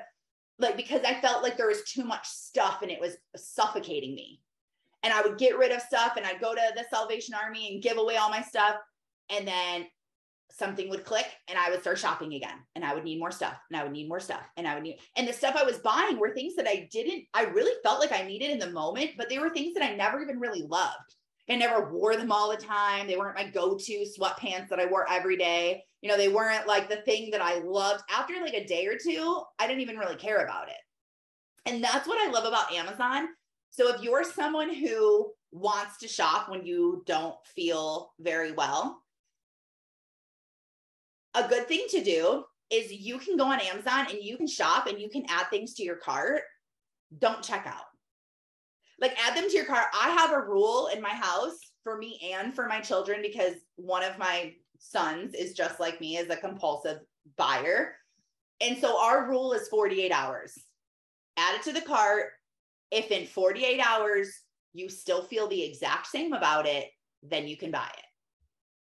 like 0.62 0.78
because 0.78 1.02
I 1.04 1.20
felt 1.20 1.44
like 1.44 1.58
there 1.58 1.68
was 1.68 1.84
too 1.84 2.04
much 2.04 2.28
stuff 2.28 2.82
and 2.82 2.92
it 2.92 3.02
was 3.02 3.18
suffocating 3.36 4.16
me. 4.16 4.42
And 5.04 5.12
I 5.12 5.22
would 5.22 5.38
get 5.38 5.58
rid 5.58 5.72
of 5.72 5.82
stuff 5.82 6.14
and 6.16 6.26
I'd 6.26 6.42
go 6.42 6.54
to 6.54 6.62
the 6.76 6.86
Salvation 6.90 7.34
Army 7.34 7.74
and 7.74 7.84
give 7.84 7.98
away 7.98 8.18
all 8.18 8.30
my 8.30 8.42
stuff. 8.42 8.76
And 9.30 9.48
then 9.48 9.88
something 10.52 10.90
would 10.90 11.06
click 11.06 11.26
and 11.48 11.58
I 11.58 11.70
would 11.70 11.82
start 11.82 11.98
shopping 11.98 12.34
again 12.34 12.58
and 12.76 12.84
I 12.84 12.94
would 12.94 13.04
need 13.04 13.20
more 13.20 13.32
stuff 13.32 13.56
and 13.70 13.80
I 13.80 13.84
would 13.84 13.94
need 13.94 14.10
more 14.10 14.20
stuff 14.20 14.42
and 14.58 14.68
I 14.68 14.74
would 14.74 14.84
need 14.84 15.00
and 15.16 15.28
the 15.28 15.34
stuff 15.34 15.56
I 15.56 15.64
was 15.64 15.78
buying 15.78 16.20
were 16.20 16.34
things 16.34 16.56
that 16.56 16.68
I 16.68 16.90
didn't 16.92 17.24
I 17.34 17.44
really 17.44 17.72
felt 17.84 18.02
like 18.02 18.12
I 18.12 18.28
needed 18.28 18.52
in 18.52 18.60
the 18.60 18.70
moment 18.70 19.12
but 19.18 19.30
they 19.30 19.40
were 19.40 19.50
things 19.50 19.74
that 19.76 19.84
I 19.84 19.96
never 19.96 20.22
even 20.22 20.40
really 20.40 20.64
loved. 20.64 21.16
I 21.50 21.56
never 21.56 21.92
wore 21.92 22.16
them 22.16 22.32
all 22.32 22.50
the 22.50 22.56
time. 22.56 23.08
They 23.08 23.18
weren't 23.18 23.36
my 23.36 23.50
go-to 23.50 24.06
sweatpants 24.06 24.70
that 24.70 24.80
I 24.80 24.86
wore 24.86 25.10
every 25.10 25.36
day. 25.36 25.84
You 26.02 26.10
know, 26.10 26.18
they 26.18 26.30
weren't 26.30 26.68
like 26.68 26.90
the 26.90 26.98
thing 26.98 27.32
that 27.32 27.42
I 27.42 27.60
loved. 27.60 28.04
After 28.10 28.34
like 28.42 28.54
a 28.54 28.66
day 28.66 28.88
or 28.88 28.98
two, 28.98 29.42
I 29.60 29.68
didn't 29.68 29.82
even 29.82 29.98
really 29.98 30.16
care 30.16 30.44
about 30.44 30.68
it. 30.68 30.76
And 31.66 31.84
that's 31.84 32.08
what 32.08 32.18
I 32.20 32.32
love 32.32 32.46
about 32.46 32.74
Amazon. 32.74 33.28
So 33.70 33.94
if 33.94 34.02
you're 34.02 34.24
someone 34.24 34.74
who 34.74 35.32
wants 35.52 35.98
to 36.00 36.08
shop 36.08 36.50
when 36.50 36.66
you 36.66 37.04
don't 37.06 37.36
feel 37.56 38.14
very 38.20 38.52
well, 38.52 39.02
a 41.34 41.48
good 41.48 41.68
thing 41.68 41.86
to 41.90 42.04
do 42.04 42.44
is 42.72 42.92
you 42.92 43.18
can 43.18 43.38
go 43.38 43.46
on 43.46 43.60
Amazon 43.60 44.08
and 44.10 44.22
you 44.22 44.38
can 44.38 44.48
shop 44.48 44.88
and 44.88 45.00
you 45.00 45.10
can 45.10 45.26
add 45.30 45.50
things 45.50 45.74
to 45.76 45.84
your 45.84 45.98
cart. 45.98 46.42
Don't 47.20 47.44
check 47.44 47.66
out. 47.68 47.86
Like 49.00 49.18
add 49.26 49.36
them 49.36 49.50
to 49.50 49.56
your 49.56 49.66
cart. 49.66 49.86
I 49.94 50.10
have 50.10 50.32
a 50.32 50.42
rule 50.42 50.90
in 50.94 51.02
my 51.02 51.10
house 51.10 51.58
for 51.84 51.98
me 51.98 52.34
and 52.34 52.54
for 52.54 52.68
my 52.68 52.80
children 52.80 53.22
because 53.22 53.56
one 53.76 54.04
of 54.04 54.18
my 54.18 54.54
sons 54.82 55.34
is 55.34 55.54
just 55.54 55.80
like 55.80 56.02
me 56.02 56.18
as 56.18 56.30
a 56.30 56.36
compulsive 56.36 57.00
buyer. 57.38 57.96
And 58.60 58.78
so 58.78 59.00
our 59.00 59.30
rule 59.30 59.54
is 59.54 59.68
48 59.70 60.12
hours. 60.12 60.58
Add 61.38 61.56
it 61.56 61.62
to 61.64 61.74
the 61.74 61.82
cart. 61.82 62.32
If 62.92 63.12
in 63.12 63.26
48 63.26 63.80
hours 63.80 64.30
you 64.74 64.90
still 64.90 65.24
feel 65.24 65.48
the 65.48 65.64
exact 65.64 66.08
same 66.08 66.34
about 66.34 66.66
it, 66.66 66.90
then 67.24 67.48
you 67.48 67.56
can 67.56 67.72
buy 67.72 67.90
it. 67.98 68.06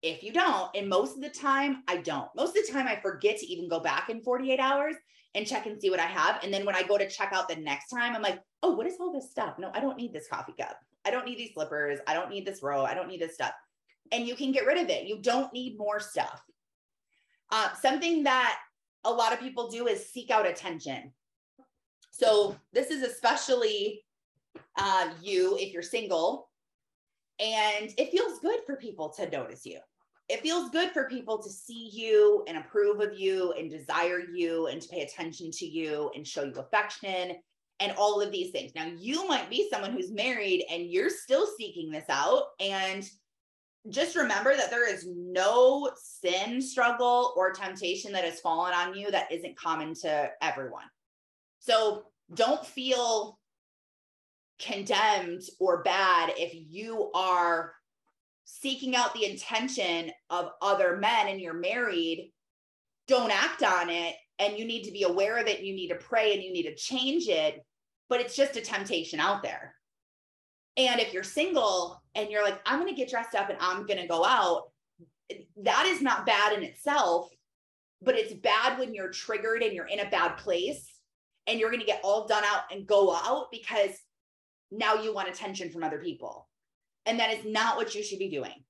If 0.07 0.23
you 0.23 0.33
don't, 0.33 0.71
and 0.75 0.89
most 0.89 1.17
of 1.17 1.23
the 1.23 1.31
time 1.31 1.83
I 1.89 1.99
don't. 1.99 2.29
Most 2.37 2.57
of 2.57 2.67
the 2.67 2.73
time 2.73 2.87
I 2.89 3.01
forget 3.01 3.39
to 3.39 3.47
even 3.47 3.69
go 3.69 3.81
back 3.81 4.11
in 4.11 4.23
48 4.23 4.61
hours 4.61 4.97
and 5.35 5.47
check 5.47 5.67
and 5.67 5.81
see 5.81 5.91
what 5.91 6.01
I 6.01 6.07
have. 6.07 6.43
And 6.43 6.53
then 6.53 6.67
when 6.67 6.77
I 6.77 6.83
go 6.83 6.99
to 6.99 7.09
check 7.09 7.33
out 7.33 7.49
the 7.49 7.57
next 7.57 7.89
time, 7.89 8.15
I'm 8.15 8.23
like, 8.23 8.41
oh, 8.63 8.75
what 8.75 8.87
is 8.87 8.97
all 9.01 9.13
this 9.13 9.31
stuff? 9.31 9.59
No, 9.59 9.71
I 9.75 9.81
don't 9.81 9.97
need 9.97 10.13
this 10.13 10.29
coffee 10.29 10.55
cup. 10.59 10.79
I 11.05 11.11
don't 11.11 11.27
need 11.27 11.39
these 11.39 11.53
slippers. 11.55 12.01
I 12.07 12.15
don't 12.15 12.31
need 12.31 12.47
this 12.47 12.63
row. 12.63 12.85
I 12.85 12.95
don't 12.95 13.09
need 13.09 13.21
this 13.21 13.35
stuff. 13.35 13.53
And 14.15 14.27
you 14.27 14.35
can 14.37 14.53
get 14.53 14.67
rid 14.67 14.79
of 14.79 14.89
it. 14.89 15.07
You 15.07 15.19
don't 15.21 15.53
need 15.53 15.77
more 15.77 15.99
stuff. 15.99 16.43
Uh, 17.51 17.75
something 17.75 18.23
that 18.25 18.59
a 19.05 19.13
lot 19.13 19.33
of 19.33 19.41
people 19.41 19.69
do 19.69 19.87
is 19.87 20.09
seek 20.09 20.31
out 20.31 20.47
attention. 20.47 21.13
So 22.11 22.57
this 22.73 22.91
is 22.91 23.03
especially 23.03 24.05
uh, 24.79 25.11
you 25.21 25.59
if 25.59 25.73
you're 25.73 25.83
single, 25.83 26.49
and 27.41 27.93
it 27.99 28.11
feels 28.11 28.39
good 28.39 28.61
for 28.65 28.77
people 28.77 29.09
to 29.11 29.29
notice 29.29 29.67
you 29.67 29.81
it 30.29 30.41
feels 30.41 30.71
good 30.71 30.91
for 30.91 31.09
people 31.09 31.43
to 31.43 31.51
see 31.51 31.91
you 31.93 32.45
and 32.49 32.57
approve 32.57 33.01
of 33.01 33.19
you 33.19 33.53
and 33.53 33.71
desire 33.71 34.21
you 34.21 34.69
and 34.69 34.81
to 34.81 34.89
pay 34.89 35.03
attention 35.03 35.51
to 35.51 35.67
you 35.67 36.11
and 36.15 36.27
show 36.27 36.45
you 36.45 36.55
affection 36.55 37.37
and 37.81 37.93
all 37.99 38.21
of 38.21 38.33
these 38.33 38.51
things. 38.51 38.73
Now, 38.75 38.87
you 38.87 39.29
might 39.29 39.51
be 39.51 39.69
someone 39.71 39.93
who's 39.93 40.11
married 40.11 40.65
and 40.71 40.91
you're 40.91 41.11
still 41.11 41.47
seeking 41.59 41.91
this 41.91 42.09
out. 42.09 42.45
And 42.59 43.09
just 43.91 44.17
remember 44.17 44.57
that 44.57 44.71
there 44.71 44.91
is 44.91 45.07
no 45.09 45.91
sin, 45.97 46.61
struggle, 46.63 47.35
or 47.37 47.53
temptation 47.53 48.13
that 48.13 48.25
has 48.25 48.41
fallen 48.41 48.73
on 48.73 48.95
you 48.95 49.11
that 49.11 49.31
isn't 49.31 49.57
common 49.57 49.95
to 49.95 50.31
everyone. 50.41 50.87
So 51.59 52.05
don't 52.33 52.65
feel 52.65 53.39
condemned 54.59 55.43
or 55.59 55.83
bad 55.83 56.33
if 56.37 56.53
you 56.55 57.11
are 57.15 57.75
seeking 58.45 58.95
out 58.95 59.15
the 59.15 59.31
intention 59.31 60.11
of 60.31 60.51
other 60.63 60.97
men 60.97 61.29
and 61.29 61.41
you're 61.41 61.55
married, 61.55 62.33
don't 63.09 63.33
act 63.33 63.63
on 63.63 63.91
it. 63.91 64.15
And 64.39 64.59
you 64.59 64.65
need 64.65 64.85
to 64.85 64.91
be 64.91 65.05
aware 65.05 65.39
of 65.39 65.47
it. 65.47 65.61
You 65.61 65.75
need 65.75 65.89
to 65.89 65.95
pray 65.95 66.35
and 66.35 66.43
you 66.43 66.53
need 66.53 66.65
to 66.65 66.75
change 66.75 67.29
it. 67.29 67.65
But 68.09 68.21
it's 68.21 68.37
just 68.37 68.57
a 68.57 68.61
temptation 68.61 69.21
out 69.21 69.43
there. 69.43 69.75
And 70.77 71.01
if 71.01 71.13
you're 71.13 71.23
single 71.23 72.03
and 72.15 72.31
you're 72.31 72.45
like, 72.45 72.61
I'm 72.67 72.81
going 72.81 72.93
to 72.93 72.97
get 72.97 73.11
dressed 73.11 73.35
up 73.35 73.49
and 73.49 73.59
I'm 73.61 73.87
going 73.87 74.01
to 74.01 74.09
go 74.09 74.25
out, 74.25 74.71
that 75.63 75.87
is 75.87 76.03
not 76.03 76.27
bad 76.27 76.53
in 76.53 76.63
itself. 76.63 77.29
But 78.03 78.17
it's 78.17 78.35
bad 78.35 78.79
when 78.79 78.93
you're 78.93 79.11
triggered 79.11 79.63
and 79.63 79.73
you're 79.73 79.87
in 79.87 80.01
a 80.01 80.11
bad 80.11 80.37
place 80.37 80.95
and 81.47 81.59
you're 81.59 81.71
going 81.71 81.81
to 81.81 81.87
get 81.87 82.01
all 82.03 82.27
done 82.27 82.45
out 82.45 82.65
and 82.71 82.87
go 82.87 83.15
out 83.15 83.47
because 83.51 83.91
now 84.71 84.95
you 84.95 85.15
want 85.15 85.29
attention 85.29 85.71
from 85.71 85.85
other 85.85 85.99
people. 85.99 86.49
And 87.07 87.19
that 87.21 87.33
is 87.33 87.45
not 87.45 87.77
what 87.77 87.95
you 87.95 88.03
should 88.03 88.19
be 88.19 88.31
doing. 88.31 88.65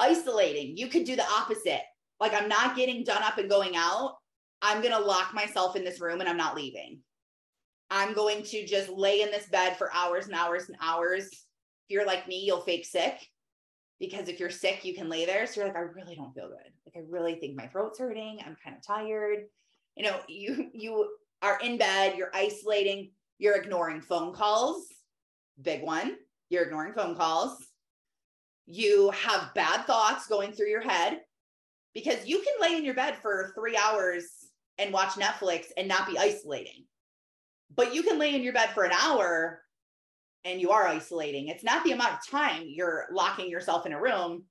Isolating, 0.00 0.76
you 0.76 0.88
could 0.88 1.04
do 1.04 1.14
the 1.14 1.28
opposite. 1.28 1.82
Like, 2.18 2.34
I'm 2.34 2.48
not 2.48 2.76
getting 2.76 3.04
done 3.04 3.22
up 3.22 3.38
and 3.38 3.50
going 3.50 3.76
out. 3.76 4.16
I'm 4.62 4.80
going 4.80 4.94
to 4.94 5.00
lock 5.00 5.34
myself 5.34 5.76
in 5.76 5.84
this 5.84 6.00
room 6.00 6.20
and 6.20 6.28
I'm 6.28 6.36
not 6.36 6.56
leaving. 6.56 7.00
I'm 7.90 8.14
going 8.14 8.42
to 8.44 8.66
just 8.66 8.88
lay 8.88 9.22
in 9.22 9.30
this 9.30 9.48
bed 9.48 9.76
for 9.76 9.92
hours 9.92 10.26
and 10.26 10.34
hours 10.34 10.68
and 10.68 10.76
hours. 10.80 11.26
If 11.26 11.40
you're 11.88 12.06
like 12.06 12.28
me, 12.28 12.44
you'll 12.44 12.60
fake 12.60 12.84
sick 12.84 13.18
because 13.98 14.28
if 14.28 14.38
you're 14.38 14.50
sick, 14.50 14.84
you 14.84 14.94
can 14.94 15.08
lay 15.08 15.26
there. 15.26 15.46
So 15.46 15.60
you're 15.60 15.68
like, 15.68 15.76
I 15.76 15.80
really 15.80 16.14
don't 16.14 16.32
feel 16.32 16.48
good. 16.48 16.72
Like, 16.86 16.96
I 16.96 17.06
really 17.08 17.34
think 17.34 17.56
my 17.56 17.66
throat's 17.66 17.98
hurting. 17.98 18.40
I'm 18.46 18.56
kind 18.62 18.76
of 18.76 18.86
tired. 18.86 19.44
You 19.96 20.04
know, 20.04 20.20
you 20.28 20.70
you 20.72 21.08
are 21.42 21.58
in 21.62 21.78
bed, 21.78 22.16
you're 22.16 22.34
isolating, 22.34 23.10
you're 23.38 23.56
ignoring 23.56 24.00
phone 24.00 24.32
calls. 24.32 24.86
Big 25.60 25.82
one 25.82 26.16
you're 26.50 26.64
ignoring 26.64 26.92
phone 26.92 27.14
calls, 27.14 27.56
you 28.66 29.10
have 29.12 29.54
bad 29.54 29.86
thoughts 29.86 30.26
going 30.26 30.52
through 30.52 30.68
your 30.68 30.82
head 30.82 31.20
because 31.94 32.26
you 32.26 32.42
can 32.42 32.54
lay 32.60 32.76
in 32.76 32.84
your 32.84 32.94
bed 32.94 33.16
for 33.22 33.52
three 33.54 33.76
hours 33.76 34.24
and 34.78 34.92
watch 34.92 35.10
Netflix 35.10 35.66
and 35.76 35.88
not 35.88 36.08
be 36.08 36.18
isolating. 36.18 36.84
But 37.74 37.94
you 37.94 38.02
can 38.02 38.18
lay 38.18 38.34
in 38.34 38.42
your 38.42 38.52
bed 38.52 38.70
for 38.70 38.84
an 38.84 38.92
hour 38.92 39.62
and 40.44 40.60
you 40.60 40.70
are 40.70 40.86
isolating, 40.86 41.48
it's 41.48 41.64
not 41.64 41.84
the 41.84 41.92
amount 41.92 42.14
of 42.14 42.26
time 42.26 42.64
you're 42.66 43.06
locking 43.12 43.50
yourself 43.50 43.84
in 43.86 43.92
a 43.92 44.00
room. 44.00 44.44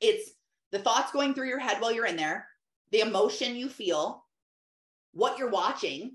It's 0.00 0.30
the 0.72 0.78
thoughts 0.78 1.12
going 1.12 1.34
through 1.34 1.48
your 1.48 1.58
head 1.58 1.80
while 1.80 1.92
you're 1.92 2.06
in 2.06 2.16
there, 2.16 2.46
the 2.90 3.00
emotion 3.00 3.54
you 3.54 3.68
feel, 3.68 4.24
what 5.12 5.38
you're 5.38 5.50
watching, 5.50 6.12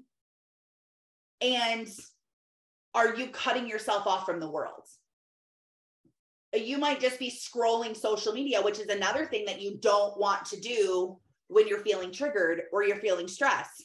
and 1.41 1.87
are 2.93 3.15
you 3.15 3.27
cutting 3.27 3.67
yourself 3.67 4.07
off 4.07 4.25
from 4.25 4.39
the 4.39 4.49
world? 4.49 4.87
Uh, 6.55 6.59
you 6.59 6.77
might 6.77 6.99
just 6.99 7.19
be 7.19 7.29
scrolling 7.29 7.95
social 7.95 8.33
media, 8.33 8.61
which 8.61 8.79
is 8.79 8.87
another 8.87 9.25
thing 9.25 9.45
that 9.45 9.61
you 9.61 9.77
don't 9.81 10.17
want 10.17 10.45
to 10.45 10.59
do 10.59 11.17
when 11.47 11.67
you're 11.67 11.83
feeling 11.83 12.11
triggered 12.11 12.63
or 12.71 12.83
you're 12.83 12.95
feeling 12.97 13.27
stressed. 13.27 13.83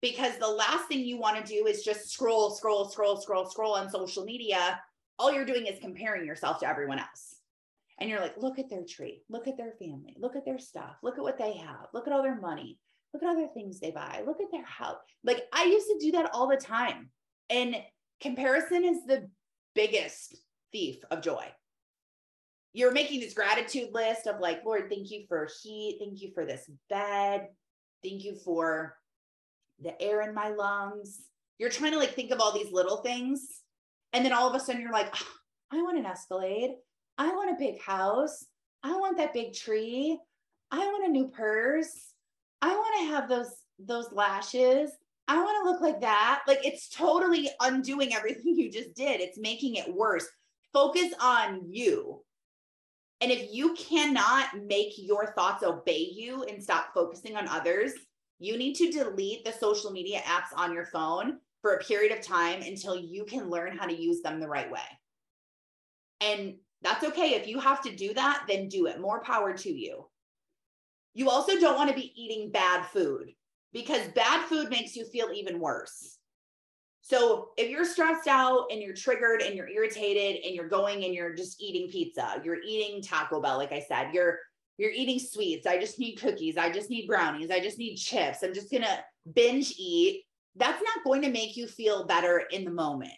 Because 0.00 0.38
the 0.38 0.48
last 0.48 0.86
thing 0.86 1.00
you 1.00 1.18
want 1.18 1.44
to 1.44 1.52
do 1.52 1.66
is 1.66 1.82
just 1.82 2.10
scroll, 2.10 2.50
scroll, 2.50 2.88
scroll, 2.88 3.20
scroll, 3.20 3.46
scroll 3.50 3.74
on 3.74 3.90
social 3.90 4.24
media. 4.24 4.80
All 5.18 5.32
you're 5.32 5.44
doing 5.44 5.66
is 5.66 5.80
comparing 5.80 6.24
yourself 6.24 6.60
to 6.60 6.68
everyone 6.68 7.00
else. 7.00 7.36
And 8.00 8.08
you're 8.08 8.20
like, 8.20 8.36
look 8.36 8.60
at 8.60 8.70
their 8.70 8.84
tree, 8.88 9.22
look 9.28 9.48
at 9.48 9.56
their 9.56 9.72
family, 9.78 10.14
look 10.18 10.36
at 10.36 10.44
their 10.44 10.60
stuff, 10.60 10.96
look 11.02 11.18
at 11.18 11.24
what 11.24 11.36
they 11.36 11.56
have, 11.56 11.86
look 11.92 12.06
at 12.06 12.12
all 12.12 12.22
their 12.22 12.40
money, 12.40 12.78
look 13.12 13.24
at 13.24 13.28
all 13.28 13.34
their 13.34 13.48
things 13.48 13.80
they 13.80 13.90
buy, 13.90 14.22
look 14.24 14.40
at 14.40 14.52
their 14.52 14.64
house. 14.64 14.98
Like 15.24 15.42
I 15.52 15.64
used 15.64 15.88
to 15.88 15.98
do 16.00 16.12
that 16.12 16.30
all 16.32 16.46
the 16.46 16.56
time. 16.56 17.10
And 17.50 17.76
comparison 18.20 18.84
is 18.84 19.04
the 19.04 19.28
biggest 19.74 20.36
thief 20.70 20.98
of 21.10 21.22
joy. 21.22 21.44
You're 22.72 22.92
making 22.92 23.18
this 23.20 23.34
gratitude 23.34 23.88
list 23.92 24.28
of 24.28 24.38
like, 24.38 24.64
Lord, 24.64 24.88
thank 24.88 25.10
you 25.10 25.24
for 25.28 25.48
heat. 25.62 25.96
Thank 25.98 26.20
you 26.20 26.30
for 26.34 26.44
this 26.44 26.70
bed. 26.88 27.48
Thank 28.04 28.22
you 28.22 28.36
for 28.44 28.94
the 29.82 30.00
air 30.00 30.22
in 30.22 30.34
my 30.34 30.50
lungs. 30.50 31.20
You're 31.58 31.70
trying 31.70 31.92
to 31.92 31.98
like 31.98 32.14
think 32.14 32.30
of 32.30 32.40
all 32.40 32.52
these 32.52 32.72
little 32.72 32.98
things. 32.98 33.62
And 34.12 34.24
then 34.24 34.32
all 34.32 34.48
of 34.48 34.54
a 34.54 34.60
sudden 34.60 34.80
you're 34.80 34.92
like, 34.92 35.12
oh, 35.14 35.26
I 35.72 35.82
want 35.82 35.98
an 35.98 36.06
Escalade. 36.06 36.70
I 37.18 37.28
want 37.28 37.50
a 37.50 37.58
big 37.58 37.80
house. 37.80 38.44
I 38.82 38.92
want 38.92 39.16
that 39.18 39.34
big 39.34 39.54
tree. 39.54 40.18
I 40.70 40.78
want 40.78 41.08
a 41.08 41.10
new 41.10 41.28
purse. 41.28 42.12
I 42.62 42.74
want 42.74 43.00
to 43.00 43.14
have 43.14 43.28
those 43.28 43.52
those 43.78 44.12
lashes. 44.12 44.90
I 45.28 45.42
want 45.42 45.62
to 45.62 45.70
look 45.70 45.80
like 45.80 46.00
that. 46.00 46.42
Like 46.46 46.64
it's 46.64 46.88
totally 46.88 47.50
undoing 47.60 48.14
everything 48.14 48.42
you 48.56 48.70
just 48.70 48.94
did. 48.94 49.20
It's 49.20 49.38
making 49.38 49.76
it 49.76 49.92
worse. 49.92 50.26
Focus 50.72 51.12
on 51.20 51.62
you. 51.68 52.22
And 53.20 53.32
if 53.32 53.48
you 53.52 53.74
cannot 53.74 54.46
make 54.66 54.92
your 54.96 55.32
thoughts 55.34 55.64
obey 55.64 56.08
you 56.12 56.44
and 56.44 56.62
stop 56.62 56.94
focusing 56.94 57.36
on 57.36 57.48
others, 57.48 57.92
you 58.38 58.56
need 58.56 58.74
to 58.74 58.90
delete 58.90 59.44
the 59.44 59.52
social 59.52 59.90
media 59.90 60.20
apps 60.20 60.56
on 60.56 60.72
your 60.72 60.86
phone 60.86 61.38
for 61.60 61.74
a 61.74 61.84
period 61.84 62.16
of 62.16 62.24
time 62.24 62.62
until 62.62 62.96
you 62.96 63.24
can 63.24 63.50
learn 63.50 63.76
how 63.76 63.86
to 63.86 64.00
use 64.00 64.22
them 64.22 64.40
the 64.40 64.48
right 64.48 64.70
way. 64.70 64.80
And 66.20 66.54
that's 66.82 67.04
okay. 67.04 67.34
If 67.34 67.48
you 67.48 67.58
have 67.58 67.82
to 67.82 67.94
do 67.94 68.14
that, 68.14 68.44
then 68.48 68.68
do 68.68 68.86
it. 68.86 69.00
More 69.00 69.22
power 69.22 69.52
to 69.52 69.68
you. 69.68 70.08
You 71.14 71.30
also 71.30 71.58
don't 71.58 71.76
want 71.76 71.90
to 71.90 71.96
be 71.96 72.12
eating 72.14 72.52
bad 72.52 72.86
food 72.86 73.32
because 73.72 74.06
bad 74.08 74.46
food 74.46 74.70
makes 74.70 74.94
you 74.94 75.04
feel 75.04 75.30
even 75.34 75.58
worse. 75.58 76.18
So 77.00 77.50
if 77.56 77.70
you're 77.70 77.84
stressed 77.84 78.28
out 78.28 78.66
and 78.70 78.80
you're 78.80 78.94
triggered 78.94 79.40
and 79.40 79.54
you're 79.54 79.68
irritated 79.68 80.44
and 80.44 80.54
you're 80.54 80.68
going 80.68 81.04
and 81.04 81.14
you're 81.14 81.34
just 81.34 81.60
eating 81.60 81.90
pizza, 81.90 82.40
you're 82.44 82.62
eating 82.62 83.02
Taco 83.02 83.40
Bell, 83.40 83.56
like 83.56 83.72
I 83.72 83.84
said, 83.88 84.10
you're 84.12 84.38
you're 84.78 84.90
eating 84.90 85.18
sweets. 85.18 85.66
I 85.66 85.78
just 85.78 85.98
need 85.98 86.16
cookies. 86.16 86.56
I 86.56 86.70
just 86.70 86.88
need 86.88 87.06
brownies. 87.06 87.50
I 87.50 87.60
just 87.60 87.78
need 87.78 87.96
chips. 87.96 88.42
I'm 88.42 88.54
just 88.54 88.70
gonna 88.70 89.04
binge 89.34 89.74
eat. 89.76 90.24
That's 90.56 90.82
not 90.82 91.04
going 91.04 91.22
to 91.22 91.30
make 91.30 91.56
you 91.56 91.66
feel 91.66 92.04
better 92.06 92.42
in 92.50 92.64
the 92.64 92.70
moment 92.70 93.12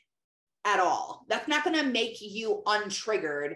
at 0.65 0.81
all. 0.81 1.25
That's 1.29 1.49
not 1.49 1.65
going 1.65 1.77
to 1.77 1.85
make 1.85 2.21
you 2.21 2.63
untriggered. 2.67 3.55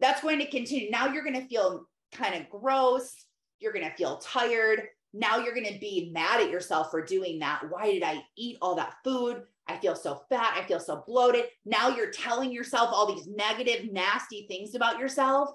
That's 0.00 0.22
going 0.22 0.38
to 0.38 0.50
continue. 0.50 0.90
Now 0.90 1.12
you're 1.12 1.24
going 1.24 1.40
to 1.40 1.46
feel 1.46 1.86
kind 2.12 2.34
of 2.34 2.48
gross. 2.48 3.14
You're 3.58 3.74
going 3.74 3.88
to 3.88 3.94
feel 3.96 4.18
tired. 4.18 4.84
Now 5.12 5.38
you're 5.38 5.54
going 5.54 5.72
to 5.72 5.78
be 5.78 6.10
mad 6.12 6.40
at 6.40 6.50
yourself 6.50 6.90
for 6.90 7.04
doing 7.04 7.38
that. 7.40 7.62
Why 7.68 7.90
did 7.90 8.02
I 8.02 8.22
eat 8.36 8.58
all 8.62 8.74
that 8.76 8.94
food? 9.04 9.42
I 9.66 9.76
feel 9.78 9.96
so 9.96 10.22
fat. 10.30 10.54
I 10.56 10.66
feel 10.66 10.80
so 10.80 11.02
bloated. 11.06 11.44
Now 11.64 11.88
you're 11.88 12.10
telling 12.10 12.52
yourself 12.52 12.90
all 12.92 13.12
these 13.12 13.26
negative, 13.26 13.92
nasty 13.92 14.46
things 14.48 14.74
about 14.74 14.98
yourself. 14.98 15.50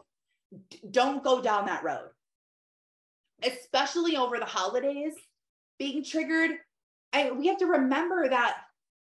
Don't 0.90 1.24
go 1.24 1.42
down 1.42 1.66
that 1.66 1.84
road, 1.84 2.10
especially 3.44 4.18
over 4.18 4.38
the 4.38 4.46
holidays. 4.46 5.14
Being 5.80 6.04
triggered, 6.04 6.52
I, 7.14 7.32
we 7.32 7.48
have 7.48 7.58
to 7.58 7.66
remember 7.66 8.30
that 8.30 8.58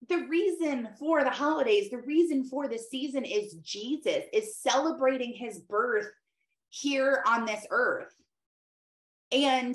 the 0.09 0.27
reason 0.29 0.89
for 0.99 1.25
the 1.25 1.31
holidays, 1.31 1.91
the 1.91 1.99
reason 1.99 2.45
for 2.45 2.69
the 2.69 2.79
season 2.79 3.25
is 3.25 3.55
Jesus, 3.63 4.25
is 4.33 4.57
celebrating 4.57 5.33
his 5.33 5.59
birth 5.61 6.11
here 6.69 7.23
on 7.27 7.47
this 7.47 7.67
earth. 7.71 8.15
And 9.33 9.75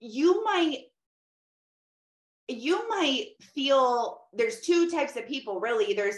you 0.00 0.44
might 0.44 0.84
you 2.48 2.88
might 2.88 3.26
feel 3.54 4.22
there's 4.32 4.60
two 4.60 4.90
types 4.90 5.16
of 5.16 5.26
people 5.26 5.60
really 5.60 5.92
there's 5.92 6.16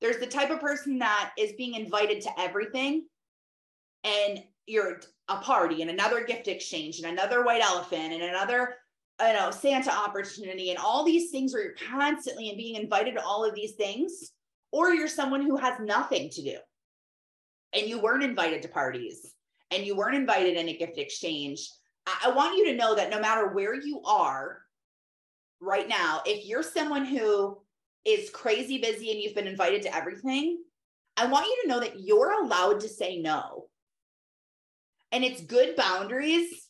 there's 0.00 0.18
the 0.18 0.26
type 0.26 0.50
of 0.50 0.60
person 0.60 0.98
that 0.98 1.32
is 1.36 1.52
being 1.52 1.74
invited 1.74 2.22
to 2.22 2.30
everything 2.40 3.04
and 4.04 4.42
you're 4.66 5.00
a 5.28 5.36
party 5.36 5.82
and 5.82 5.90
another 5.90 6.24
gift 6.24 6.48
exchange 6.48 7.00
and 7.00 7.12
another 7.12 7.44
white 7.44 7.62
elephant 7.62 8.12
and 8.12 8.22
another 8.22 8.74
you 9.20 9.32
know 9.32 9.50
santa 9.50 9.90
opportunity 9.90 10.70
and 10.70 10.78
all 10.78 11.04
these 11.04 11.30
things 11.30 11.52
where 11.52 11.62
you're 11.64 11.88
constantly 11.90 12.48
and 12.48 12.58
being 12.58 12.80
invited 12.80 13.14
to 13.14 13.22
all 13.22 13.44
of 13.44 13.54
these 13.54 13.72
things 13.72 14.32
or 14.76 14.90
you're 14.90 15.08
someone 15.08 15.40
who 15.40 15.56
has 15.56 15.78
nothing 15.80 16.28
to 16.30 16.42
do. 16.42 16.56
And 17.72 17.86
you 17.86 18.00
weren't 18.00 18.22
invited 18.22 18.62
to 18.62 18.68
parties 18.68 19.32
and 19.70 19.84
you 19.84 19.96
weren't 19.96 20.16
invited 20.16 20.56
in 20.56 20.68
a 20.68 20.76
gift 20.76 20.98
exchange. 20.98 21.68
I, 22.24 22.30
want 22.30 22.56
you 22.56 22.66
to 22.66 22.76
know 22.76 22.94
that 22.94 23.10
no 23.10 23.18
matter 23.18 23.48
where 23.48 23.74
you 23.74 24.02
are 24.04 24.60
right 25.60 25.88
now 25.88 26.20
if 26.26 26.46
you're 26.46 26.62
someone 26.62 27.04
who 27.06 27.58
is 28.04 28.30
crazy 28.30 28.78
busy 28.78 29.10
and 29.10 29.20
you've 29.20 29.34
been 29.34 29.46
invited 29.46 29.80
to 29.82 29.96
everything 29.96 30.62
i 31.16 31.24
want 31.24 31.46
you 31.46 31.62
to 31.62 31.68
know 31.68 31.80
that 31.80 31.98
you're 31.98 32.44
allowed 32.44 32.78
to 32.78 32.88
say 32.90 33.16
no 33.16 33.64
and 35.16 35.24
it's 35.24 35.40
good 35.40 35.74
boundaries 35.76 36.68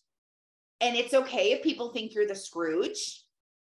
and 0.80 0.94
it's 0.94 1.14
okay 1.14 1.51
if 1.51 1.64
people 1.64 1.92
think 1.92 2.14
you're 2.14 2.28
the 2.28 2.34
Scrooge. 2.36 3.24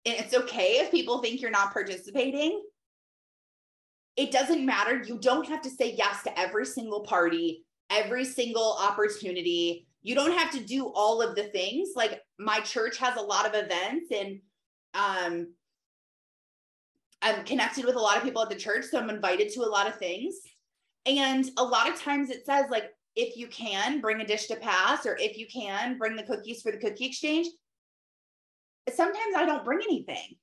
And 0.07 0.15
it's 0.15 0.33
okay 0.33 0.79
if 0.79 0.93
people 0.93 1.21
think 1.21 1.43
you're 1.43 1.51
not 1.51 1.73
participating. 1.73 2.63
It 4.17 4.31
doesn't 4.31 4.65
matter. 4.65 5.03
You 5.03 5.19
don't 5.19 5.49
have 5.49 5.61
to 5.63 5.71
say 5.71 5.97
yes 5.99 6.23
to 6.23 6.39
every 6.39 6.65
single 6.65 7.01
party, 7.01 7.65
every 7.91 8.25
single 8.25 8.79
opportunity. 8.81 9.89
You 10.03 10.15
don't 10.15 10.39
have 10.39 10.53
to 10.53 10.61
do 10.61 10.87
all 10.95 11.21
of 11.21 11.35
the 11.35 11.45
things. 11.45 11.91
Like 11.97 12.23
my 12.39 12.61
church 12.61 12.97
has 12.99 13.17
a 13.17 13.23
lot 13.23 13.47
of 13.47 13.55
events 13.55 14.13
and 14.13 14.39
um 14.95 15.49
I'm 17.23 17.45
connected 17.45 17.85
with 17.85 17.97
a 17.97 18.01
lot 18.01 18.19
of 18.19 18.23
people 18.23 18.41
at 18.41 18.51
the 18.51 18.55
church, 18.55 18.85
so 18.85 19.01
I'm 19.01 19.11
invited 19.11 19.53
to 19.53 19.63
a 19.63 19.69
lot 19.69 19.89
of 19.89 19.99
things. 19.99 20.37
And 21.07 21.45
a 21.59 21.65
lot 21.65 21.89
of 21.89 22.01
times 22.01 22.31
it 22.31 22.47
says 22.47 22.67
like 22.71 22.85
if 23.17 23.37
you 23.37 23.47
can 23.49 24.01
bring 24.01 24.21
a 24.21 24.27
dish 24.27 24.47
to 24.47 24.57
pass 24.57 25.05
or 25.05 25.17
if 25.19 25.37
you 25.37 25.47
can 25.53 25.99
bring 25.99 26.17
the 26.17 26.23
cookies 26.23 26.63
for 26.63 26.71
the 26.73 26.79
cookie 26.79 27.07
exchange 27.07 27.49
sometimes 28.95 29.35
i 29.37 29.45
don't 29.45 29.65
bring 29.65 29.81
anything. 29.83 30.37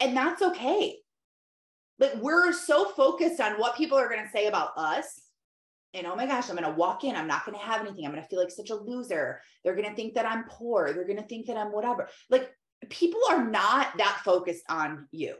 And 0.00 0.16
that's 0.16 0.42
okay. 0.42 0.96
But 1.98 2.18
we're 2.18 2.52
so 2.52 2.84
focused 2.84 3.40
on 3.40 3.52
what 3.52 3.76
people 3.76 3.96
are 3.96 4.08
going 4.08 4.22
to 4.22 4.30
say 4.30 4.46
about 4.46 4.76
us. 4.76 5.22
And 5.94 6.06
oh 6.06 6.14
my 6.14 6.26
gosh 6.26 6.50
i'm 6.50 6.56
going 6.56 6.68
to 6.68 6.76
walk 6.76 7.04
in 7.04 7.16
i'm 7.16 7.26
not 7.26 7.46
going 7.46 7.56
to 7.58 7.64
have 7.64 7.80
anything 7.80 8.04
i'm 8.04 8.10
going 8.10 8.22
to 8.22 8.28
feel 8.28 8.40
like 8.40 8.50
such 8.50 8.68
a 8.68 8.74
loser. 8.74 9.40
They're 9.64 9.74
going 9.74 9.88
to 9.88 9.94
think 9.94 10.14
that 10.14 10.26
i'm 10.26 10.44
poor 10.44 10.92
they're 10.92 11.06
going 11.06 11.16
to 11.16 11.26
think 11.26 11.46
that 11.46 11.56
i'm 11.56 11.72
whatever. 11.72 12.08
Like 12.28 12.50
people 12.90 13.20
are 13.30 13.48
not 13.48 13.96
that 13.96 14.20
focused 14.22 14.64
on 14.68 15.08
you. 15.10 15.36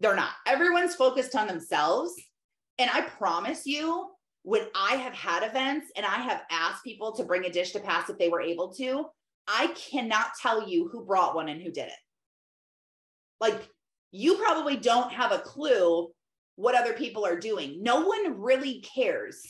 They're 0.00 0.16
not. 0.16 0.30
Everyone's 0.46 0.96
focused 0.96 1.36
on 1.36 1.46
themselves. 1.46 2.12
And 2.78 2.90
i 2.92 3.02
promise 3.02 3.66
you 3.66 4.08
when 4.46 4.64
I 4.76 4.94
have 4.94 5.12
had 5.12 5.42
events 5.42 5.90
and 5.96 6.06
I 6.06 6.18
have 6.18 6.44
asked 6.52 6.84
people 6.84 7.10
to 7.16 7.24
bring 7.24 7.46
a 7.46 7.50
dish 7.50 7.72
to 7.72 7.80
pass 7.80 8.08
if 8.08 8.16
they 8.16 8.28
were 8.28 8.40
able 8.40 8.72
to, 8.74 9.06
I 9.48 9.74
cannot 9.90 10.36
tell 10.40 10.68
you 10.68 10.86
who 10.86 11.04
brought 11.04 11.34
one 11.34 11.48
and 11.48 11.60
who 11.60 11.72
did 11.72 11.88
it. 11.88 11.98
Like, 13.40 13.68
you 14.12 14.36
probably 14.36 14.76
don't 14.76 15.12
have 15.12 15.32
a 15.32 15.40
clue 15.40 16.12
what 16.54 16.76
other 16.76 16.92
people 16.92 17.26
are 17.26 17.36
doing. 17.36 17.82
No 17.82 18.02
one 18.02 18.40
really 18.40 18.82
cares. 18.82 19.42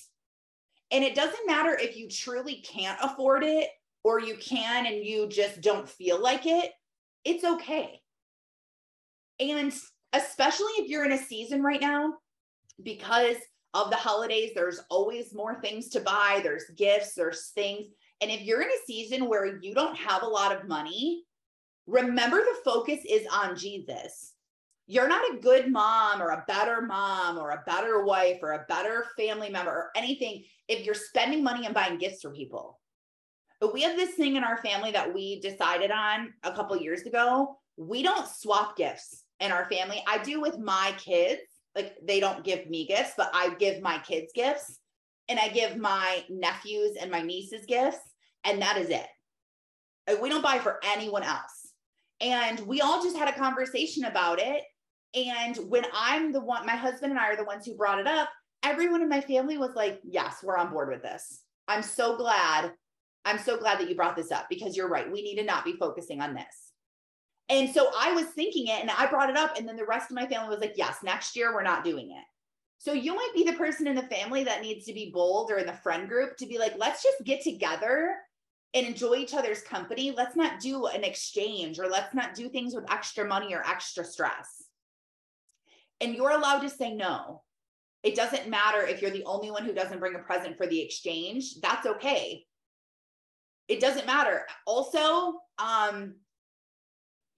And 0.90 1.05
it 1.05 1.14
doesn't 1.14 1.47
matter 1.47 1.76
if 1.78 1.94
you 1.99 2.09
truly 2.09 2.64
can't 2.66 2.99
afford 3.03 3.44
it 3.44 3.68
or 4.03 4.18
you 4.18 4.38
can 4.38 4.86
and 4.86 5.05
you 5.05 5.28
just 5.28 5.61
don't 5.61 5.86
feel 5.86 6.18
like 6.18 6.47
it. 6.47 6.72
It's 7.22 7.44
okay. 7.44 8.01
And 9.40 9.74
especially 10.14 10.72
if 10.78 10.88
you're 10.88 11.05
in 11.05 11.12
a 11.12 11.18
season 11.18 11.62
right 11.62 11.82
now, 11.82 12.14
because 12.82 13.36
of 13.76 13.90
the 13.90 13.96
holidays. 13.96 14.52
There's 14.54 14.80
always 14.88 15.34
more 15.34 15.60
things 15.60 15.88
to 15.90 16.00
buy, 16.00 16.40
there's 16.42 16.64
gifts, 16.76 17.14
there's 17.14 17.50
things. 17.50 17.86
And 18.20 18.30
if 18.30 18.40
you're 18.42 18.62
in 18.62 18.68
a 18.68 18.86
season 18.86 19.28
where 19.28 19.58
you 19.60 19.74
don't 19.74 19.96
have 19.96 20.22
a 20.22 20.28
lot 20.28 20.54
of 20.56 20.66
money, 20.66 21.24
remember 21.86 22.38
the 22.38 22.56
focus 22.64 23.00
is 23.08 23.26
on 23.30 23.56
Jesus. 23.56 24.32
you're 24.86 25.08
not 25.08 25.34
a 25.34 25.38
good 25.38 25.70
mom 25.70 26.22
or 26.22 26.30
a 26.30 26.44
better 26.46 26.80
mom 26.80 27.38
or 27.38 27.50
a 27.50 27.62
better 27.66 28.04
wife 28.04 28.38
or 28.42 28.52
a 28.52 28.64
better 28.68 29.04
family 29.16 29.50
member 29.50 29.70
or 29.70 29.90
anything 29.96 30.44
if 30.68 30.84
you're 30.84 30.94
spending 30.94 31.42
money 31.42 31.66
and 31.66 31.74
buying 31.74 31.98
gifts 31.98 32.22
for 32.22 32.30
people. 32.30 32.78
But 33.60 33.72
we 33.72 33.82
have 33.82 33.96
this 33.96 34.14
thing 34.14 34.36
in 34.36 34.44
our 34.44 34.58
family 34.58 34.92
that 34.92 35.12
we 35.12 35.40
decided 35.40 35.90
on 35.90 36.34
a 36.44 36.52
couple 36.52 36.76
years 36.76 37.02
ago. 37.02 37.58
We 37.76 38.02
don't 38.02 38.28
swap 38.28 38.76
gifts 38.76 39.24
in 39.40 39.50
our 39.50 39.68
family. 39.70 40.02
I 40.06 40.22
do 40.22 40.40
with 40.40 40.58
my 40.58 40.94
kids. 40.98 41.42
Like 41.76 41.94
they 42.02 42.18
don't 42.18 42.42
give 42.42 42.68
me 42.68 42.86
gifts, 42.86 43.12
but 43.16 43.30
I 43.32 43.54
give 43.58 43.82
my 43.82 43.98
kids 43.98 44.32
gifts 44.34 44.80
and 45.28 45.38
I 45.38 45.48
give 45.48 45.76
my 45.76 46.24
nephews 46.28 46.96
and 47.00 47.10
my 47.10 47.22
nieces 47.22 47.66
gifts. 47.66 48.00
And 48.44 48.62
that 48.62 48.78
is 48.78 48.90
it. 48.90 49.06
Like, 50.08 50.22
we 50.22 50.28
don't 50.28 50.42
buy 50.42 50.58
for 50.58 50.78
anyone 50.84 51.22
else. 51.22 51.72
And 52.20 52.60
we 52.60 52.80
all 52.80 53.02
just 53.02 53.16
had 53.16 53.28
a 53.28 53.38
conversation 53.38 54.04
about 54.04 54.38
it. 54.40 54.62
And 55.14 55.56
when 55.68 55.84
I'm 55.92 56.32
the 56.32 56.40
one, 56.40 56.64
my 56.64 56.76
husband 56.76 57.10
and 57.10 57.20
I 57.20 57.30
are 57.30 57.36
the 57.36 57.44
ones 57.44 57.66
who 57.66 57.76
brought 57.76 57.98
it 57.98 58.06
up, 58.06 58.28
everyone 58.62 59.02
in 59.02 59.08
my 59.08 59.20
family 59.20 59.58
was 59.58 59.74
like, 59.74 60.00
yes, 60.04 60.36
we're 60.42 60.56
on 60.56 60.70
board 60.70 60.88
with 60.90 61.02
this. 61.02 61.42
I'm 61.68 61.82
so 61.82 62.16
glad. 62.16 62.72
I'm 63.24 63.38
so 63.38 63.58
glad 63.58 63.80
that 63.80 63.88
you 63.88 63.96
brought 63.96 64.16
this 64.16 64.30
up 64.30 64.46
because 64.48 64.76
you're 64.76 64.88
right. 64.88 65.10
We 65.10 65.22
need 65.22 65.36
to 65.36 65.44
not 65.44 65.64
be 65.64 65.76
focusing 65.76 66.20
on 66.20 66.34
this. 66.34 66.72
And 67.49 67.72
so 67.72 67.90
I 67.97 68.12
was 68.12 68.26
thinking 68.26 68.66
it 68.66 68.80
and 68.80 68.90
I 68.90 69.07
brought 69.07 69.30
it 69.30 69.36
up. 69.36 69.57
And 69.57 69.68
then 69.68 69.76
the 69.76 69.84
rest 69.84 70.11
of 70.11 70.16
my 70.16 70.26
family 70.26 70.49
was 70.49 70.61
like, 70.61 70.74
yes, 70.76 70.99
next 71.05 71.36
year 71.36 71.55
we're 71.55 71.62
not 71.62 71.84
doing 71.84 72.11
it. 72.11 72.24
So 72.78 72.92
you 72.92 73.14
might 73.14 73.32
be 73.34 73.44
the 73.44 73.55
person 73.55 73.86
in 73.86 73.94
the 73.94 74.03
family 74.03 74.44
that 74.44 74.62
needs 74.62 74.84
to 74.86 74.92
be 74.92 75.11
bold 75.12 75.51
or 75.51 75.59
in 75.59 75.66
the 75.66 75.72
friend 75.72 76.09
group 76.09 76.36
to 76.38 76.47
be 76.47 76.59
like, 76.59 76.74
let's 76.76 77.03
just 77.03 77.24
get 77.24 77.42
together 77.42 78.16
and 78.74 78.86
enjoy 78.86 79.14
each 79.14 79.34
other's 79.34 79.62
company. 79.62 80.12
Let's 80.14 80.36
not 80.36 80.61
do 80.61 80.86
an 80.86 81.05
exchange 81.05 81.78
or 81.78 81.86
let's 81.86 82.14
not 82.14 82.34
do 82.34 82.49
things 82.49 82.74
with 82.74 82.90
extra 82.90 83.26
money 83.26 83.55
or 83.55 83.62
extra 83.66 84.05
stress. 84.05 84.64
And 86.01 86.14
you're 86.14 86.32
allowed 86.32 86.61
to 86.61 86.70
say 86.70 86.94
no. 86.94 87.42
It 88.03 88.14
doesn't 88.14 88.49
matter 88.49 88.82
if 88.82 89.01
you're 89.01 89.11
the 89.11 89.24
only 89.24 89.51
one 89.51 89.64
who 89.64 89.72
doesn't 89.72 89.99
bring 89.99 90.14
a 90.14 90.20
present 90.20 90.57
for 90.57 90.66
the 90.66 90.80
exchange. 90.80 91.61
That's 91.62 91.86
okay. 91.86 92.44
It 93.68 93.80
doesn't 93.80 94.07
matter. 94.07 94.47
Also, 94.66 95.40
um, 95.59 96.16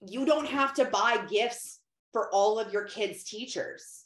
you 0.05 0.25
don't 0.25 0.47
have 0.47 0.73
to 0.75 0.85
buy 0.85 1.25
gifts 1.29 1.79
for 2.13 2.29
all 2.31 2.59
of 2.59 2.73
your 2.73 2.83
kids' 2.83 3.23
teachers. 3.23 4.05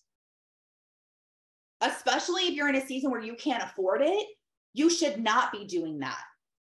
Especially 1.82 2.44
if 2.44 2.54
you're 2.54 2.70
in 2.70 2.76
a 2.76 2.86
season 2.86 3.12
where 3.12 3.22
you 3.22 3.36
can't 3.36 3.64
afford 3.64 4.02
it, 4.02 4.28
you 4.74 4.90
should 4.90 5.22
not 5.22 5.52
be 5.52 5.66
doing 5.66 6.00
that. 6.00 6.22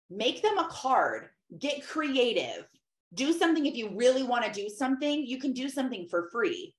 Make 0.09 0.43
them 0.43 0.59
a 0.59 0.69
card, 0.71 1.29
get 1.59 1.87
creative, 1.87 2.67
do 3.15 3.33
something. 3.33 3.67
If 3.67 3.77
you 3.77 3.91
really 3.95 4.23
want 4.23 4.45
to 4.45 4.53
do 4.53 4.69
something, 4.69 5.25
you 5.25 5.39
can 5.39 5.53
do 5.53 5.69
something 5.69 6.07
for 6.09 6.29
free. 6.31 6.75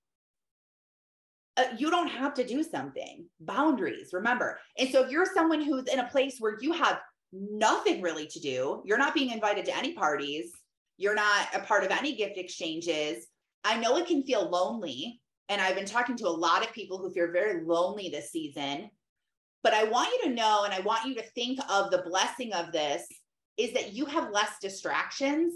Uh, 1.58 1.66
you 1.78 1.90
don't 1.90 2.08
have 2.08 2.34
to 2.36 2.46
do 2.46 2.64
something. 2.64 3.26
Boundaries, 3.42 4.12
remember. 4.14 4.60
And 4.78 4.90
so 4.90 5.04
if 5.04 5.12
you're 5.12 5.26
someone 5.26 5.62
who's 5.62 5.88
in 5.88 6.00
a 6.00 6.08
place 6.08 6.38
where 6.40 6.58
you 6.62 6.72
have 6.74 7.00
nothing 7.34 8.02
really 8.02 8.28
to 8.28 8.40
do, 8.40 8.82
you're 8.86 8.98
not 8.98 9.14
being 9.14 9.32
invited 9.32 9.66
to 9.66 9.78
any 9.78 9.94
parties, 9.94 10.52
you're 10.98 11.16
not 11.16 11.48
a 11.54 11.60
part 11.60 11.84
of 11.84 11.92
any 11.92 12.16
gift 12.16 12.38
exchanges. 12.38 13.28
I 13.64 13.78
know 13.78 13.98
it 13.98 14.08
can 14.08 14.24
feel 14.24 14.50
lonely. 14.50 15.22
And 15.50 15.60
I've 15.62 15.76
been 15.76 15.86
talking 15.86 16.16
to 16.18 16.28
a 16.28 16.30
lot 16.30 16.66
of 16.66 16.72
people 16.72 16.98
who 16.98 17.12
feel 17.12 17.32
very 17.32 17.66
lonely 17.66 18.10
this 18.10 18.32
season. 18.32 18.90
But 19.64 19.74
I 19.74 19.84
want 19.84 20.10
you 20.12 20.30
to 20.30 20.36
know, 20.36 20.64
and 20.64 20.74
I 20.74 20.80
want 20.80 21.06
you 21.06 21.16
to 21.16 21.30
think 21.32 21.60
of 21.70 21.92
the 21.92 22.04
blessing 22.08 22.54
of 22.54 22.72
this 22.72 23.06
is 23.58 23.74
that 23.74 23.94
you 23.94 24.06
have 24.06 24.32
less 24.32 24.52
distractions 24.62 25.54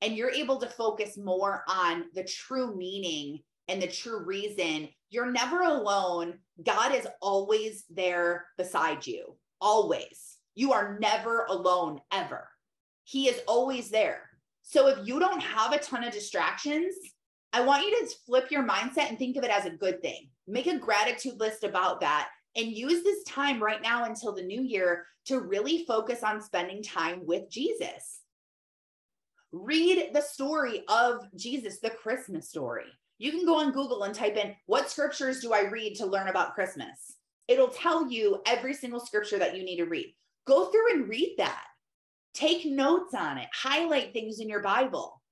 and 0.00 0.14
you're 0.14 0.30
able 0.30 0.60
to 0.60 0.68
focus 0.68 1.18
more 1.18 1.64
on 1.68 2.04
the 2.14 2.24
true 2.24 2.76
meaning 2.76 3.40
and 3.68 3.82
the 3.82 3.88
true 3.88 4.24
reason. 4.24 4.88
You're 5.10 5.30
never 5.30 5.62
alone. 5.62 6.38
God 6.64 6.94
is 6.94 7.06
always 7.20 7.84
there 7.90 8.46
beside 8.56 9.06
you, 9.06 9.36
always. 9.60 10.36
You 10.54 10.72
are 10.72 10.98
never 11.00 11.44
alone, 11.46 12.00
ever. 12.12 12.48
He 13.04 13.28
is 13.28 13.40
always 13.46 13.90
there. 13.90 14.25
So 14.68 14.88
if 14.88 15.06
you 15.06 15.20
don't 15.20 15.40
have 15.40 15.72
a 15.72 15.78
ton 15.78 16.02
of 16.02 16.12
distractions, 16.12 16.92
I 17.52 17.60
want 17.60 17.86
you 17.86 18.00
to 18.00 18.14
flip 18.26 18.50
your 18.50 18.64
mindset 18.64 19.08
and 19.08 19.16
think 19.16 19.36
of 19.36 19.44
it 19.44 19.50
as 19.50 19.64
a 19.64 19.70
good 19.70 20.02
thing. 20.02 20.28
Make 20.48 20.66
a 20.66 20.76
gratitude 20.76 21.38
list 21.38 21.62
about 21.62 22.00
that 22.00 22.30
and 22.56 22.66
use 22.66 23.04
this 23.04 23.22
time 23.22 23.62
right 23.62 23.80
now 23.80 24.06
until 24.06 24.34
the 24.34 24.42
new 24.42 24.60
year 24.60 25.06
to 25.26 25.38
really 25.38 25.84
focus 25.86 26.24
on 26.24 26.42
spending 26.42 26.82
time 26.82 27.24
with 27.24 27.48
Jesus. 27.48 28.22
Read 29.52 30.10
the 30.12 30.20
story 30.20 30.82
of 30.88 31.20
Jesus, 31.36 31.78
the 31.78 31.90
Christmas 31.90 32.48
story. 32.48 32.86
You 33.18 33.30
can 33.30 33.46
go 33.46 33.60
on 33.60 33.70
Google 33.70 34.02
and 34.02 34.14
type 34.14 34.36
in, 34.36 34.56
What 34.66 34.90
scriptures 34.90 35.40
do 35.40 35.52
I 35.52 35.68
read 35.68 35.94
to 35.98 36.06
learn 36.06 36.26
about 36.26 36.56
Christmas? 36.56 37.14
It'll 37.46 37.68
tell 37.68 38.10
you 38.10 38.42
every 38.46 38.74
single 38.74 38.98
scripture 38.98 39.38
that 39.38 39.56
you 39.56 39.62
need 39.62 39.76
to 39.76 39.86
read. 39.86 40.12
Go 40.44 40.72
through 40.72 40.92
and 40.92 41.08
read 41.08 41.36
that. 41.38 41.62
Take 42.36 42.66
notes 42.66 43.14
on 43.14 43.38
it, 43.38 43.48
highlight 43.54 44.12
things 44.12 44.40
in 44.40 44.48
your 44.48 44.60
Bible. 44.60 45.22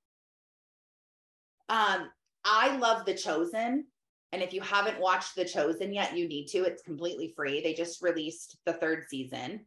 Um, 1.69 2.09
I 2.43 2.77
love 2.77 3.05
The 3.05 3.13
Chosen. 3.13 3.85
And 4.31 4.41
if 4.41 4.53
you 4.53 4.61
haven't 4.61 4.99
watched 4.99 5.35
The 5.35 5.45
Chosen 5.45 5.93
yet, 5.93 6.17
you 6.17 6.27
need 6.27 6.47
to. 6.47 6.63
It's 6.63 6.81
completely 6.81 7.31
free. 7.35 7.61
They 7.61 7.75
just 7.75 8.01
released 8.01 8.57
the 8.65 8.73
third 8.73 9.05
season. 9.07 9.65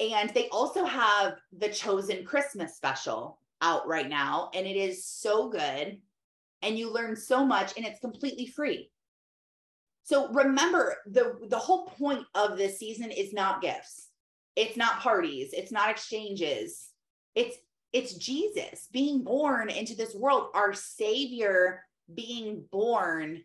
And 0.00 0.30
they 0.30 0.48
also 0.48 0.86
have 0.86 1.36
the 1.52 1.68
Chosen 1.68 2.24
Christmas 2.24 2.74
special 2.74 3.38
out 3.60 3.86
right 3.86 4.08
now. 4.08 4.50
And 4.54 4.66
it 4.66 4.76
is 4.76 5.04
so 5.04 5.50
good. 5.50 5.98
And 6.62 6.78
you 6.78 6.90
learn 6.90 7.16
so 7.16 7.44
much, 7.44 7.74
and 7.76 7.84
it's 7.84 8.00
completely 8.00 8.46
free. 8.46 8.90
So 10.04 10.32
remember, 10.32 10.96
the, 11.06 11.36
the 11.48 11.58
whole 11.58 11.84
point 11.84 12.24
of 12.34 12.56
this 12.56 12.78
season 12.78 13.10
is 13.10 13.34
not 13.34 13.60
gifts 13.60 14.05
it's 14.56 14.76
not 14.76 15.00
parties. 15.00 15.50
It's 15.52 15.70
not 15.70 15.90
exchanges. 15.90 16.90
It's 17.34 17.56
it's 17.92 18.14
jesus 18.14 18.88
being 18.92 19.22
born 19.22 19.70
into 19.70 19.94
this 19.94 20.14
world 20.14 20.48
our 20.54 20.74
savior 20.74 21.84
being 22.12 22.64
born 22.70 23.42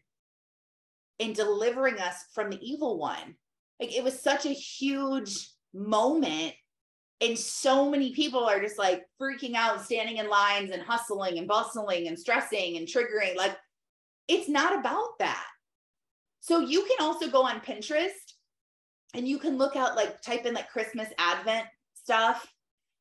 and 1.20 1.36
delivering 1.36 2.00
us 2.00 2.26
from 2.34 2.50
the 2.50 2.60
evil 2.68 2.98
one. 2.98 3.36
Like 3.80 3.96
it 3.96 4.04
was 4.04 4.20
such 4.20 4.46
a 4.46 4.50
huge 4.50 5.48
moment 5.74 6.54
and 7.22 7.38
so 7.38 7.90
many 7.90 8.14
people 8.14 8.44
are 8.44 8.60
just 8.60 8.80
like 8.80 9.06
freaking 9.22 9.54
out 9.54 9.84
standing 9.84 10.18
in 10.18 10.28
lines 10.28 10.72
and 10.72 10.82
hustling 10.82 11.38
and 11.38 11.48
bustling 11.48 12.08
and 12.08 12.18
stressing 12.18 12.78
and 12.78 12.88
triggering. 12.88 13.36
Like 13.36 13.56
it's 14.28 14.50
not 14.50 14.80
about 14.80 15.20
that. 15.20 15.46
So 16.40 16.60
you 16.60 16.82
can 16.82 17.06
also 17.06 17.30
go 17.30 17.44
on 17.44 17.62
pinterest 17.62 18.21
and 19.14 19.28
you 19.28 19.38
can 19.38 19.58
look 19.58 19.76
out 19.76 19.96
like 19.96 20.22
type 20.22 20.46
in 20.46 20.54
like 20.54 20.70
Christmas 20.70 21.10
Advent 21.18 21.66
stuff. 21.94 22.52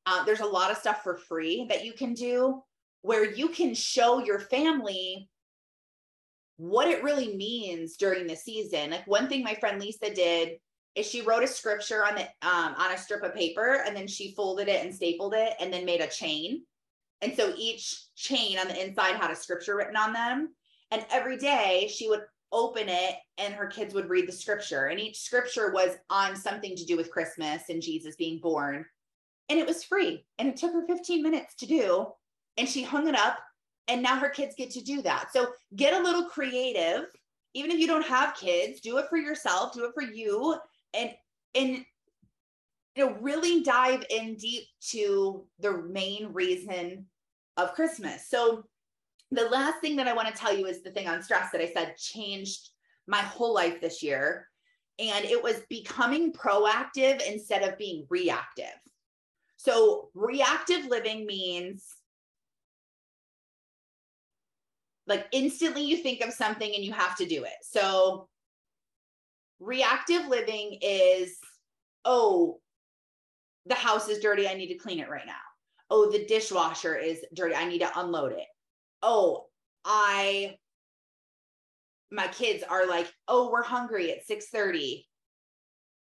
Uh, 0.06 0.24
there's 0.24 0.40
a 0.40 0.46
lot 0.46 0.70
of 0.70 0.76
stuff 0.76 1.02
for 1.02 1.16
free 1.16 1.66
that 1.68 1.84
you 1.84 1.92
can 1.92 2.14
do 2.14 2.62
where 3.02 3.32
you 3.32 3.48
can 3.48 3.74
show 3.74 4.18
your 4.24 4.38
family 4.38 5.28
what 6.56 6.88
it 6.88 7.02
really 7.02 7.36
means 7.36 7.96
during 7.96 8.26
the 8.26 8.36
season. 8.36 8.90
Like 8.90 9.06
one 9.06 9.28
thing 9.28 9.42
my 9.42 9.54
friend 9.54 9.80
Lisa 9.80 10.12
did 10.12 10.58
is 10.94 11.06
she 11.06 11.22
wrote 11.22 11.42
a 11.42 11.46
scripture 11.46 12.04
on 12.04 12.16
the 12.16 12.22
um, 12.46 12.74
on 12.76 12.92
a 12.92 12.98
strip 12.98 13.22
of 13.22 13.34
paper 13.34 13.82
and 13.86 13.96
then 13.96 14.06
she 14.06 14.34
folded 14.34 14.68
it 14.68 14.84
and 14.84 14.94
stapled 14.94 15.34
it 15.34 15.54
and 15.60 15.72
then 15.72 15.84
made 15.84 16.00
a 16.00 16.06
chain. 16.06 16.62
And 17.22 17.34
so 17.34 17.54
each 17.56 18.04
chain 18.16 18.58
on 18.58 18.68
the 18.68 18.82
inside 18.82 19.16
had 19.16 19.30
a 19.30 19.36
scripture 19.36 19.76
written 19.76 19.96
on 19.96 20.12
them. 20.12 20.54
And 20.90 21.06
every 21.10 21.36
day 21.36 21.88
she 21.92 22.08
would 22.08 22.22
open 22.52 22.88
it 22.88 23.14
and 23.38 23.54
her 23.54 23.66
kids 23.66 23.94
would 23.94 24.08
read 24.08 24.28
the 24.28 24.32
scripture. 24.32 24.86
And 24.86 25.00
each 25.00 25.20
scripture 25.20 25.70
was 25.72 25.96
on 26.08 26.34
something 26.34 26.74
to 26.76 26.84
do 26.84 26.96
with 26.96 27.10
christmas 27.10 27.62
and 27.68 27.82
jesus 27.82 28.16
being 28.16 28.40
born. 28.40 28.84
And 29.50 29.58
it 29.58 29.66
was 29.66 29.82
free. 29.82 30.24
And 30.38 30.48
it 30.48 30.56
took 30.56 30.72
her 30.72 30.86
15 30.86 31.22
minutes 31.22 31.56
to 31.56 31.66
do. 31.66 32.06
And 32.56 32.68
she 32.68 32.84
hung 32.84 33.08
it 33.08 33.16
up. 33.16 33.38
And 33.88 34.00
now 34.00 34.16
her 34.16 34.28
kids 34.28 34.54
get 34.56 34.70
to 34.70 34.80
do 34.80 35.02
that. 35.02 35.32
So 35.32 35.48
get 35.74 36.00
a 36.00 36.02
little 36.02 36.24
creative. 36.24 37.06
Even 37.54 37.72
if 37.72 37.80
you 37.80 37.88
don't 37.88 38.06
have 38.06 38.36
kids 38.36 38.80
do 38.80 38.98
it 38.98 39.06
for 39.10 39.18
yourself. 39.18 39.74
Do 39.74 39.84
it 39.84 39.92
for 39.92 40.04
you. 40.04 40.56
And 40.94 41.10
and 41.56 41.84
you 42.94 43.06
know 43.06 43.16
really 43.20 43.62
dive 43.64 44.04
in 44.08 44.36
deep 44.36 44.64
to 44.90 45.44
the 45.58 45.82
main 45.82 46.32
reason 46.32 47.06
of 47.56 47.74
christmas. 47.74 48.28
So 48.28 48.64
the 49.30 49.48
last 49.48 49.80
thing 49.80 49.96
that 49.96 50.08
I 50.08 50.12
want 50.12 50.28
to 50.28 50.34
tell 50.34 50.56
you 50.56 50.66
is 50.66 50.82
the 50.82 50.90
thing 50.90 51.06
on 51.06 51.22
stress 51.22 51.50
that 51.52 51.60
I 51.60 51.72
said 51.72 51.96
changed 51.96 52.70
my 53.06 53.18
whole 53.18 53.54
life 53.54 53.80
this 53.80 54.02
year. 54.02 54.48
And 54.98 55.24
it 55.24 55.42
was 55.42 55.62
becoming 55.70 56.32
proactive 56.32 57.22
instead 57.26 57.62
of 57.62 57.78
being 57.78 58.06
reactive. 58.10 58.66
So, 59.56 60.10
reactive 60.14 60.86
living 60.86 61.26
means 61.26 61.86
like 65.06 65.26
instantly 65.32 65.82
you 65.82 65.98
think 65.98 66.20
of 66.20 66.32
something 66.32 66.72
and 66.74 66.84
you 66.84 66.92
have 66.92 67.16
to 67.16 67.26
do 67.26 67.44
it. 67.44 67.52
So, 67.62 68.28
reactive 69.58 70.26
living 70.26 70.78
is, 70.82 71.38
oh, 72.04 72.60
the 73.66 73.74
house 73.74 74.08
is 74.08 74.18
dirty. 74.18 74.48
I 74.48 74.54
need 74.54 74.68
to 74.68 74.78
clean 74.78 74.98
it 74.98 75.08
right 75.08 75.26
now. 75.26 75.32
Oh, 75.88 76.10
the 76.10 76.26
dishwasher 76.26 76.96
is 76.96 77.24
dirty. 77.34 77.54
I 77.54 77.66
need 77.66 77.80
to 77.80 78.00
unload 78.00 78.32
it 78.32 78.46
oh, 79.02 79.46
I 79.84 80.56
my 82.10 82.28
kids 82.28 82.64
are 82.64 82.86
like, 82.86 83.12
"Oh, 83.28 83.50
we're 83.50 83.62
hungry 83.62 84.12
at 84.12 84.26
6:30." 84.26 85.06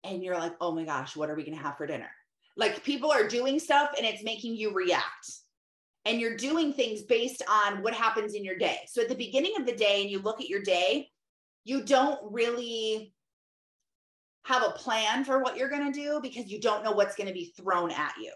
And 0.03 0.23
you're 0.23 0.37
like, 0.37 0.55
"Oh 0.59 0.71
my 0.71 0.83
gosh, 0.83 1.15
what 1.15 1.29
are 1.29 1.35
we 1.35 1.43
to 1.45 1.51
have 1.55 1.77
for 1.77 1.87
dinner?" 1.87 2.09
Like 2.57 2.83
people 2.83 3.11
are 3.11 3.27
doing 3.27 3.59
stuff 3.59 3.91
and 3.97 4.05
it's 4.05 4.23
making 4.23 4.55
you 4.55 4.73
react. 4.73 5.31
And 6.05 6.19
you're 6.19 6.35
doing 6.35 6.73
things 6.73 7.03
based 7.03 7.43
on 7.47 7.83
what 7.83 7.93
happens 7.93 8.33
in 8.33 8.43
your 8.43 8.57
day. 8.57 8.79
So 8.87 9.03
at 9.03 9.09
the 9.09 9.15
beginning 9.15 9.53
of 9.59 9.67
the 9.67 9.75
day 9.75 10.01
and 10.01 10.09
you 10.09 10.19
look 10.19 10.41
at 10.41 10.49
your 10.49 10.63
day, 10.63 11.11
you 11.63 11.83
don't 11.83 12.19
really 12.31 13.13
have 14.43 14.63
a 14.63 14.71
plan 14.71 15.23
for 15.23 15.41
what 15.41 15.57
you're 15.57 15.69
going 15.69 15.91
to 15.91 15.99
do 15.99 16.19
because 16.21 16.51
you 16.51 16.59
don't 16.59 16.83
know 16.83 16.91
what's 16.91 17.15
going 17.15 17.27
to 17.27 17.33
be 17.33 17.53
thrown 17.55 17.91
at 17.91 18.13
you. 18.19 18.33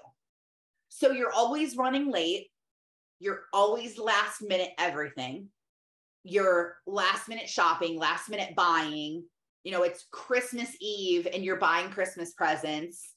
So 0.90 1.12
you're 1.12 1.34
always 1.34 1.76
running 1.76 2.12
late. 2.12 2.48
You're 3.20 3.44
always 3.54 3.98
last 3.98 4.42
minute 4.42 4.72
everything. 4.78 5.48
You're 6.24 6.78
last 6.86 7.30
minute 7.30 7.50
shopping, 7.50 7.98
last 7.98 8.30
minute 8.30 8.56
buying. 8.56 9.24
You 9.64 9.72
know, 9.72 9.84
it's 9.84 10.06
Christmas 10.12 10.70
Eve 10.82 11.28
and 11.34 11.44
you're 11.44 11.56
buying 11.56 11.90
Christmas 11.90 12.34
presents. 12.34 13.14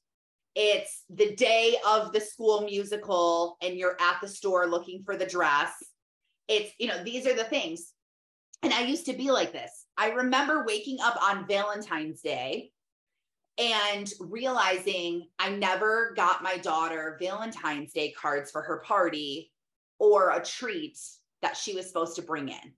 It's 0.54 1.04
the 1.10 1.34
day 1.34 1.76
of 1.86 2.12
the 2.12 2.20
school 2.20 2.62
musical 2.62 3.56
and 3.62 3.76
you're 3.76 3.96
at 4.00 4.20
the 4.20 4.28
store 4.28 4.66
looking 4.66 5.02
for 5.04 5.16
the 5.16 5.26
dress. 5.26 5.72
It's, 6.48 6.72
you 6.78 6.88
know, 6.88 7.02
these 7.02 7.26
are 7.26 7.34
the 7.34 7.44
things. 7.44 7.92
And 8.62 8.72
I 8.72 8.82
used 8.82 9.06
to 9.06 9.12
be 9.12 9.30
like 9.30 9.52
this. 9.52 9.86
I 9.96 10.10
remember 10.10 10.64
waking 10.66 10.98
up 11.00 11.16
on 11.22 11.46
Valentine's 11.46 12.20
Day 12.22 12.70
and 13.58 14.10
realizing 14.20 15.28
I 15.38 15.50
never 15.50 16.12
got 16.16 16.42
my 16.42 16.56
daughter 16.56 17.18
Valentine's 17.20 17.92
Day 17.92 18.12
cards 18.12 18.50
for 18.50 18.62
her 18.62 18.78
party 18.86 19.50
or 19.98 20.30
a 20.30 20.44
treat 20.44 20.98
that 21.42 21.56
she 21.56 21.74
was 21.74 21.86
supposed 21.86 22.16
to 22.16 22.22
bring 22.22 22.48
in. 22.48 22.72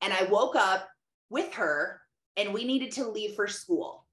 And 0.00 0.12
I 0.12 0.24
woke 0.24 0.56
up 0.56 0.88
with 1.30 1.52
her 1.54 2.00
and 2.36 2.52
we 2.52 2.64
needed 2.64 2.92
to 2.92 3.08
leave 3.08 3.34
for 3.34 3.46
school. 3.46 4.06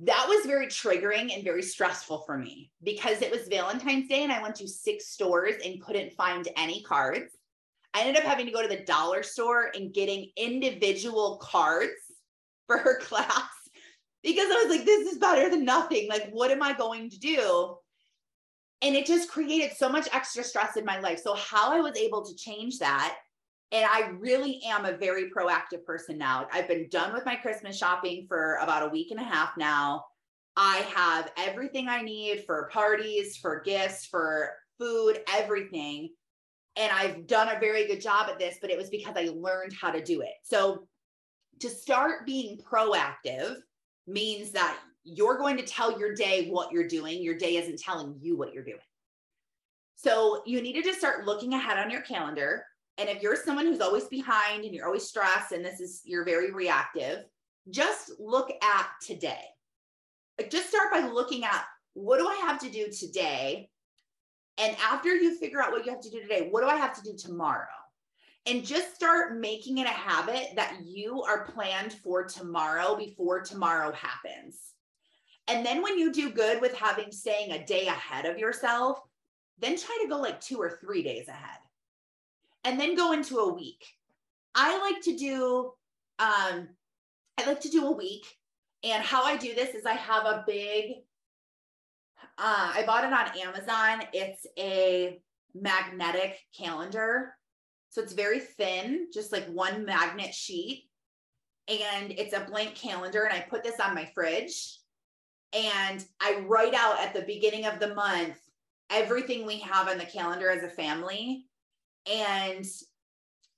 That 0.00 0.26
was 0.28 0.46
very 0.46 0.66
triggering 0.66 1.34
and 1.34 1.44
very 1.44 1.62
stressful 1.62 2.22
for 2.26 2.38
me 2.38 2.70
because 2.82 3.20
it 3.20 3.30
was 3.30 3.48
Valentine's 3.48 4.08
Day 4.08 4.22
and 4.22 4.32
I 4.32 4.42
went 4.42 4.54
to 4.56 4.68
six 4.68 5.08
stores 5.08 5.56
and 5.64 5.82
couldn't 5.82 6.14
find 6.14 6.48
any 6.56 6.82
cards. 6.82 7.36
I 7.92 8.02
ended 8.02 8.16
up 8.16 8.28
having 8.28 8.46
to 8.46 8.52
go 8.52 8.62
to 8.62 8.68
the 8.68 8.84
dollar 8.84 9.22
store 9.22 9.70
and 9.74 9.92
getting 9.92 10.30
individual 10.36 11.38
cards 11.42 11.92
for 12.66 12.78
her 12.78 12.98
class 13.00 13.50
because 14.22 14.50
I 14.50 14.64
was 14.64 14.76
like, 14.76 14.86
this 14.86 15.12
is 15.12 15.18
better 15.18 15.50
than 15.50 15.64
nothing. 15.64 16.08
Like, 16.08 16.30
what 16.30 16.50
am 16.50 16.62
I 16.62 16.72
going 16.72 17.10
to 17.10 17.18
do? 17.18 17.76
And 18.82 18.96
it 18.96 19.06
just 19.06 19.30
created 19.30 19.76
so 19.76 19.88
much 19.88 20.08
extra 20.12 20.42
stress 20.42 20.76
in 20.76 20.84
my 20.84 20.98
life. 21.00 21.20
So, 21.22 21.34
how 21.34 21.72
I 21.72 21.80
was 21.80 21.96
able 21.96 22.24
to 22.24 22.34
change 22.34 22.78
that, 22.78 23.16
and 23.72 23.84
I 23.84 24.08
really 24.18 24.60
am 24.66 24.84
a 24.84 24.96
very 24.96 25.30
proactive 25.30 25.84
person 25.84 26.16
now. 26.16 26.48
I've 26.52 26.68
been 26.68 26.88
done 26.88 27.12
with 27.12 27.26
my 27.26 27.36
Christmas 27.36 27.76
shopping 27.76 28.26
for 28.26 28.56
about 28.56 28.82
a 28.82 28.90
week 28.90 29.10
and 29.10 29.20
a 29.20 29.24
half 29.24 29.56
now. 29.56 30.04
I 30.56 30.78
have 30.94 31.30
everything 31.36 31.88
I 31.88 32.02
need 32.02 32.44
for 32.46 32.70
parties, 32.72 33.36
for 33.36 33.60
gifts, 33.60 34.06
for 34.06 34.50
food, 34.78 35.20
everything. 35.28 36.10
And 36.76 36.90
I've 36.92 37.26
done 37.26 37.48
a 37.48 37.60
very 37.60 37.86
good 37.86 38.00
job 38.00 38.28
at 38.30 38.38
this, 38.38 38.56
but 38.60 38.70
it 38.70 38.78
was 38.78 38.88
because 38.88 39.14
I 39.16 39.30
learned 39.34 39.74
how 39.78 39.90
to 39.90 40.02
do 40.02 40.22
it. 40.22 40.34
So, 40.42 40.86
to 41.60 41.68
start 41.68 42.24
being 42.24 42.58
proactive, 42.58 43.56
means 44.06 44.50
that 44.52 44.78
you're 45.04 45.38
going 45.38 45.56
to 45.56 45.64
tell 45.64 45.98
your 45.98 46.14
day 46.14 46.48
what 46.48 46.72
you're 46.72 46.88
doing. 46.88 47.22
Your 47.22 47.36
day 47.36 47.56
isn't 47.56 47.80
telling 47.80 48.16
you 48.20 48.36
what 48.36 48.52
you're 48.52 48.64
doing. 48.64 48.78
So 49.96 50.42
you 50.46 50.62
need 50.62 50.74
to 50.74 50.82
just 50.82 50.98
start 50.98 51.26
looking 51.26 51.54
ahead 51.54 51.78
on 51.78 51.90
your 51.90 52.02
calendar. 52.02 52.64
And 52.98 53.08
if 53.08 53.22
you're 53.22 53.36
someone 53.36 53.66
who's 53.66 53.80
always 53.80 54.04
behind 54.04 54.64
and 54.64 54.74
you're 54.74 54.86
always 54.86 55.08
stressed 55.08 55.52
and 55.52 55.64
this 55.64 55.80
is 55.80 56.02
you're 56.04 56.24
very 56.24 56.52
reactive, 56.52 57.24
just 57.70 58.12
look 58.18 58.50
at 58.62 58.86
today. 59.02 59.44
Like 60.38 60.50
just 60.50 60.68
start 60.68 60.92
by 60.92 61.00
looking 61.00 61.44
at 61.44 61.64
what 61.94 62.18
do 62.18 62.26
I 62.26 62.36
have 62.46 62.58
to 62.60 62.70
do 62.70 62.90
today? 62.90 63.68
And 64.58 64.76
after 64.82 65.14
you 65.14 65.38
figure 65.38 65.62
out 65.62 65.70
what 65.70 65.84
you 65.84 65.92
have 65.92 66.02
to 66.02 66.10
do 66.10 66.20
today, 66.20 66.48
what 66.50 66.62
do 66.62 66.68
I 66.68 66.76
have 66.76 66.94
to 66.94 67.02
do 67.02 67.16
tomorrow? 67.16 67.66
and 68.46 68.64
just 68.64 68.94
start 68.94 69.38
making 69.38 69.78
it 69.78 69.86
a 69.86 69.90
habit 69.90 70.48
that 70.56 70.78
you 70.84 71.22
are 71.22 71.44
planned 71.44 71.92
for 71.92 72.24
tomorrow 72.24 72.96
before 72.96 73.40
tomorrow 73.40 73.92
happens. 73.92 74.74
And 75.48 75.64
then 75.64 75.82
when 75.82 75.98
you 75.98 76.12
do 76.12 76.30
good 76.30 76.60
with 76.60 76.74
having 76.74 77.10
staying 77.10 77.52
a 77.52 77.64
day 77.64 77.86
ahead 77.86 78.26
of 78.26 78.38
yourself, 78.38 79.00
then 79.58 79.76
try 79.76 79.98
to 80.02 80.08
go 80.08 80.18
like 80.18 80.40
two 80.40 80.58
or 80.58 80.78
three 80.80 81.02
days 81.02 81.28
ahead. 81.28 81.58
And 82.64 82.78
then 82.78 82.94
go 82.94 83.12
into 83.12 83.38
a 83.38 83.52
week. 83.52 83.84
I 84.54 84.78
like 84.78 85.02
to 85.02 85.16
do 85.16 85.72
um 86.18 86.68
I 87.38 87.46
like 87.46 87.60
to 87.60 87.70
do 87.70 87.86
a 87.86 87.96
week 87.96 88.26
and 88.84 89.02
how 89.02 89.24
I 89.24 89.36
do 89.36 89.54
this 89.54 89.74
is 89.74 89.86
I 89.86 89.94
have 89.94 90.26
a 90.26 90.44
big 90.46 90.96
uh 92.38 92.72
I 92.74 92.84
bought 92.86 93.04
it 93.04 93.12
on 93.12 93.48
Amazon. 93.48 94.06
It's 94.12 94.46
a 94.58 95.20
magnetic 95.54 96.38
calendar 96.56 97.34
so 97.90 98.00
it's 98.00 98.12
very 98.12 98.38
thin, 98.38 99.08
just 99.12 99.32
like 99.32 99.46
one 99.46 99.84
magnet 99.84 100.32
sheet. 100.32 100.88
And 101.68 102.12
it's 102.12 102.32
a 102.32 102.46
blank 102.48 102.76
calendar. 102.76 103.24
And 103.24 103.36
I 103.36 103.40
put 103.40 103.64
this 103.64 103.80
on 103.80 103.94
my 103.94 104.08
fridge. 104.14 104.78
And 105.52 106.04
I 106.20 106.44
write 106.46 106.74
out 106.74 107.00
at 107.00 107.14
the 107.14 107.22
beginning 107.22 107.66
of 107.66 107.80
the 107.80 107.94
month 107.94 108.38
everything 108.90 109.46
we 109.46 109.58
have 109.60 109.88
on 109.88 109.98
the 109.98 110.04
calendar 110.04 110.50
as 110.50 110.62
a 110.62 110.68
family. 110.68 111.46
And 112.10 112.64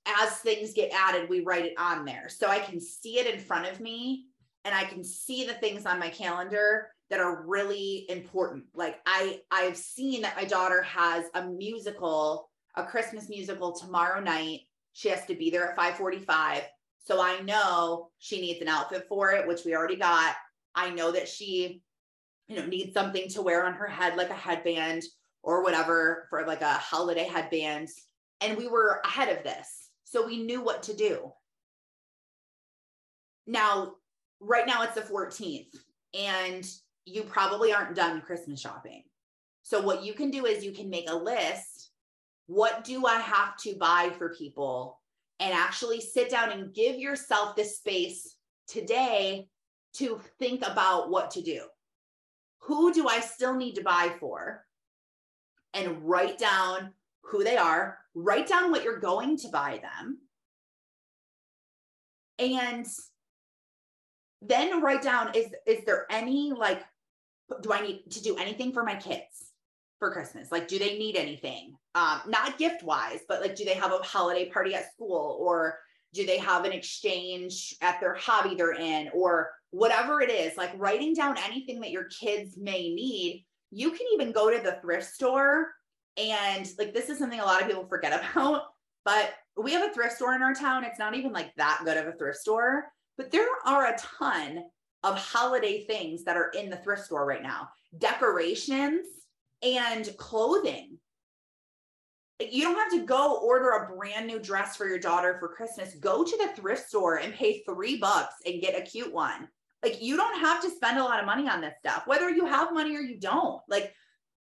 as 0.05 0.37
things 0.37 0.73
get 0.73 0.91
added, 0.93 1.29
we 1.29 1.41
write 1.41 1.65
it 1.65 1.75
on 1.77 2.05
there. 2.05 2.29
So 2.29 2.47
I 2.47 2.59
can 2.59 2.79
see 2.79 3.19
it 3.19 3.33
in 3.33 3.39
front 3.39 3.67
of 3.67 3.79
me 3.79 4.25
and 4.65 4.73
I 4.73 4.83
can 4.83 5.03
see 5.03 5.45
the 5.45 5.53
things 5.53 5.85
on 5.85 5.99
my 5.99 6.09
calendar 6.09 6.89
that 7.09 7.19
are 7.19 7.45
really 7.45 8.05
important. 8.09 8.63
Like 8.73 8.99
I 9.05 9.41
I've 9.51 9.77
seen 9.77 10.21
that 10.23 10.35
my 10.35 10.45
daughter 10.45 10.81
has 10.83 11.25
a 11.35 11.45
musical 11.45 12.49
a 12.75 12.83
Christmas 12.83 13.29
musical 13.29 13.71
tomorrow 13.71 14.19
night. 14.19 14.61
She 14.93 15.09
has 15.09 15.25
to 15.27 15.35
be 15.35 15.49
there 15.49 15.69
at 15.69 15.75
545. 15.75 16.63
So 17.05 17.21
I 17.21 17.39
know 17.41 18.09
she 18.17 18.41
needs 18.41 18.61
an 18.61 18.67
outfit 18.67 19.05
for 19.07 19.31
it, 19.31 19.47
which 19.47 19.65
we 19.65 19.75
already 19.75 19.97
got. 19.97 20.35
I 20.75 20.89
know 20.91 21.11
that 21.11 21.27
she, 21.27 21.81
you 22.47 22.55
know, 22.55 22.65
needs 22.65 22.93
something 22.93 23.29
to 23.29 23.41
wear 23.41 23.65
on 23.65 23.73
her 23.73 23.87
head, 23.87 24.15
like 24.15 24.29
a 24.29 24.35
headband 24.35 25.03
or 25.43 25.63
whatever 25.63 26.27
for 26.29 26.45
like 26.45 26.61
a 26.61 26.73
holiday 26.73 27.25
headband. 27.25 27.89
And 28.41 28.57
we 28.57 28.67
were 28.67 29.01
ahead 29.05 29.35
of 29.35 29.43
this. 29.43 29.89
So 30.03 30.25
we 30.25 30.43
knew 30.43 30.63
what 30.63 30.83
to 30.83 30.95
do. 30.95 31.31
Now, 33.45 33.93
right 34.39 34.65
now 34.65 34.83
it's 34.83 34.95
the 34.95 35.01
14th, 35.01 35.75
and 36.13 36.65
you 37.05 37.23
probably 37.23 37.73
aren't 37.73 37.95
done 37.95 38.21
Christmas 38.21 38.61
shopping. 38.61 39.03
So, 39.63 39.81
what 39.81 40.03
you 40.03 40.13
can 40.13 40.29
do 40.29 40.45
is 40.45 40.63
you 40.63 40.71
can 40.71 40.89
make 40.89 41.09
a 41.09 41.15
list 41.15 41.83
what 42.47 42.83
do 42.83 43.05
I 43.05 43.19
have 43.19 43.57
to 43.57 43.75
buy 43.75 44.11
for 44.17 44.35
people? 44.35 44.99
And 45.39 45.53
actually 45.53 46.01
sit 46.01 46.29
down 46.29 46.51
and 46.51 46.73
give 46.73 46.97
yourself 46.97 47.55
the 47.55 47.63
space 47.63 48.35
today 48.67 49.47
to 49.93 50.19
think 50.39 50.65
about 50.65 51.09
what 51.09 51.31
to 51.31 51.41
do. 51.41 51.61
Who 52.61 52.93
do 52.93 53.07
I 53.07 53.19
still 53.19 53.55
need 53.55 53.75
to 53.75 53.83
buy 53.83 54.13
for? 54.19 54.65
And 55.73 56.03
write 56.07 56.37
down 56.37 56.93
who 57.23 57.43
they 57.43 57.57
are, 57.57 57.97
write 58.13 58.47
down 58.47 58.71
what 58.71 58.83
you're 58.83 58.99
going 58.99 59.37
to 59.37 59.47
buy 59.49 59.81
them. 59.81 60.19
And 62.39 62.85
then 64.41 64.81
write 64.81 65.01
down 65.01 65.31
is 65.35 65.47
is 65.65 65.85
there 65.85 66.05
any 66.09 66.51
like 66.51 66.83
do 67.61 67.71
I 67.71 67.81
need 67.81 68.09
to 68.11 68.21
do 68.21 68.35
anything 68.37 68.73
for 68.73 68.83
my 68.83 68.95
kids? 68.95 69.53
for 70.03 70.11
Christmas? 70.11 70.51
Like, 70.51 70.67
do 70.67 70.77
they 70.77 70.97
need 70.97 71.15
anything? 71.15 71.77
Um, 71.95 72.19
not 72.27 72.57
gift 72.57 72.83
wise, 72.83 73.21
but 73.25 73.39
like, 73.39 73.55
do 73.55 73.63
they 73.63 73.73
have 73.75 73.93
a 73.93 73.99
holiday 73.99 74.49
party 74.49 74.75
at 74.75 74.91
school 74.91 75.37
or 75.39 75.79
do 76.13 76.25
they 76.25 76.37
have 76.39 76.65
an 76.65 76.73
exchange 76.73 77.73
at 77.79 78.01
their 78.01 78.13
hobby 78.13 78.53
they're 78.53 78.73
in 78.73 79.09
or 79.13 79.51
whatever 79.73 80.21
it 80.21 80.29
is? 80.29 80.55
Like, 80.57 80.71
writing 80.77 81.13
down 81.13 81.37
anything 81.45 81.79
that 81.81 81.91
your 81.91 82.05
kids 82.05 82.57
may 82.57 82.93
need. 82.93 83.45
You 83.71 83.91
can 83.91 84.07
even 84.13 84.31
go 84.31 84.49
to 84.49 84.63
the 84.63 84.77
thrift 84.81 85.13
store 85.13 85.71
and 86.15 86.71
like, 86.77 86.93
this 86.93 87.09
is 87.09 87.17
something 87.17 87.39
a 87.39 87.45
lot 87.45 87.61
of 87.61 87.67
people 87.67 87.87
forget 87.87 88.23
about, 88.33 88.63
but 89.03 89.33
we 89.57 89.73
have 89.73 89.89
a 89.89 89.93
thrift 89.93 90.15
store 90.15 90.35
in 90.35 90.41
our 90.41 90.53
town. 90.53 90.83
It's 90.83 90.99
not 90.99 91.15
even 91.15 91.33
like 91.33 91.53
that 91.55 91.81
good 91.83 91.97
of 91.97 92.07
a 92.07 92.13
thrift 92.13 92.39
store, 92.39 92.85
but 93.17 93.31
there 93.31 93.47
are 93.65 93.87
a 93.87 93.97
ton 93.97 94.63
of 95.03 95.17
holiday 95.17 95.83
things 95.85 96.23
that 96.23 96.37
are 96.37 96.49
in 96.49 96.69
the 96.69 96.77
thrift 96.77 97.05
store 97.05 97.25
right 97.25 97.43
now. 97.43 97.67
Decorations, 97.97 99.05
and 99.63 100.15
clothing. 100.17 100.97
You 102.39 102.63
don't 102.63 102.75
have 102.75 102.91
to 102.91 103.05
go 103.05 103.39
order 103.41 103.69
a 103.69 103.95
brand 103.95 104.27
new 104.27 104.39
dress 104.39 104.75
for 104.75 104.85
your 104.85 104.99
daughter 104.99 105.37
for 105.39 105.47
Christmas. 105.47 105.95
Go 105.95 106.23
to 106.23 106.37
the 106.37 106.61
thrift 106.61 106.89
store 106.89 107.17
and 107.17 107.33
pay 107.33 107.63
three 107.63 107.97
bucks 107.97 108.35
and 108.45 108.61
get 108.61 108.77
a 108.77 108.81
cute 108.81 109.13
one. 109.13 109.47
Like, 109.83 110.01
you 110.01 110.15
don't 110.15 110.39
have 110.39 110.61
to 110.61 110.69
spend 110.69 110.97
a 110.97 111.03
lot 111.03 111.19
of 111.19 111.25
money 111.25 111.49
on 111.49 111.61
this 111.61 111.73
stuff, 111.79 112.03
whether 112.07 112.29
you 112.29 112.45
have 112.45 112.73
money 112.73 112.95
or 112.95 113.01
you 113.01 113.19
don't. 113.19 113.61
Like, 113.67 113.93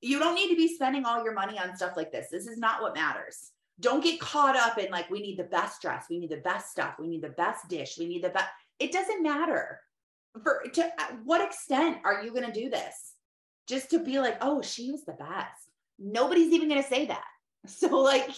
you 0.02 0.20
don't 0.20 0.36
need 0.36 0.50
to 0.50 0.56
be 0.56 0.74
spending 0.74 1.06
all 1.06 1.24
your 1.24 1.34
money 1.34 1.60
on 1.60 1.76
stuff 1.76 1.98
like 1.98 2.12
this. 2.12 2.28
This 2.32 2.48
is 2.48 2.58
not 2.58 2.82
what 2.82 2.96
matters. 2.96 3.52
don't 3.80 4.04
get 4.04 4.20
caught 4.20 4.56
up 4.56 4.78
in 4.78 4.90
like, 4.92 5.10
we 5.10 5.20
need 5.20 5.38
the 5.38 5.44
best 5.44 5.82
dress, 5.82 6.06
we 6.10 6.20
need 6.20 6.30
the 6.30 6.38
best 6.38 6.72
stuff, 6.72 6.96
we 6.98 7.08
need 7.08 7.22
the 7.22 7.30
best 7.30 7.68
dish, 7.68 7.98
we 8.00 8.08
need 8.08 8.24
the 8.24 8.30
best. 8.30 8.48
It 8.80 8.92
doesn't 8.92 9.24
matter. 9.24 9.82
For 10.44 10.64
to 10.74 10.92
what 11.24 11.42
extent 11.42 11.98
are 12.06 12.24
you 12.24 12.32
going 12.32 12.46
to 12.46 12.52
do 12.52 12.70
this? 12.70 13.14
Just 13.68 13.90
to 13.92 14.00
be 14.00 14.20
like, 14.20 14.38
oh, 14.42 14.62
she 14.62 14.92
was 14.92 15.04
the 15.06 15.14
best. 15.14 15.70
Nobody's 15.98 16.54
even 16.54 16.70
going 16.70 16.82
to 16.82 16.90
say 16.90 17.08
that. 17.08 17.24
So, 17.68 17.98
like, 17.98 18.30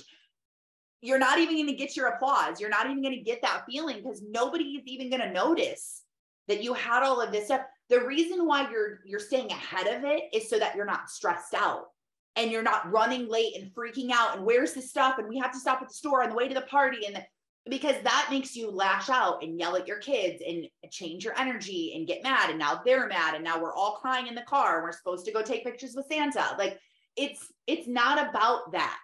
you're 1.02 1.20
not 1.20 1.40
even 1.40 1.56
going 1.56 1.68
to 1.68 1.74
get 1.74 1.98
your 1.98 2.08
applause. 2.08 2.62
You're 2.62 2.70
not 2.70 2.86
even 2.86 3.02
going 3.02 3.16
to 3.16 3.22
get 3.22 3.42
that 3.42 3.66
feeling 3.70 3.98
because 3.98 4.24
nobody 4.26 4.64
is 4.64 4.84
even 4.86 5.10
going 5.10 5.22
to 5.22 5.34
notice 5.34 6.04
that 6.48 6.64
you 6.64 6.74
had 6.74 7.04
all 7.04 7.22
of 7.22 7.32
this 7.32 7.46
stuff. 7.46 7.62
The 7.90 8.02
reason 8.02 8.46
why 8.46 8.70
you're 8.70 9.00
you're 9.06 9.20
staying 9.20 9.52
ahead 9.52 9.88
of 9.88 10.04
it 10.04 10.24
is 10.34 10.50
so 10.50 10.60
that 10.60 10.76
you're 10.76 10.86
not 10.86 11.10
stressed 11.10 11.54
out 11.54 11.86
and 12.36 12.52
you're 12.52 12.64
not 12.64 12.90
running 12.92 13.28
late 13.28 13.56
and 13.58 13.74
freaking 13.74 14.12
out 14.12 14.38
and 14.38 14.46
where's 14.46 14.74
the 14.74 14.82
stuff 14.82 15.18
and 15.18 15.28
we 15.28 15.38
have 15.38 15.52
to 15.52 15.60
stop 15.60 15.82
at 15.82 15.88
the 15.88 15.94
store 15.94 16.24
on 16.24 16.30
the 16.30 16.36
way 16.36 16.48
to 16.48 16.54
the 16.54 16.62
party 16.62 17.06
and 17.06 17.16
the, 17.16 17.24
because 17.70 17.96
that 18.04 18.28
makes 18.30 18.56
you 18.56 18.70
lash 18.70 19.10
out 19.10 19.44
and 19.44 19.60
yell 19.60 19.76
at 19.76 19.88
your 19.88 20.00
kids 20.00 20.42
and 20.48 20.68
change 20.92 21.26
your 21.26 21.38
energy 21.38 21.94
and 21.96 22.08
get 22.08 22.24
mad 22.24 22.50
and 22.50 22.60
now 22.60 22.80
they're 22.86 23.08
mad 23.08 23.36
and 23.36 23.44
now 23.44 23.62
we're 23.62 23.74
all 23.74 23.98
crying 24.02 24.28
in 24.28 24.36
the 24.36 24.42
car 24.44 24.76
and 24.76 24.84
we're 24.84 24.92
supposed 24.92 25.26
to 25.26 25.34
go 25.34 25.42
take 25.42 25.66
pictures 25.66 25.96
with 25.96 26.06
Santa 26.08 26.56
like 26.58 26.80
it's 27.18 27.52
it's 27.66 27.88
not 27.88 28.30
about 28.30 28.72
that 28.72 28.98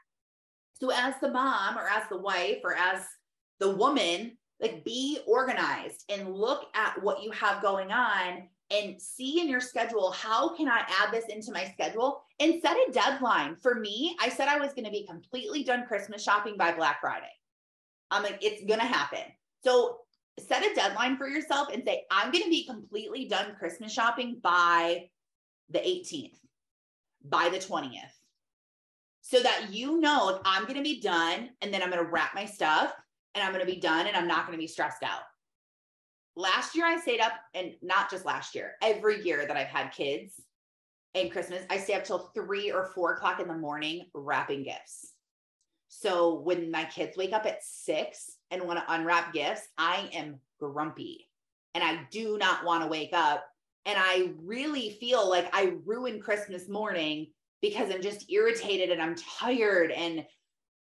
so 0.80 0.92
as 0.92 1.16
the 1.20 1.32
mom 1.32 1.78
or 1.78 1.88
as 1.90 2.08
the 2.10 2.18
wife 2.18 2.60
or 2.64 2.76
as 2.76 3.02
the 3.60 3.70
woman 3.70 4.38
like 4.64 4.84
be 4.84 5.20
organized 5.28 6.06
and 6.10 6.34
look 6.34 6.70
at 6.74 7.02
what 7.04 7.22
you 7.22 7.30
have 7.32 7.62
going 7.62 7.92
on 7.92 8.48
and 8.72 9.00
see 9.00 9.42
in 9.42 9.50
your 9.50 9.60
schedule 9.60 10.12
how 10.12 10.56
can 10.56 10.68
I 10.68 10.80
add 10.80 11.12
this 11.12 11.26
into 11.28 11.52
my 11.52 11.66
schedule 11.66 12.24
and 12.40 12.62
set 12.62 12.76
a 12.76 12.92
deadline. 12.92 13.58
For 13.58 13.76
me, 13.76 14.16
I 14.20 14.30
said 14.30 14.48
I 14.48 14.58
was 14.58 14.74
going 14.74 14.86
to 14.86 14.92
be 14.92 15.06
completely 15.06 15.64
done 15.64 15.86
Christmas 15.86 16.24
shopping 16.24 16.56
by 16.58 16.72
Black 16.72 17.02
Friday. 17.02 17.32
I'm 18.10 18.24
like, 18.24 18.40
it's 18.42 18.64
going 18.66 18.80
to 18.80 18.86
happen. 18.86 19.20
So 19.64 20.00
set 20.40 20.66
a 20.66 20.74
deadline 20.74 21.18
for 21.18 21.28
yourself 21.28 21.68
and 21.72 21.84
say, 21.86 22.04
I'm 22.10 22.32
going 22.32 22.44
to 22.46 22.50
be 22.50 22.66
completely 22.66 23.28
done 23.28 23.56
Christmas 23.60 23.94
shopping 23.94 24.40
by 24.42 25.10
the 25.70 25.80
18th, 25.80 26.38
by 27.26 27.50
the 27.50 27.58
20th. 27.58 28.00
So 29.22 29.42
that 29.42 29.68
you 29.72 30.00
know, 30.00 30.42
I'm 30.46 30.64
going 30.64 30.78
to 30.78 30.84
be 30.84 31.02
done 31.02 31.50
and 31.62 31.74
then 31.74 31.82
I'm 31.82 31.90
going 31.90 32.04
to 32.04 32.12
wrap 32.12 32.34
my 32.34 32.46
stuff 32.46 32.94
and 33.36 33.44
I'm 33.44 33.54
going 33.54 33.66
to 33.66 33.72
be 33.72 33.80
done 33.80 34.08
and 34.08 34.16
I'm 34.16 34.28
not 34.28 34.46
going 34.46 34.58
to 34.58 34.62
be 34.62 34.68
stressed 34.68 35.04
out. 35.04 35.22
Last 36.36 36.76
year, 36.76 36.86
I 36.86 37.00
stayed 37.00 37.20
up, 37.20 37.34
and 37.54 37.74
not 37.84 38.10
just 38.10 38.26
last 38.26 38.56
year, 38.56 38.74
every 38.82 39.24
year 39.24 39.46
that 39.46 39.56
I've 39.56 39.68
had 39.68 39.90
kids 39.90 40.42
and 41.14 41.32
Christmas, 41.32 41.64
I 41.70 41.78
stay 41.78 41.94
up 41.94 42.04
till 42.04 42.32
three 42.34 42.72
or 42.72 42.88
four 42.96 43.14
o'clock 43.14 43.40
in 43.40 43.48
the 43.48 43.54
morning 43.54 44.08
wrapping 44.16 44.64
gifts. 44.64 45.14
So 45.90 46.40
when 46.40 46.72
my 46.72 46.86
kids 46.86 47.16
wake 47.16 47.34
up 47.34 47.46
at 47.46 47.64
six 47.64 48.32
and 48.50 48.64
want 48.64 48.80
to 48.80 48.94
unwrap 48.94 49.32
gifts, 49.32 49.68
I 49.78 50.10
am 50.12 50.40
grumpy 50.60 51.30
and 51.76 51.84
I 51.84 52.08
do 52.10 52.38
not 52.40 52.66
want 52.66 52.84
to 52.84 52.90
wake 52.90 53.14
up. 53.14 53.46
And 53.86 53.98
I 54.00 54.32
really 54.44 54.98
feel 55.00 55.30
like 55.30 55.50
I 55.54 55.74
ruined 55.86 56.24
Christmas 56.24 56.68
morning 56.68 57.28
because 57.62 57.94
I'm 57.94 58.02
just 58.02 58.32
irritated 58.32 58.90
and 58.90 59.02
I'm 59.02 59.16
tired 59.16 59.92
and 59.92 60.26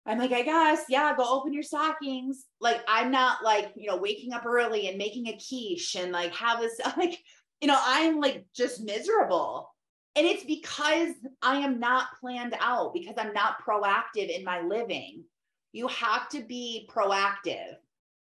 I'm 0.04 0.18
like, 0.18 0.32
I 0.32 0.42
guess, 0.42 0.84
yeah, 0.88 1.14
go 1.16 1.24
open 1.24 1.52
your 1.52 1.62
stockings. 1.62 2.44
Like, 2.60 2.80
I'm 2.88 3.12
not 3.12 3.44
like, 3.44 3.72
you 3.76 3.88
know, 3.88 3.96
waking 3.96 4.32
up 4.32 4.44
early 4.44 4.88
and 4.88 4.98
making 4.98 5.28
a 5.28 5.38
quiche 5.38 5.94
and 5.94 6.10
like 6.10 6.34
have 6.34 6.60
this, 6.60 6.80
like, 6.96 7.18
you 7.60 7.68
know, 7.68 7.78
I'm 7.80 8.20
like 8.20 8.44
just 8.54 8.82
miserable. 8.82 9.70
And 10.16 10.26
it's 10.26 10.44
because 10.44 11.14
I 11.40 11.58
am 11.58 11.78
not 11.78 12.08
planned 12.20 12.54
out, 12.60 12.92
because 12.92 13.14
I'm 13.16 13.32
not 13.32 13.64
proactive 13.64 14.28
in 14.28 14.44
my 14.44 14.60
living. 14.60 15.24
You 15.72 15.88
have 15.88 16.28
to 16.30 16.42
be 16.42 16.88
proactive. 16.92 17.76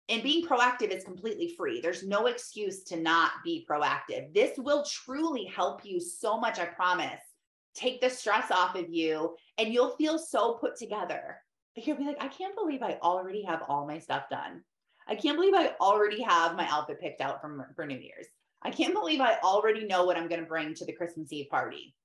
And 0.07 0.24
being 0.24 0.45
proactive 0.45 0.91
is 0.91 1.03
completely 1.03 1.53
free. 1.57 1.82
There's 1.82 2.03
no 2.03 2.28
excuse 2.28 2.84
to 2.86 2.95
not 2.95 3.32
be 3.43 3.66
proactive. 3.70 4.34
This 4.34 4.51
will 4.57 4.86
truly 4.86 5.45
help 5.45 5.84
you 5.84 5.99
so 5.99 6.39
much, 6.39 6.59
I 6.59 6.66
promise. 6.66 7.20
Take 7.74 7.99
the 7.99 8.09
stress 8.09 8.51
off 8.51 8.76
of 8.76 8.89
you, 8.89 9.36
and 9.57 9.74
you'll 9.74 9.95
feel 9.97 10.18
so 10.20 10.53
put 10.53 10.78
together 10.78 11.41
you'll 11.76 11.97
be 11.97 12.05
like, 12.05 12.21
I 12.21 12.28
can't 12.28 12.55
believe 12.55 12.82
I 12.82 12.97
already 13.01 13.43
have 13.43 13.63
all 13.67 13.86
my 13.86 13.99
stuff 13.99 14.30
done. 14.30 14.61
I 15.07 15.15
can't 15.15 15.38
believe 15.38 15.53
I 15.53 15.73
already 15.80 16.21
have 16.23 16.55
my 16.55 16.67
outfit 16.69 16.99
picked 16.99 17.21
out 17.21 17.41
from 17.41 17.63
for 17.76 17.86
New 17.86 17.97
Year's. 17.97 18.28
I 18.63 18.71
can't 18.71 18.93
believe 18.93 19.21
I 19.21 19.38
already 19.43 19.86
know 19.86 20.05
what 20.05 20.17
I'm 20.17 20.28
going 20.28 20.41
to 20.41 20.47
bring 20.47 20.73
to 20.73 20.86
the 20.86 20.93
Christmas 20.93 21.32
Eve 21.32 21.49
party. 21.49 21.95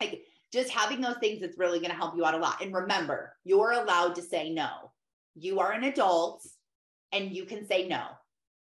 Like 0.00 0.22
just 0.52 0.70
having 0.70 1.00
those 1.00 1.18
things 1.18 1.42
is 1.42 1.58
really 1.58 1.78
going 1.78 1.90
to 1.90 1.96
help 1.96 2.16
you 2.16 2.24
out 2.24 2.34
a 2.34 2.38
lot. 2.38 2.62
And 2.62 2.74
remember, 2.74 3.36
you're 3.44 3.72
allowed 3.72 4.16
to 4.16 4.22
say 4.22 4.50
no. 4.50 4.90
You 5.36 5.60
are 5.60 5.72
an 5.72 5.84
adult 5.84 6.44
and 7.12 7.30
you 7.30 7.44
can 7.44 7.66
say 7.66 7.86
no. 7.86 8.02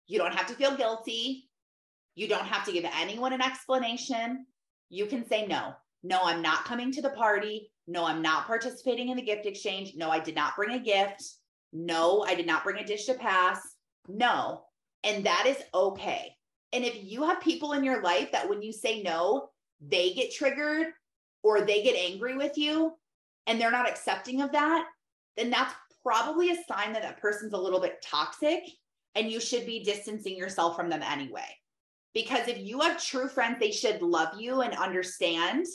You 0.08 0.20
don't 0.20 0.34
have 0.34 0.48
to 0.48 0.54
feel 0.56 0.76
guilty. 0.76 1.50
You 2.16 2.28
don't 2.28 2.46
have 2.46 2.66
to 2.66 2.74
give 2.74 2.86
anyone 3.00 3.32
an 3.32 3.42
explanation. 3.42 4.46
You 4.90 5.06
can 5.06 5.26
say 5.26 5.48
no. 5.48 5.74
No, 6.04 6.20
I'm 6.24 6.42
not 6.42 6.66
coming 6.66 6.92
to 6.92 7.02
the 7.02 7.12
party. 7.12 7.71
No, 7.88 8.06
I'm 8.06 8.22
not 8.22 8.48
participating 8.48 9.10
in 9.10 9.18
the 9.18 9.24
gift 9.24 9.46
exchange. 9.46 9.94
No, 9.96 10.10
I 10.10 10.20
did 10.20 10.36
not 10.36 10.56
bring 10.56 10.72
a 10.72 10.80
gift. 10.80 11.24
No, 11.74 12.24
I 12.24 12.36
did 12.36 12.46
not 12.46 12.64
bring 12.64 12.78
a 12.78 12.86
dish 12.86 13.06
to 13.06 13.14
pass. 13.14 13.60
No. 14.08 14.64
And 15.04 15.26
that 15.26 15.46
is 15.48 15.58
okay. 15.74 16.36
And 16.74 16.86
if 16.86 17.04
you 17.04 17.24
have 17.24 17.42
people 17.42 17.74
in 17.74 17.84
your 17.84 18.02
life 18.02 18.32
that 18.32 18.48
when 18.48 18.62
you 18.62 18.72
say 18.72 19.02
no, 19.02 19.50
they 19.82 20.14
get 20.14 20.34
triggered 20.34 20.88
or 21.44 21.62
they 21.62 21.84
get 21.84 21.96
angry 21.96 22.38
with 22.38 22.58
you 22.58 22.94
and 23.48 23.60
they're 23.60 23.72
not 23.72 23.90
accepting 23.90 24.42
of 24.42 24.52
that, 24.52 24.86
then 25.38 25.50
that's 25.50 25.74
probably 26.04 26.52
a 26.52 26.64
sign 26.68 26.94
that 26.94 27.02
that 27.02 27.22
person's 27.22 27.54
a 27.54 27.58
little 27.58 27.80
bit 27.80 28.04
toxic 28.04 28.64
and 29.16 29.30
you 29.30 29.40
should 29.40 29.66
be 29.66 29.84
distancing 29.84 30.38
yourself 30.38 30.76
from 30.76 30.90
them 30.90 31.02
anyway. 31.04 31.48
Because 32.14 32.48
if 32.48 32.60
you 32.60 32.80
have 32.82 33.04
true 33.04 33.28
friends, 33.28 33.58
they 33.60 33.72
should 33.72 34.02
love 34.02 34.40
you 34.40 34.62
and 34.62 34.74
understand 34.76 35.66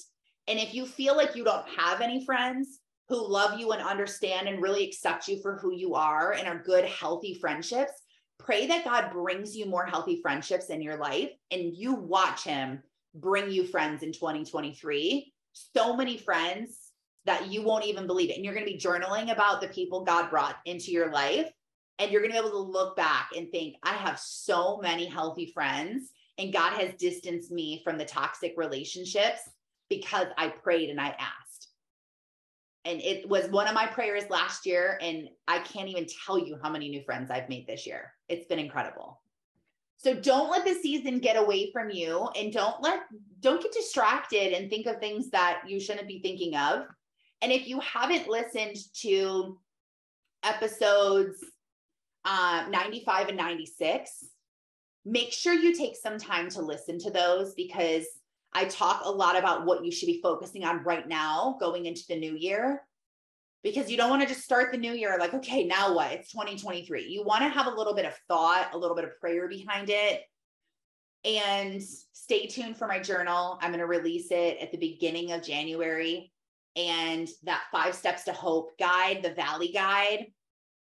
and 0.48 0.58
if 0.58 0.74
you 0.74 0.86
feel 0.86 1.16
like 1.16 1.34
you 1.34 1.44
don't 1.44 1.68
have 1.76 2.00
any 2.00 2.24
friends 2.24 2.80
who 3.08 3.28
love 3.28 3.58
you 3.58 3.72
and 3.72 3.82
understand 3.82 4.48
and 4.48 4.62
really 4.62 4.84
accept 4.84 5.28
you 5.28 5.40
for 5.40 5.56
who 5.56 5.72
you 5.72 5.94
are 5.94 6.32
and 6.32 6.48
are 6.48 6.62
good, 6.62 6.84
healthy 6.84 7.34
friendships, 7.34 7.92
pray 8.38 8.66
that 8.66 8.84
God 8.84 9.10
brings 9.12 9.56
you 9.56 9.66
more 9.66 9.86
healthy 9.86 10.20
friendships 10.20 10.66
in 10.66 10.82
your 10.82 10.96
life 10.96 11.30
and 11.50 11.76
you 11.76 11.94
watch 11.94 12.44
Him 12.44 12.82
bring 13.14 13.50
you 13.50 13.66
friends 13.66 14.02
in 14.02 14.12
2023. 14.12 15.32
So 15.52 15.96
many 15.96 16.18
friends 16.18 16.92
that 17.24 17.50
you 17.50 17.62
won't 17.62 17.84
even 17.84 18.06
believe 18.06 18.30
it. 18.30 18.36
And 18.36 18.44
you're 18.44 18.54
going 18.54 18.66
to 18.66 18.72
be 18.72 18.78
journaling 18.78 19.32
about 19.32 19.60
the 19.60 19.68
people 19.68 20.04
God 20.04 20.30
brought 20.30 20.56
into 20.64 20.92
your 20.92 21.10
life. 21.10 21.50
And 21.98 22.10
you're 22.10 22.20
going 22.20 22.32
to 22.32 22.40
be 22.40 22.46
able 22.46 22.64
to 22.64 22.70
look 22.70 22.94
back 22.94 23.30
and 23.34 23.50
think, 23.50 23.76
I 23.82 23.94
have 23.94 24.18
so 24.18 24.78
many 24.82 25.06
healthy 25.06 25.50
friends, 25.54 26.10
and 26.36 26.52
God 26.52 26.74
has 26.74 26.92
distanced 26.98 27.50
me 27.50 27.80
from 27.82 27.96
the 27.96 28.04
toxic 28.04 28.52
relationships 28.58 29.40
because 29.88 30.26
I 30.36 30.48
prayed 30.48 30.90
and 30.90 31.00
I 31.00 31.08
asked. 31.08 31.68
And 32.84 33.00
it 33.00 33.28
was 33.28 33.48
one 33.48 33.66
of 33.66 33.74
my 33.74 33.86
prayers 33.86 34.24
last 34.30 34.64
year. 34.64 34.98
And 35.02 35.28
I 35.48 35.58
can't 35.58 35.88
even 35.88 36.06
tell 36.24 36.38
you 36.38 36.58
how 36.62 36.70
many 36.70 36.88
new 36.88 37.02
friends 37.02 37.30
I've 37.30 37.48
made 37.48 37.66
this 37.66 37.86
year. 37.86 38.12
It's 38.28 38.46
been 38.46 38.58
incredible. 38.58 39.20
So 39.98 40.14
don't 40.14 40.50
let 40.50 40.64
the 40.64 40.74
season 40.74 41.18
get 41.18 41.36
away 41.36 41.72
from 41.72 41.90
you 41.90 42.28
and 42.36 42.52
don't 42.52 42.80
let, 42.82 43.00
don't 43.40 43.62
get 43.62 43.72
distracted 43.72 44.52
and 44.52 44.70
think 44.70 44.86
of 44.86 44.98
things 44.98 45.30
that 45.30 45.62
you 45.66 45.80
shouldn't 45.80 46.06
be 46.06 46.20
thinking 46.20 46.54
of. 46.54 46.84
And 47.42 47.50
if 47.50 47.66
you 47.66 47.80
haven't 47.80 48.28
listened 48.28 48.76
to 49.00 49.58
episodes 50.44 51.44
uh, 52.24 52.66
95 52.70 53.28
and 53.28 53.36
96, 53.36 54.26
make 55.04 55.32
sure 55.32 55.54
you 55.54 55.74
take 55.74 55.96
some 55.96 56.18
time 56.18 56.50
to 56.50 56.60
listen 56.60 56.98
to 56.98 57.10
those 57.10 57.54
because 57.54 58.04
I 58.52 58.64
talk 58.64 59.02
a 59.04 59.10
lot 59.10 59.36
about 59.36 59.66
what 59.66 59.84
you 59.84 59.92
should 59.92 60.06
be 60.06 60.20
focusing 60.22 60.64
on 60.64 60.82
right 60.84 61.06
now 61.06 61.56
going 61.60 61.86
into 61.86 62.02
the 62.08 62.18
new 62.18 62.34
year 62.34 62.82
because 63.62 63.90
you 63.90 63.96
don't 63.96 64.10
want 64.10 64.22
to 64.22 64.28
just 64.28 64.44
start 64.44 64.70
the 64.72 64.78
new 64.78 64.92
year 64.92 65.16
like, 65.18 65.34
okay, 65.34 65.64
now 65.64 65.94
what? 65.94 66.12
It's 66.12 66.30
2023. 66.30 67.08
You 67.08 67.24
want 67.24 67.42
to 67.42 67.48
have 67.48 67.66
a 67.66 67.76
little 67.76 67.94
bit 67.94 68.06
of 68.06 68.14
thought, 68.28 68.70
a 68.72 68.78
little 68.78 68.96
bit 68.96 69.04
of 69.04 69.18
prayer 69.20 69.48
behind 69.48 69.90
it. 69.90 70.22
And 71.24 71.82
stay 71.82 72.46
tuned 72.46 72.76
for 72.76 72.86
my 72.86 73.00
journal. 73.00 73.58
I'm 73.60 73.70
going 73.70 73.80
to 73.80 73.86
release 73.86 74.30
it 74.30 74.58
at 74.60 74.70
the 74.70 74.78
beginning 74.78 75.32
of 75.32 75.42
January. 75.42 76.32
And 76.76 77.28
that 77.42 77.64
five 77.72 77.94
steps 77.94 78.24
to 78.24 78.32
hope 78.32 78.78
guide, 78.78 79.22
the 79.22 79.34
valley 79.34 79.72
guide, 79.72 80.26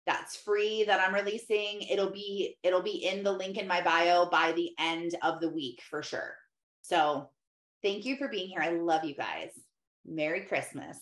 that's 0.05 0.35
free 0.35 0.83
that 0.83 0.99
I'm 0.99 1.13
releasing. 1.13 1.81
It'll 1.83 2.11
be 2.11 2.57
it'll 2.63 2.81
be 2.81 3.07
in 3.07 3.23
the 3.23 3.31
link 3.31 3.57
in 3.57 3.67
my 3.67 3.81
bio 3.81 4.29
by 4.29 4.51
the 4.51 4.71
end 4.77 5.15
of 5.21 5.39
the 5.39 5.49
week 5.49 5.81
for 5.89 6.03
sure. 6.03 6.35
So 6.81 7.29
Thank 7.83 8.05
you 8.05 8.15
for 8.15 8.29
being 8.29 8.47
here. 8.47 8.61
I 8.61 8.69
love 8.69 9.03
you 9.03 9.13
guys. 9.13 9.49
Merry 10.05 10.41
Christmas. 10.41 10.97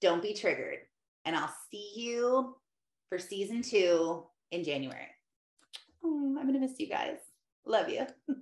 Don't 0.00 0.22
be 0.22 0.34
triggered. 0.34 0.78
And 1.24 1.36
I'll 1.36 1.54
see 1.70 1.92
you 1.94 2.56
for 3.08 3.18
season 3.18 3.62
two 3.62 4.24
in 4.50 4.64
January. 4.64 5.06
Oh, 6.04 6.36
I'm 6.38 6.46
going 6.46 6.54
to 6.54 6.58
miss 6.58 6.80
you 6.80 6.88
guys. 6.88 7.18
Love 7.64 7.88
you. 7.88 8.06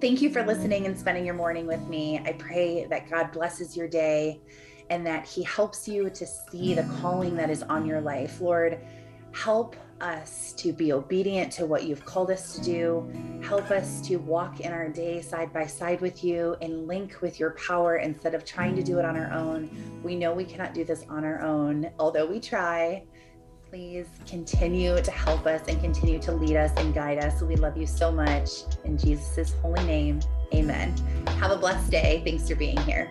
Thank 0.00 0.20
you 0.20 0.30
for 0.30 0.44
listening 0.44 0.86
and 0.86 0.98
spending 0.98 1.24
your 1.24 1.34
morning 1.34 1.66
with 1.66 1.86
me. 1.88 2.20
I 2.24 2.32
pray 2.32 2.86
that 2.86 3.08
God 3.08 3.30
blesses 3.32 3.76
your 3.76 3.88
day 3.88 4.40
and 4.90 5.06
that 5.06 5.26
He 5.26 5.44
helps 5.44 5.86
you 5.86 6.10
to 6.10 6.26
see 6.26 6.74
the 6.74 6.84
calling 7.00 7.36
that 7.36 7.50
is 7.50 7.62
on 7.64 7.86
your 7.86 8.00
life. 8.00 8.40
Lord, 8.40 8.80
help 9.32 9.76
us 10.00 10.52
to 10.54 10.72
be 10.72 10.92
obedient 10.92 11.52
to 11.52 11.66
what 11.66 11.84
you've 11.84 12.04
called 12.04 12.30
us 12.30 12.56
to 12.56 12.64
do. 12.64 13.40
Help 13.42 13.70
us 13.70 14.00
to 14.02 14.16
walk 14.16 14.60
in 14.60 14.72
our 14.72 14.88
day 14.88 15.20
side 15.20 15.52
by 15.52 15.66
side 15.66 16.00
with 16.00 16.22
you 16.24 16.56
and 16.60 16.86
link 16.86 17.20
with 17.20 17.38
your 17.40 17.50
power 17.52 17.96
instead 17.96 18.34
of 18.34 18.44
trying 18.44 18.74
to 18.76 18.82
do 18.82 18.98
it 18.98 19.04
on 19.04 19.16
our 19.16 19.32
own. 19.32 19.70
We 20.02 20.16
know 20.16 20.32
we 20.32 20.44
cannot 20.44 20.74
do 20.74 20.84
this 20.84 21.04
on 21.08 21.24
our 21.24 21.40
own, 21.42 21.90
although 21.98 22.26
we 22.26 22.40
try. 22.40 23.04
Please 23.70 24.06
continue 24.26 25.00
to 25.02 25.10
help 25.10 25.46
us 25.46 25.62
and 25.68 25.80
continue 25.80 26.18
to 26.20 26.32
lead 26.32 26.56
us 26.56 26.72
and 26.78 26.94
guide 26.94 27.18
us. 27.18 27.42
We 27.42 27.56
love 27.56 27.76
you 27.76 27.86
so 27.86 28.10
much. 28.10 28.48
In 28.84 28.96
Jesus' 28.96 29.52
holy 29.60 29.84
name, 29.84 30.20
amen. 30.54 30.96
Have 31.38 31.50
a 31.50 31.56
blessed 31.56 31.90
day. 31.90 32.22
Thanks 32.24 32.48
for 32.48 32.54
being 32.54 32.78
here. 32.78 33.10